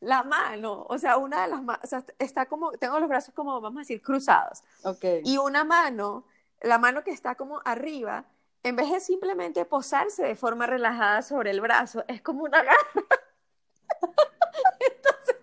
la 0.00 0.22
mano, 0.22 0.86
o 0.88 0.96
sea, 0.96 1.18
una 1.18 1.42
de 1.42 1.48
las 1.48 1.62
manos, 1.62 1.84
o 1.84 1.86
sea, 1.86 2.04
está 2.18 2.46
como, 2.46 2.70
tengo 2.72 2.98
los 2.98 3.08
brazos 3.08 3.34
como, 3.34 3.60
vamos 3.60 3.78
a 3.78 3.80
decir, 3.80 4.00
cruzados. 4.00 4.62
Okay. 4.82 5.20
Y 5.24 5.36
una 5.36 5.64
mano 5.64 6.24
la 6.62 6.78
mano 6.78 7.04
que 7.04 7.10
está 7.10 7.34
como 7.34 7.60
arriba, 7.64 8.24
en 8.62 8.76
vez 8.76 8.90
de 8.90 9.00
simplemente 9.00 9.64
posarse 9.64 10.24
de 10.24 10.36
forma 10.36 10.66
relajada 10.66 11.22
sobre 11.22 11.50
el 11.50 11.60
brazo, 11.60 12.04
es 12.08 12.20
como 12.22 12.44
una 12.44 12.62
garra. 12.62 12.76
Entonces, 14.80 15.36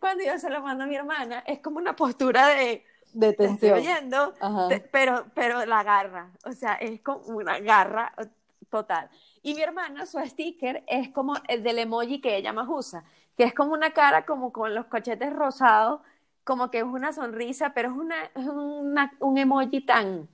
cuando 0.00 0.24
yo 0.24 0.38
se 0.38 0.50
lo 0.50 0.62
mando 0.62 0.84
a 0.84 0.86
mi 0.86 0.96
hermana, 0.96 1.44
es 1.46 1.60
como 1.60 1.78
una 1.78 1.94
postura 1.94 2.48
de, 2.48 2.84
de 3.12 3.32
tensión. 3.32 3.78
oyendo, 3.78 4.34
pero, 4.90 5.26
pero 5.34 5.64
la 5.66 5.82
garra, 5.82 6.32
o 6.44 6.52
sea, 6.52 6.74
es 6.74 7.00
como 7.00 7.20
una 7.26 7.58
garra 7.60 8.12
total. 8.68 9.08
Y 9.48 9.54
mi 9.54 9.62
hermana, 9.62 10.04
su 10.04 10.18
sticker 10.18 10.84
es 10.86 11.08
como 11.08 11.32
el 11.48 11.62
del 11.62 11.78
emoji 11.78 12.20
que 12.20 12.36
ella 12.36 12.52
más 12.52 12.68
usa, 12.68 13.02
que 13.34 13.44
es 13.44 13.54
como 13.54 13.72
una 13.72 13.92
cara 13.94 14.26
como 14.26 14.52
con 14.52 14.74
los 14.74 14.84
cochetes 14.88 15.32
rosados, 15.32 16.02
como 16.44 16.70
que 16.70 16.80
es 16.80 16.84
una 16.84 17.14
sonrisa, 17.14 17.72
pero 17.72 17.88
es, 17.88 17.96
una, 17.96 18.24
es 18.24 18.46
una, 18.46 19.10
un 19.20 19.38
emoji 19.38 19.80
tan, 19.80 20.28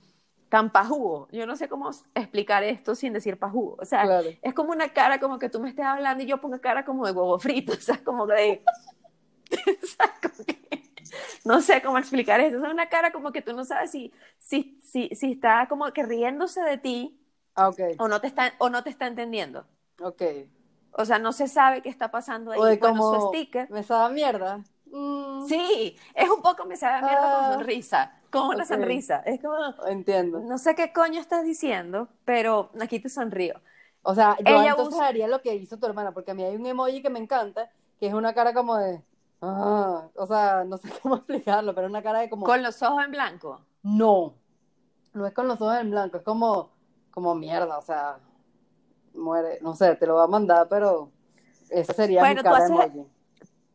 tan 0.49 0.69
pajugo. 0.69 1.29
Yo 1.31 1.45
no 1.47 1.55
sé 1.55 1.69
cómo 1.69 1.91
explicar 2.13 2.65
esto 2.65 2.93
sin 2.93 3.13
decir 3.13 3.39
pajugo. 3.39 3.77
O 3.79 3.85
sea, 3.85 4.19
es 4.41 4.53
como 4.53 4.71
una 4.71 4.89
cara 4.89 5.17
como 5.21 5.39
que 5.39 5.47
tú 5.47 5.61
me 5.61 5.69
estés 5.69 5.85
hablando 5.85 6.21
y 6.21 6.27
yo 6.27 6.41
pongo 6.41 6.59
cara 6.59 6.83
como 6.83 7.05
de 7.05 7.13
huevo 7.13 7.39
frito, 7.39 7.71
o 7.77 7.79
sea, 7.79 8.03
como 8.03 8.27
de... 8.27 8.65
no 11.45 11.61
sé 11.61 11.81
cómo 11.81 11.99
explicar 11.99 12.41
eso. 12.41 12.57
Es 12.57 12.69
una 12.69 12.89
cara 12.89 13.13
como 13.13 13.31
que 13.31 13.41
tú 13.41 13.53
no 13.53 13.63
sabes 13.63 13.91
si, 13.91 14.11
si, 14.39 14.77
si, 14.83 15.07
si 15.15 15.31
está 15.31 15.69
como 15.69 15.89
que 15.93 16.03
riéndose 16.03 16.59
de 16.59 16.77
ti 16.77 17.17
ah, 17.55 17.69
okay. 17.69 17.95
o, 17.97 18.07
no 18.07 18.21
te 18.21 18.27
está, 18.27 18.53
o 18.59 18.69
no 18.69 18.83
te 18.83 18.89
está 18.89 19.07
entendiendo. 19.07 19.65
Ok. 20.01 20.21
O 20.91 21.05
sea, 21.05 21.19
no 21.19 21.33
se 21.33 21.47
sabe 21.47 21.81
qué 21.81 21.89
está 21.89 22.11
pasando 22.11 22.51
ahí. 22.51 22.59
O 22.59 22.65
de 22.65 22.79
como, 22.79 23.13
su 23.13 23.27
sticker. 23.29 23.69
Me 23.69 23.83
sabe 23.83 24.13
mierda. 24.13 24.63
Mm. 24.85 25.45
Sí, 25.47 25.97
es 26.13 26.29
un 26.29 26.41
poco 26.41 26.65
me 26.65 26.77
sabe 26.77 27.05
mierda 27.05 27.21
con 27.21 27.45
ah, 27.45 27.53
sonrisa. 27.53 28.19
Con 28.31 28.47
una 28.47 28.65
sonrisa. 28.65 29.17
Es 29.25 29.41
como. 29.41 29.57
Entiendo. 29.87 30.39
No 30.39 30.57
sé 30.57 30.75
qué 30.75 30.93
coño 30.93 31.19
estás 31.19 31.43
diciendo, 31.43 32.07
pero 32.23 32.69
aquí 32.79 32.99
te 32.99 33.09
sonrío. 33.09 33.59
O 34.03 34.13
sea, 34.13 34.37
yo 34.37 34.61
Ella 34.61 34.69
entonces 34.69 35.01
haría 35.01 35.27
lo 35.27 35.41
que 35.41 35.55
hizo 35.55 35.77
tu 35.77 35.85
hermana, 35.87 36.13
porque 36.13 36.31
a 36.31 36.33
mí 36.33 36.43
hay 36.43 36.55
un 36.55 36.65
emoji 36.65 37.01
que 37.01 37.09
me 37.09 37.19
encanta, 37.19 37.71
que 37.99 38.07
es 38.07 38.13
una 38.13 38.33
cara 38.33 38.53
como 38.53 38.77
de. 38.77 39.01
Ah, 39.41 40.07
o 40.15 40.27
sea, 40.27 40.63
no 40.63 40.77
sé 40.77 40.89
cómo 41.01 41.15
explicarlo, 41.15 41.73
pero 41.75 41.87
una 41.87 42.01
cara 42.01 42.19
de 42.19 42.29
como... 42.29 42.45
¿Con 42.45 42.63
los 42.63 42.81
ojos 42.81 43.03
en 43.03 43.11
blanco? 43.11 43.61
No, 43.83 44.33
no 45.13 45.25
es 45.25 45.33
con 45.33 45.47
los 45.47 45.61
ojos 45.61 45.77
en 45.77 45.91
blanco, 45.91 46.17
es 46.17 46.23
como, 46.23 46.69
como 47.15 47.33
mierda, 47.33 47.77
o 47.77 47.81
sea, 47.81 48.19
muere, 49.15 49.57
no 49.61 49.73
sé, 49.73 49.95
te 49.95 50.05
lo 50.05 50.15
va 50.15 50.25
a 50.25 50.27
mandar, 50.27 50.67
pero 50.69 51.09
esa 51.69 51.93
sería 51.93 52.21
mi 52.21 52.35
cara 52.35 52.67
tú, 52.67 52.77
haces, 52.77 52.91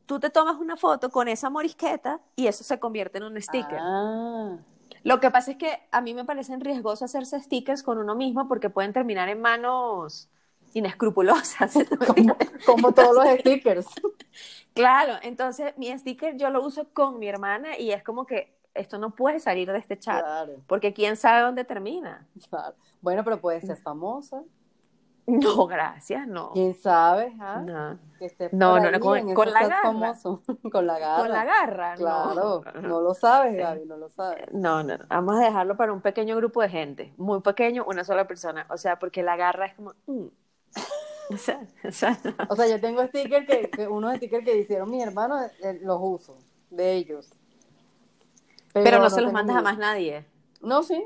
tú 0.06 0.20
te 0.20 0.30
tomas 0.30 0.58
una 0.58 0.76
foto 0.76 1.10
con 1.10 1.26
esa 1.26 1.48
morisqueta 1.48 2.20
y 2.36 2.46
eso 2.46 2.62
se 2.62 2.78
convierte 2.78 3.18
en 3.18 3.24
un 3.24 3.40
sticker. 3.40 3.78
Ah. 3.80 4.58
Lo 5.02 5.20
que 5.20 5.30
pasa 5.30 5.52
es 5.52 5.56
que 5.56 5.80
a 5.90 6.02
mí 6.02 6.12
me 6.12 6.26
parece 6.26 6.54
riesgoso 6.58 7.06
hacerse 7.06 7.40
stickers 7.40 7.82
con 7.82 7.96
uno 7.96 8.14
mismo 8.14 8.46
porque 8.46 8.68
pueden 8.68 8.92
terminar 8.92 9.30
en 9.30 9.40
manos 9.40 10.28
inescrupulosas. 10.74 11.72
como 12.66 12.92
todos 12.92 13.14
los 13.14 13.38
stickers. 13.38 13.86
Claro, 14.74 15.14
entonces 15.22 15.72
mi 15.78 15.96
sticker 15.98 16.36
yo 16.36 16.50
lo 16.50 16.62
uso 16.62 16.88
con 16.92 17.18
mi 17.18 17.26
hermana 17.26 17.78
y 17.78 17.92
es 17.92 18.04
como 18.04 18.26
que 18.26 18.59
esto 18.74 18.98
no 18.98 19.10
puede 19.10 19.40
salir 19.40 19.70
de 19.70 19.78
este 19.78 19.98
chat, 19.98 20.24
porque 20.66 20.92
quién 20.92 21.16
sabe 21.16 21.42
dónde 21.42 21.64
termina. 21.64 22.26
Bueno, 23.00 23.24
pero 23.24 23.40
puede 23.40 23.60
ser 23.60 23.76
famosa. 23.76 24.42
No, 25.26 25.66
gracias, 25.66 26.26
no. 26.26 26.50
¿Quién 26.52 26.74
sabe? 26.74 27.32
¿ah? 27.40 27.62
No. 27.64 27.98
no, 28.52 28.90
no, 28.90 29.00
con, 29.34 29.52
la 29.52 29.68
garra. 29.68 30.14
con 30.72 30.86
la 30.86 30.98
garra. 30.98 31.22
Con 31.22 31.32
la 31.32 31.44
garra, 31.44 31.94
claro. 31.94 32.62
No, 32.82 33.00
lo 33.00 33.14
sabes, 33.14 33.56
Gaby, 33.56 33.86
no 33.86 33.96
lo 33.96 34.08
sabes. 34.08 34.52
No, 34.52 34.82
no, 34.82 34.98
vamos 35.08 35.36
a 35.36 35.44
dejarlo 35.44 35.76
para 35.76 35.92
un 35.92 36.00
pequeño 36.00 36.36
grupo 36.36 36.62
de 36.62 36.68
gente, 36.68 37.14
muy 37.16 37.40
pequeño, 37.42 37.84
una 37.86 38.02
sola 38.02 38.26
persona. 38.26 38.66
O 38.70 38.76
sea, 38.76 38.98
porque 38.98 39.22
la 39.22 39.36
garra 39.36 39.66
es 39.66 39.74
como... 39.74 39.92
Mm. 40.06 40.26
O 41.32 41.36
sea, 41.36 41.60
o 42.48 42.56
sea, 42.56 42.66
yo 42.66 42.80
tengo 42.80 43.06
stickers 43.06 43.46
que, 43.46 43.86
unos 43.86 44.16
stickers 44.16 44.44
que 44.44 44.58
hicieron 44.58 44.90
mis 44.90 45.00
hermanos, 45.00 45.48
eh, 45.62 45.78
los 45.80 46.00
uso, 46.02 46.36
de 46.70 46.94
ellos. 46.94 47.32
Pero, 48.72 48.98
no, 48.98 49.10
se 49.10 49.20
los 49.20 49.32
mandas 49.32 49.56
a 49.56 49.62
más 49.62 49.78
nadie. 49.78 50.26
No, 50.60 50.82
sí. 50.82 51.02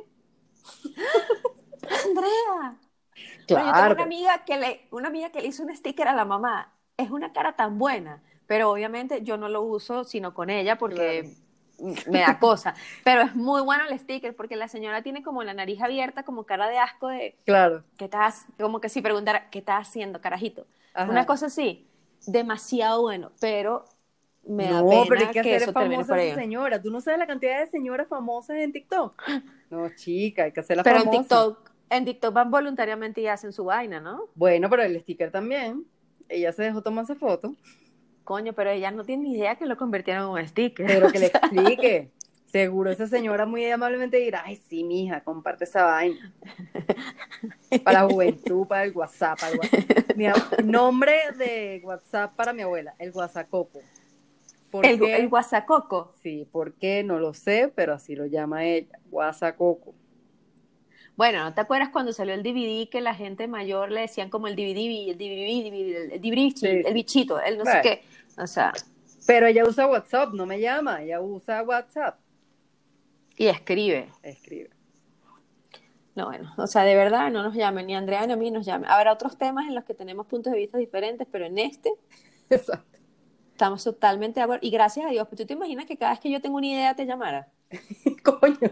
Andrea. 2.07 2.77
Claro. 3.47 3.67
yo 3.67 3.73
tengo 3.73 3.95
una 3.95 4.03
amiga 4.03 4.45
que 4.45 4.59
le, 4.59 4.89
una 4.91 5.09
amiga 5.09 5.31
que 5.31 5.41
le 5.41 5.49
hizo 5.49 5.63
un 5.63 5.75
sticker 5.75 6.09
a 6.09 6.15
la 6.15 6.25
mamá. 6.25 6.73
Es 6.97 7.11
una 7.11 7.33
cara 7.33 7.57
tan 7.57 7.79
buena, 7.79 8.23
pero 8.47 8.71
obviamente 8.71 9.23
yo 9.23 9.37
no 9.37 9.49
lo 9.49 9.63
uso 9.63 10.05
sino 10.05 10.33
con 10.33 10.49
ella 10.49 10.79
porque 10.79 11.35
me 11.79 12.21
da 12.21 12.39
cosa. 12.39 12.75
Pero 13.03 13.23
es 13.23 13.35
muy 13.35 13.63
bueno 13.63 13.85
el 13.89 13.99
sticker 13.99 14.35
porque 14.35 14.57
la 14.57 14.69
señora 14.69 15.03
tiene 15.03 15.23
como 15.23 15.43
la 15.43 15.55
nariz 15.55 15.81
abierta, 15.81 16.23
como 16.23 16.45
cara 16.45 16.69
de 16.69 16.79
asco 16.79 17.09
de... 17.09 17.37
Claro. 17.45 17.85
¿Qué 17.97 18.05
estás? 18.05 18.47
Como 18.59 18.81
que 18.81 18.89
si 18.89 19.03
preguntara, 19.03 19.51
¿qué 19.51 19.59
estás 19.59 19.89
haciendo, 19.89 20.21
carajito? 20.21 20.67
Una 20.97 21.27
cosa 21.27 21.47
así, 21.47 21.89
demasiado 22.27 23.03
bueno, 23.03 23.33
pero 23.41 23.85
me 24.47 24.65
da 24.65 24.85
pena 24.85 25.05
pero 25.09 25.31
que, 25.31 25.43
que 25.43 25.57
eso 25.57 25.73
termine 25.73 26.05
por 26.05 26.19
esa 26.19 26.35
señora. 26.35 26.81
¿Tú 26.81 26.91
no 26.91 27.01
sabes 27.01 27.19
la 27.19 27.27
cantidad 27.27 27.61
de 27.61 27.67
señoras 27.67 28.09
famosas 28.09 28.57
en 28.59 28.73
TikTok? 28.73 29.23
No, 29.71 29.89
chica, 29.95 30.45
hay 30.45 30.53
que 30.53 30.63
pero 30.63 30.83
famosa. 30.83 31.03
Pero 31.03 31.15
en 31.15 31.21
TikTok, 31.23 31.71
en 31.91 32.05
TikTok 32.05 32.35
van 32.35 32.51
voluntariamente 32.51 33.21
y 33.21 33.27
hacen 33.27 33.53
su 33.53 33.65
vaina, 33.65 34.01
¿no? 34.01 34.29
Bueno, 34.35 34.69
pero 34.71 34.83
el 34.83 35.01
sticker 35.01 35.31
también. 35.31 35.85
Ella 36.29 36.53
se 36.53 36.63
dejó 36.63 36.83
tomarse 36.83 37.15
foto. 37.15 37.55
Coño, 38.25 38.53
pero 38.55 38.71
ella 38.71 38.91
no 38.91 39.05
tiene 39.05 39.25
ni 39.25 39.35
idea 39.35 39.57
que 39.57 39.67
lo 39.67 39.77
convirtieron 39.77 40.25
en 40.25 40.31
un 40.31 40.49
sticker. 40.49 40.87
Pero 40.87 41.11
que 41.11 41.19
le 41.19 41.27
explique. 41.35 42.11
Seguro 42.47 42.89
esa 42.89 43.09
señora 43.09 43.47
muy 43.47 43.69
amablemente 43.69 44.17
dirá, 44.19 44.45
ay, 44.47 44.55
sí, 44.69 44.85
mija, 44.85 45.25
comparte 45.25 45.65
esa 45.65 45.87
vaina. 45.87 46.33
Para 47.83 48.03
la 48.03 48.09
juventud, 48.09 48.65
para 48.69 48.85
el 48.85 48.93
WhatsApp. 48.93 49.41
Mi 50.15 50.27
nombre 50.63 51.15
de 51.37 51.83
WhatsApp 51.83 52.37
para 52.37 52.53
mi 52.53 52.63
abuela, 52.63 52.95
el 53.01 53.11
¿El, 54.83 55.03
¿El 55.03 55.29
WhatsAppoco? 55.29 56.13
Sí, 56.23 56.49
¿por 56.51 56.75
qué? 56.75 57.05
No 57.05 57.19
lo 57.19 57.35
sé, 57.35 57.73
pero 57.75 57.95
así 57.95 58.15
lo 58.17 58.27
llama 58.27 58.65
ella, 58.65 58.99
WhatsAppoco. 59.11 59.95
Bueno, 61.17 61.45
¿no 61.45 61.55
te 61.55 61.61
acuerdas 61.61 61.91
cuando 61.91 62.13
salió 62.13 62.35
el 62.35 62.43
DVD 62.43 62.89
que 62.89 63.01
la 63.01 63.15
gente 63.15 63.47
mayor 63.47 63.93
le 63.93 64.01
decían 64.01 64.31
como 64.31 64.49
el 64.49 64.57
DVD, 64.57 65.11
el 65.11 65.19
DVD, 65.19 65.67
el 66.13 66.21
DVD, 66.21 66.87
el 66.87 66.95
bichito, 66.95 67.41
el 67.41 67.59
no 67.59 67.65
sé 67.65 67.81
qué? 67.83 68.03
O 68.37 68.47
sea. 68.47 68.73
Pero 69.27 69.47
ella 69.47 69.65
usa 69.65 69.87
WhatsApp, 69.87 70.35
no 70.35 70.45
me 70.45 70.61
llama, 70.61 71.03
ella 71.03 71.21
usa 71.21 71.63
WhatsApp. 71.63 72.19
Y 73.37 73.47
escribe. 73.47 74.09
Escribe. 74.23 74.71
No, 76.15 76.27
bueno, 76.27 76.53
o 76.57 76.67
sea, 76.67 76.83
de 76.83 76.95
verdad 76.95 77.31
no 77.31 77.43
nos 77.43 77.55
llamen, 77.55 77.87
ni 77.87 77.95
Andrea 77.95 78.27
ni 78.27 78.33
a 78.33 78.37
mí 78.37 78.51
nos 78.51 78.67
llamen. 78.67 78.89
Habrá 78.91 79.13
otros 79.13 79.37
temas 79.39 79.67
en 79.67 79.75
los 79.75 79.85
que 79.85 79.95
tenemos 79.95 80.27
puntos 80.27 80.53
de 80.53 80.59
vista 80.59 80.79
diferentes, 80.79 81.27
pero 81.31 81.47
en 81.47 81.59
este 81.59 81.93
Exacto. 82.51 82.94
Estamos 83.55 83.85
totalmente 83.85 84.41
de 84.41 84.45
acuerdo. 84.45 84.67
Y 84.67 84.71
gracias 84.71 85.07
a 85.07 85.11
Dios, 85.11 85.27
pues 85.29 85.41
tú 85.41 85.47
te 85.47 85.55
imaginas 85.55 85.87
que 85.87 85.97
cada 85.97 86.13
vez 86.13 86.21
que 86.21 86.31
yo 86.31 86.41
tengo 86.41 86.57
una 86.57 86.67
idea 86.67 86.95
te 86.95 87.07
llamara. 87.07 87.49
Coño. 88.23 88.71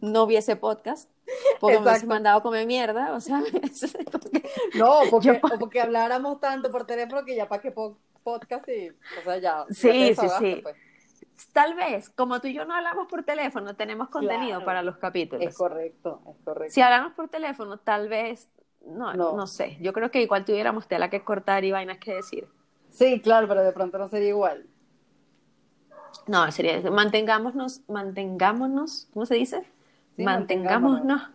No 0.00 0.24
hubiese 0.24 0.56
podcast, 0.56 1.10
porque 1.58 1.80
me 1.80 1.96
he 1.96 2.06
mandado 2.06 2.38
a 2.38 2.42
comer 2.42 2.66
mierda, 2.66 3.14
o 3.14 3.20
sea. 3.20 3.42
no, 4.74 5.00
porque, 5.10 5.40
porque 5.58 5.80
habláramos 5.80 6.38
tanto 6.40 6.70
por 6.70 6.86
teléfono 6.86 7.24
que 7.24 7.34
ya 7.34 7.48
para 7.48 7.62
que 7.62 7.72
podcast 7.72 8.68
y, 8.68 8.90
o 8.90 9.24
sea, 9.24 9.38
ya. 9.38 9.64
Sí, 9.70 10.14
sí, 10.14 10.26
sí. 10.38 10.60
Pues. 10.62 10.76
Tal 11.52 11.74
vez, 11.74 12.10
como 12.10 12.40
tú 12.40 12.48
y 12.48 12.54
yo 12.54 12.66
no 12.66 12.74
hablamos 12.74 13.08
por 13.08 13.22
teléfono, 13.24 13.74
tenemos 13.74 14.10
contenido 14.10 14.64
para 14.64 14.82
los 14.82 14.98
capítulos. 14.98 15.46
Es 15.46 15.56
correcto, 15.56 16.20
es 16.30 16.44
correcto. 16.44 16.74
Si 16.74 16.82
hablamos 16.82 17.14
por 17.14 17.28
teléfono, 17.28 17.78
tal 17.78 18.08
vez, 18.08 18.50
no, 18.84 19.14
no, 19.14 19.46
sé. 19.46 19.78
Yo 19.80 19.94
creo 19.94 20.10
que 20.10 20.20
igual 20.20 20.44
tuviéramos 20.44 20.86
tela 20.86 21.08
que 21.08 21.24
cortar 21.24 21.64
y 21.64 21.72
vainas 21.72 21.98
que 21.98 22.14
decir. 22.14 22.46
Sí, 22.90 23.20
claro, 23.20 23.48
pero 23.48 23.62
de 23.62 23.72
pronto 23.72 23.98
no 23.98 24.08
sería 24.08 24.28
igual. 24.28 24.66
No, 26.26 26.50
sería, 26.50 26.80
mantengámonos, 26.90 27.82
mantengámonos, 27.88 29.08
¿cómo 29.12 29.26
se 29.26 29.34
dice? 29.34 29.64
mantengámonos. 30.18 31.28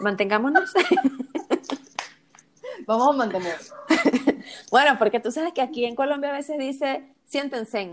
Mantengámonos. 0.00 0.72
Vamos 2.86 3.14
a 3.14 3.18
mantener. 3.18 3.56
bueno, 4.70 4.96
porque 4.98 5.20
tú 5.20 5.30
sabes 5.30 5.52
que 5.52 5.60
aquí 5.60 5.84
en 5.84 5.94
Colombia 5.94 6.30
a 6.30 6.32
veces 6.32 6.58
dice, 6.58 7.12
siéntense. 7.24 7.90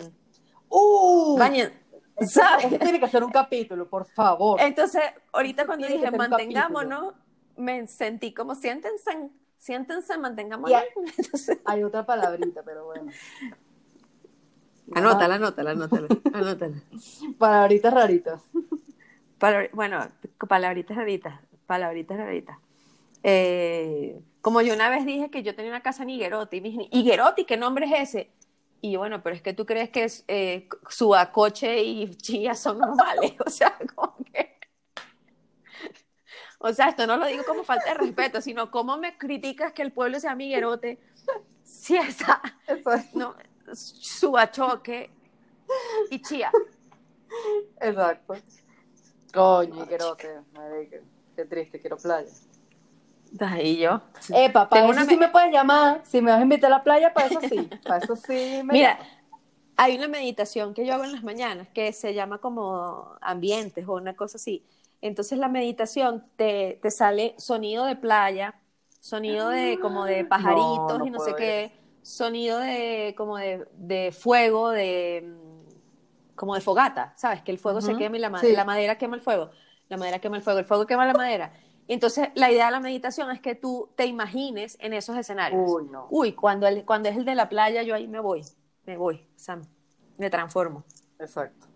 ¡Uh! 0.69 1.37
¿Sabes? 2.25 2.79
tiene 2.79 2.99
que 2.99 3.09
ser 3.09 3.23
un 3.23 3.31
capítulo, 3.31 3.89
por 3.89 4.05
favor. 4.05 4.61
Entonces, 4.61 5.01
ahorita 5.33 5.65
cuando 5.65 5.87
dije 5.87 6.11
mantengámonos, 6.11 7.13
me 7.57 7.85
sentí 7.87 8.33
como 8.33 8.55
siéntense, 8.55 9.29
siéntense, 9.65 10.17
mantengámonos. 10.17 10.79
Hay 11.65 11.83
otra 11.83 12.05
palabrita, 12.05 12.61
pero 12.63 12.85
bueno. 12.85 13.11
Anótala, 14.93 15.35
anótala, 15.35 15.71
anótala, 15.71 16.07
anótala. 16.31 16.75
Palabritas 17.39 17.91
raritas. 17.91 18.43
bueno, 19.73 20.07
palabritas 20.47 20.95
raritas, 20.95 21.39
palabritas 21.65 22.17
raritas. 22.17 22.59
Eh, 23.23 24.21
como 24.41 24.61
yo 24.61 24.75
una 24.75 24.91
vez 24.91 25.03
dije 25.03 25.31
que 25.31 25.41
yo 25.41 25.55
tenía 25.55 25.71
una 25.71 25.81
casa 25.81 26.03
en 26.03 26.11
Higuerote, 26.11 26.57
y 26.57 26.61
me 26.61 26.69
dije, 26.69 26.87
¿Higuerote? 26.91 27.47
¿Qué 27.47 27.57
nombre 27.57 27.87
es 27.87 28.09
ese? 28.09 28.29
Y 28.79 28.91
yo, 28.91 28.99
bueno, 28.99 29.23
pero 29.23 29.35
es 29.35 29.41
que 29.41 29.53
tú 29.53 29.65
crees 29.65 29.89
que 29.89 30.03
es, 30.03 30.23
eh, 30.27 30.69
Suacoche 30.87 31.81
y 31.81 32.13
Chía 32.13 32.53
son 32.53 32.77
normales, 32.77 33.33
o 33.43 33.49
sea, 33.49 33.75
como 33.95 34.15
que... 34.31 34.54
O 36.67 36.73
sea, 36.73 36.89
esto 36.89 37.05
no 37.05 37.15
lo 37.15 37.27
digo 37.27 37.43
como 37.45 37.63
falta 37.63 37.89
de 37.89 37.93
respeto, 37.93 38.41
sino 38.41 38.71
cómo 38.71 38.97
me 38.97 39.19
criticas 39.19 39.71
que 39.71 39.83
el 39.83 39.91
pueblo 39.91 40.19
sea 40.19 40.33
Miguerote 40.33 40.97
si 41.63 41.95
está, 41.95 42.41
no, 43.13 43.35
Suachoque 43.71 45.11
y 46.09 46.19
Chía. 46.23 46.51
Exacto. 47.79 48.35
Coño, 49.31 49.83
Higuerote, 49.83 50.39
qué 51.35 51.45
triste, 51.45 51.79
quiero 51.79 51.97
playa. 51.97 52.31
Y 53.61 53.77
yo. 53.77 54.01
Epa, 54.29 54.67
para 54.67 54.89
eso 54.89 55.05
sí 55.05 55.17
me 55.17 55.27
puedes 55.27 55.51
llamar. 55.51 56.01
Si 56.03 56.19
me 56.19 56.31
vas 56.31 56.39
a 56.39 56.43
invitar 56.43 56.71
a 56.71 56.77
la 56.77 56.83
playa, 56.83 57.13
para 57.13 57.27
eso 57.27 57.41
sí. 57.41 57.69
Para 57.85 58.03
eso 58.03 58.15
sí 58.15 58.61
me 58.63 58.73
Mira, 58.73 58.97
hay 59.75 59.97
una 59.97 60.07
meditación 60.07 60.73
que 60.73 60.83
yo 60.83 60.95
hago 60.95 61.03
en 61.03 61.11
las 61.11 61.23
mañanas 61.23 61.67
que 61.75 61.93
se 61.93 62.15
llama 62.15 62.39
como 62.39 63.17
ambientes 63.21 63.87
o 63.87 63.93
una 63.93 64.15
cosa 64.15 64.37
así. 64.37 64.65
Entonces 65.07 65.37
la 65.37 65.49
meditación 65.49 66.23
te, 66.35 66.79
te 66.81 66.89
sale 66.89 67.35
sonido 67.37 67.85
de 67.85 67.95
playa, 67.95 68.55
sonido 68.99 69.49
de 69.49 69.77
como 69.79 70.03
de 70.03 70.25
pajaritos 70.25 71.05
y 71.05 71.11
no 71.11 71.19
sé 71.19 71.35
qué, 71.35 71.71
sonido 72.01 72.57
de 72.57 73.13
como 73.15 73.37
de, 73.37 73.67
de, 73.73 74.11
fuego, 74.11 74.71
de 74.71 75.31
como 76.33 76.55
de 76.55 76.61
fogata, 76.61 77.13
¿sabes? 77.17 77.43
Que 77.43 77.51
el 77.51 77.59
fuego 77.59 77.81
se 77.81 77.95
quema 77.95 78.17
y 78.17 78.19
la, 78.19 78.29
la 78.29 78.65
madera 78.65 78.97
quema 78.97 79.15
el 79.15 79.21
fuego, 79.21 79.51
la 79.89 79.97
madera 79.97 80.17
quema 80.17 80.37
el 80.37 80.41
fuego, 80.41 80.57
el 80.57 80.65
fuego 80.65 80.87
quema 80.87 81.05
la 81.05 81.13
madera. 81.13 81.53
Y 81.85 81.93
entonces 81.93 82.29
la 82.33 82.51
idea 82.51 82.65
de 82.65 82.71
la 82.71 82.79
meditación 82.79 83.29
es 83.29 83.39
que 83.39 83.53
tú 83.53 83.91
te 83.95 84.07
imagines 84.07 84.75
en 84.81 84.93
esos 84.93 85.15
escenarios. 85.17 85.61
Uy, 85.71 85.87
no. 85.87 86.07
Uy, 86.09 86.33
cuando, 86.33 86.65
el, 86.65 86.83
cuando 86.83 87.09
es 87.09 87.17
el 87.17 87.25
de 87.25 87.35
la 87.35 87.47
playa, 87.47 87.83
yo 87.83 87.93
ahí 87.93 88.07
me 88.07 88.19
voy, 88.19 88.41
me 88.87 88.97
voy, 88.97 89.27
Sam, 89.35 89.61
me 90.17 90.31
transformo. 90.31 90.83
Exacto. 91.19 91.67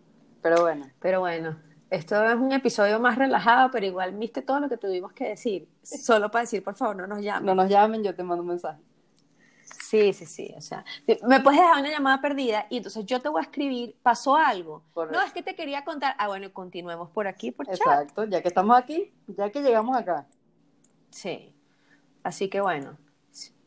Pero 0.41 0.61
bueno. 0.61 0.87
Pero 0.99 1.19
bueno. 1.19 1.68
Esto 1.89 2.23
es 2.23 2.35
un 2.35 2.51
episodio 2.51 2.99
más 2.99 3.17
relajado, 3.17 3.71
pero 3.71 3.85
igual 3.85 4.13
viste 4.13 4.43
todo 4.43 4.59
lo 4.59 4.69
que 4.69 4.77
tuvimos 4.77 5.11
que 5.13 5.29
decir. 5.29 5.67
Solo 5.81 6.29
para 6.29 6.43
decir, 6.43 6.63
por 6.63 6.75
favor, 6.75 6.95
no 6.95 7.07
nos 7.07 7.21
llamen. 7.21 7.45
No 7.45 7.55
nos 7.55 7.69
llamen, 7.69 8.03
yo 8.03 8.13
te 8.15 8.21
mando 8.21 8.43
un 8.43 8.49
mensaje. 8.49 8.79
Sí, 9.63 10.13
sí, 10.13 10.27
sí. 10.27 10.53
O 10.55 10.61
sea, 10.61 10.85
me 11.27 11.39
puedes 11.39 11.59
dejar 11.59 11.79
una 11.79 11.89
llamada 11.89 12.21
perdida 12.21 12.67
y 12.69 12.77
entonces 12.77 13.05
yo 13.07 13.19
te 13.19 13.29
voy 13.29 13.39
a 13.39 13.43
escribir, 13.43 13.95
pasó 14.03 14.35
algo. 14.35 14.83
No, 14.95 15.21
es 15.23 15.33
que 15.33 15.41
te 15.41 15.55
quería 15.55 15.83
contar. 15.83 16.15
Ah, 16.19 16.27
bueno, 16.27 16.51
continuemos 16.53 17.09
por 17.09 17.27
aquí, 17.27 17.51
por 17.51 17.67
Exacto, 17.67 18.23
ya 18.25 18.41
que 18.43 18.49
estamos 18.49 18.77
aquí, 18.77 19.11
ya 19.27 19.49
que 19.49 19.61
llegamos 19.61 19.97
acá. 19.97 20.27
Sí. 21.09 21.55
Así 22.21 22.49
que 22.49 22.61
bueno, 22.61 22.97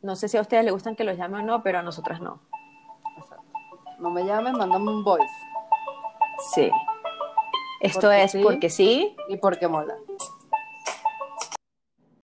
no 0.02 0.14
sé 0.14 0.28
si 0.28 0.36
a 0.36 0.42
ustedes 0.42 0.64
les 0.64 0.72
gustan 0.72 0.94
que 0.94 1.02
los 1.02 1.16
llamen 1.16 1.40
o 1.40 1.44
no, 1.44 1.62
pero 1.64 1.80
a 1.80 1.82
nosotras 1.82 2.20
no. 2.20 2.40
Exacto. 3.16 3.44
No 3.98 4.10
me 4.10 4.24
llamen, 4.24 4.52
mándame 4.52 4.90
un 4.90 5.02
voice. 5.02 5.26
Sí. 6.54 6.70
Esto 7.82 8.12
es 8.12 8.36
porque 8.42 8.70
sí 8.70 9.14
y 9.28 9.36
porque 9.36 9.66
mola. 9.66 9.96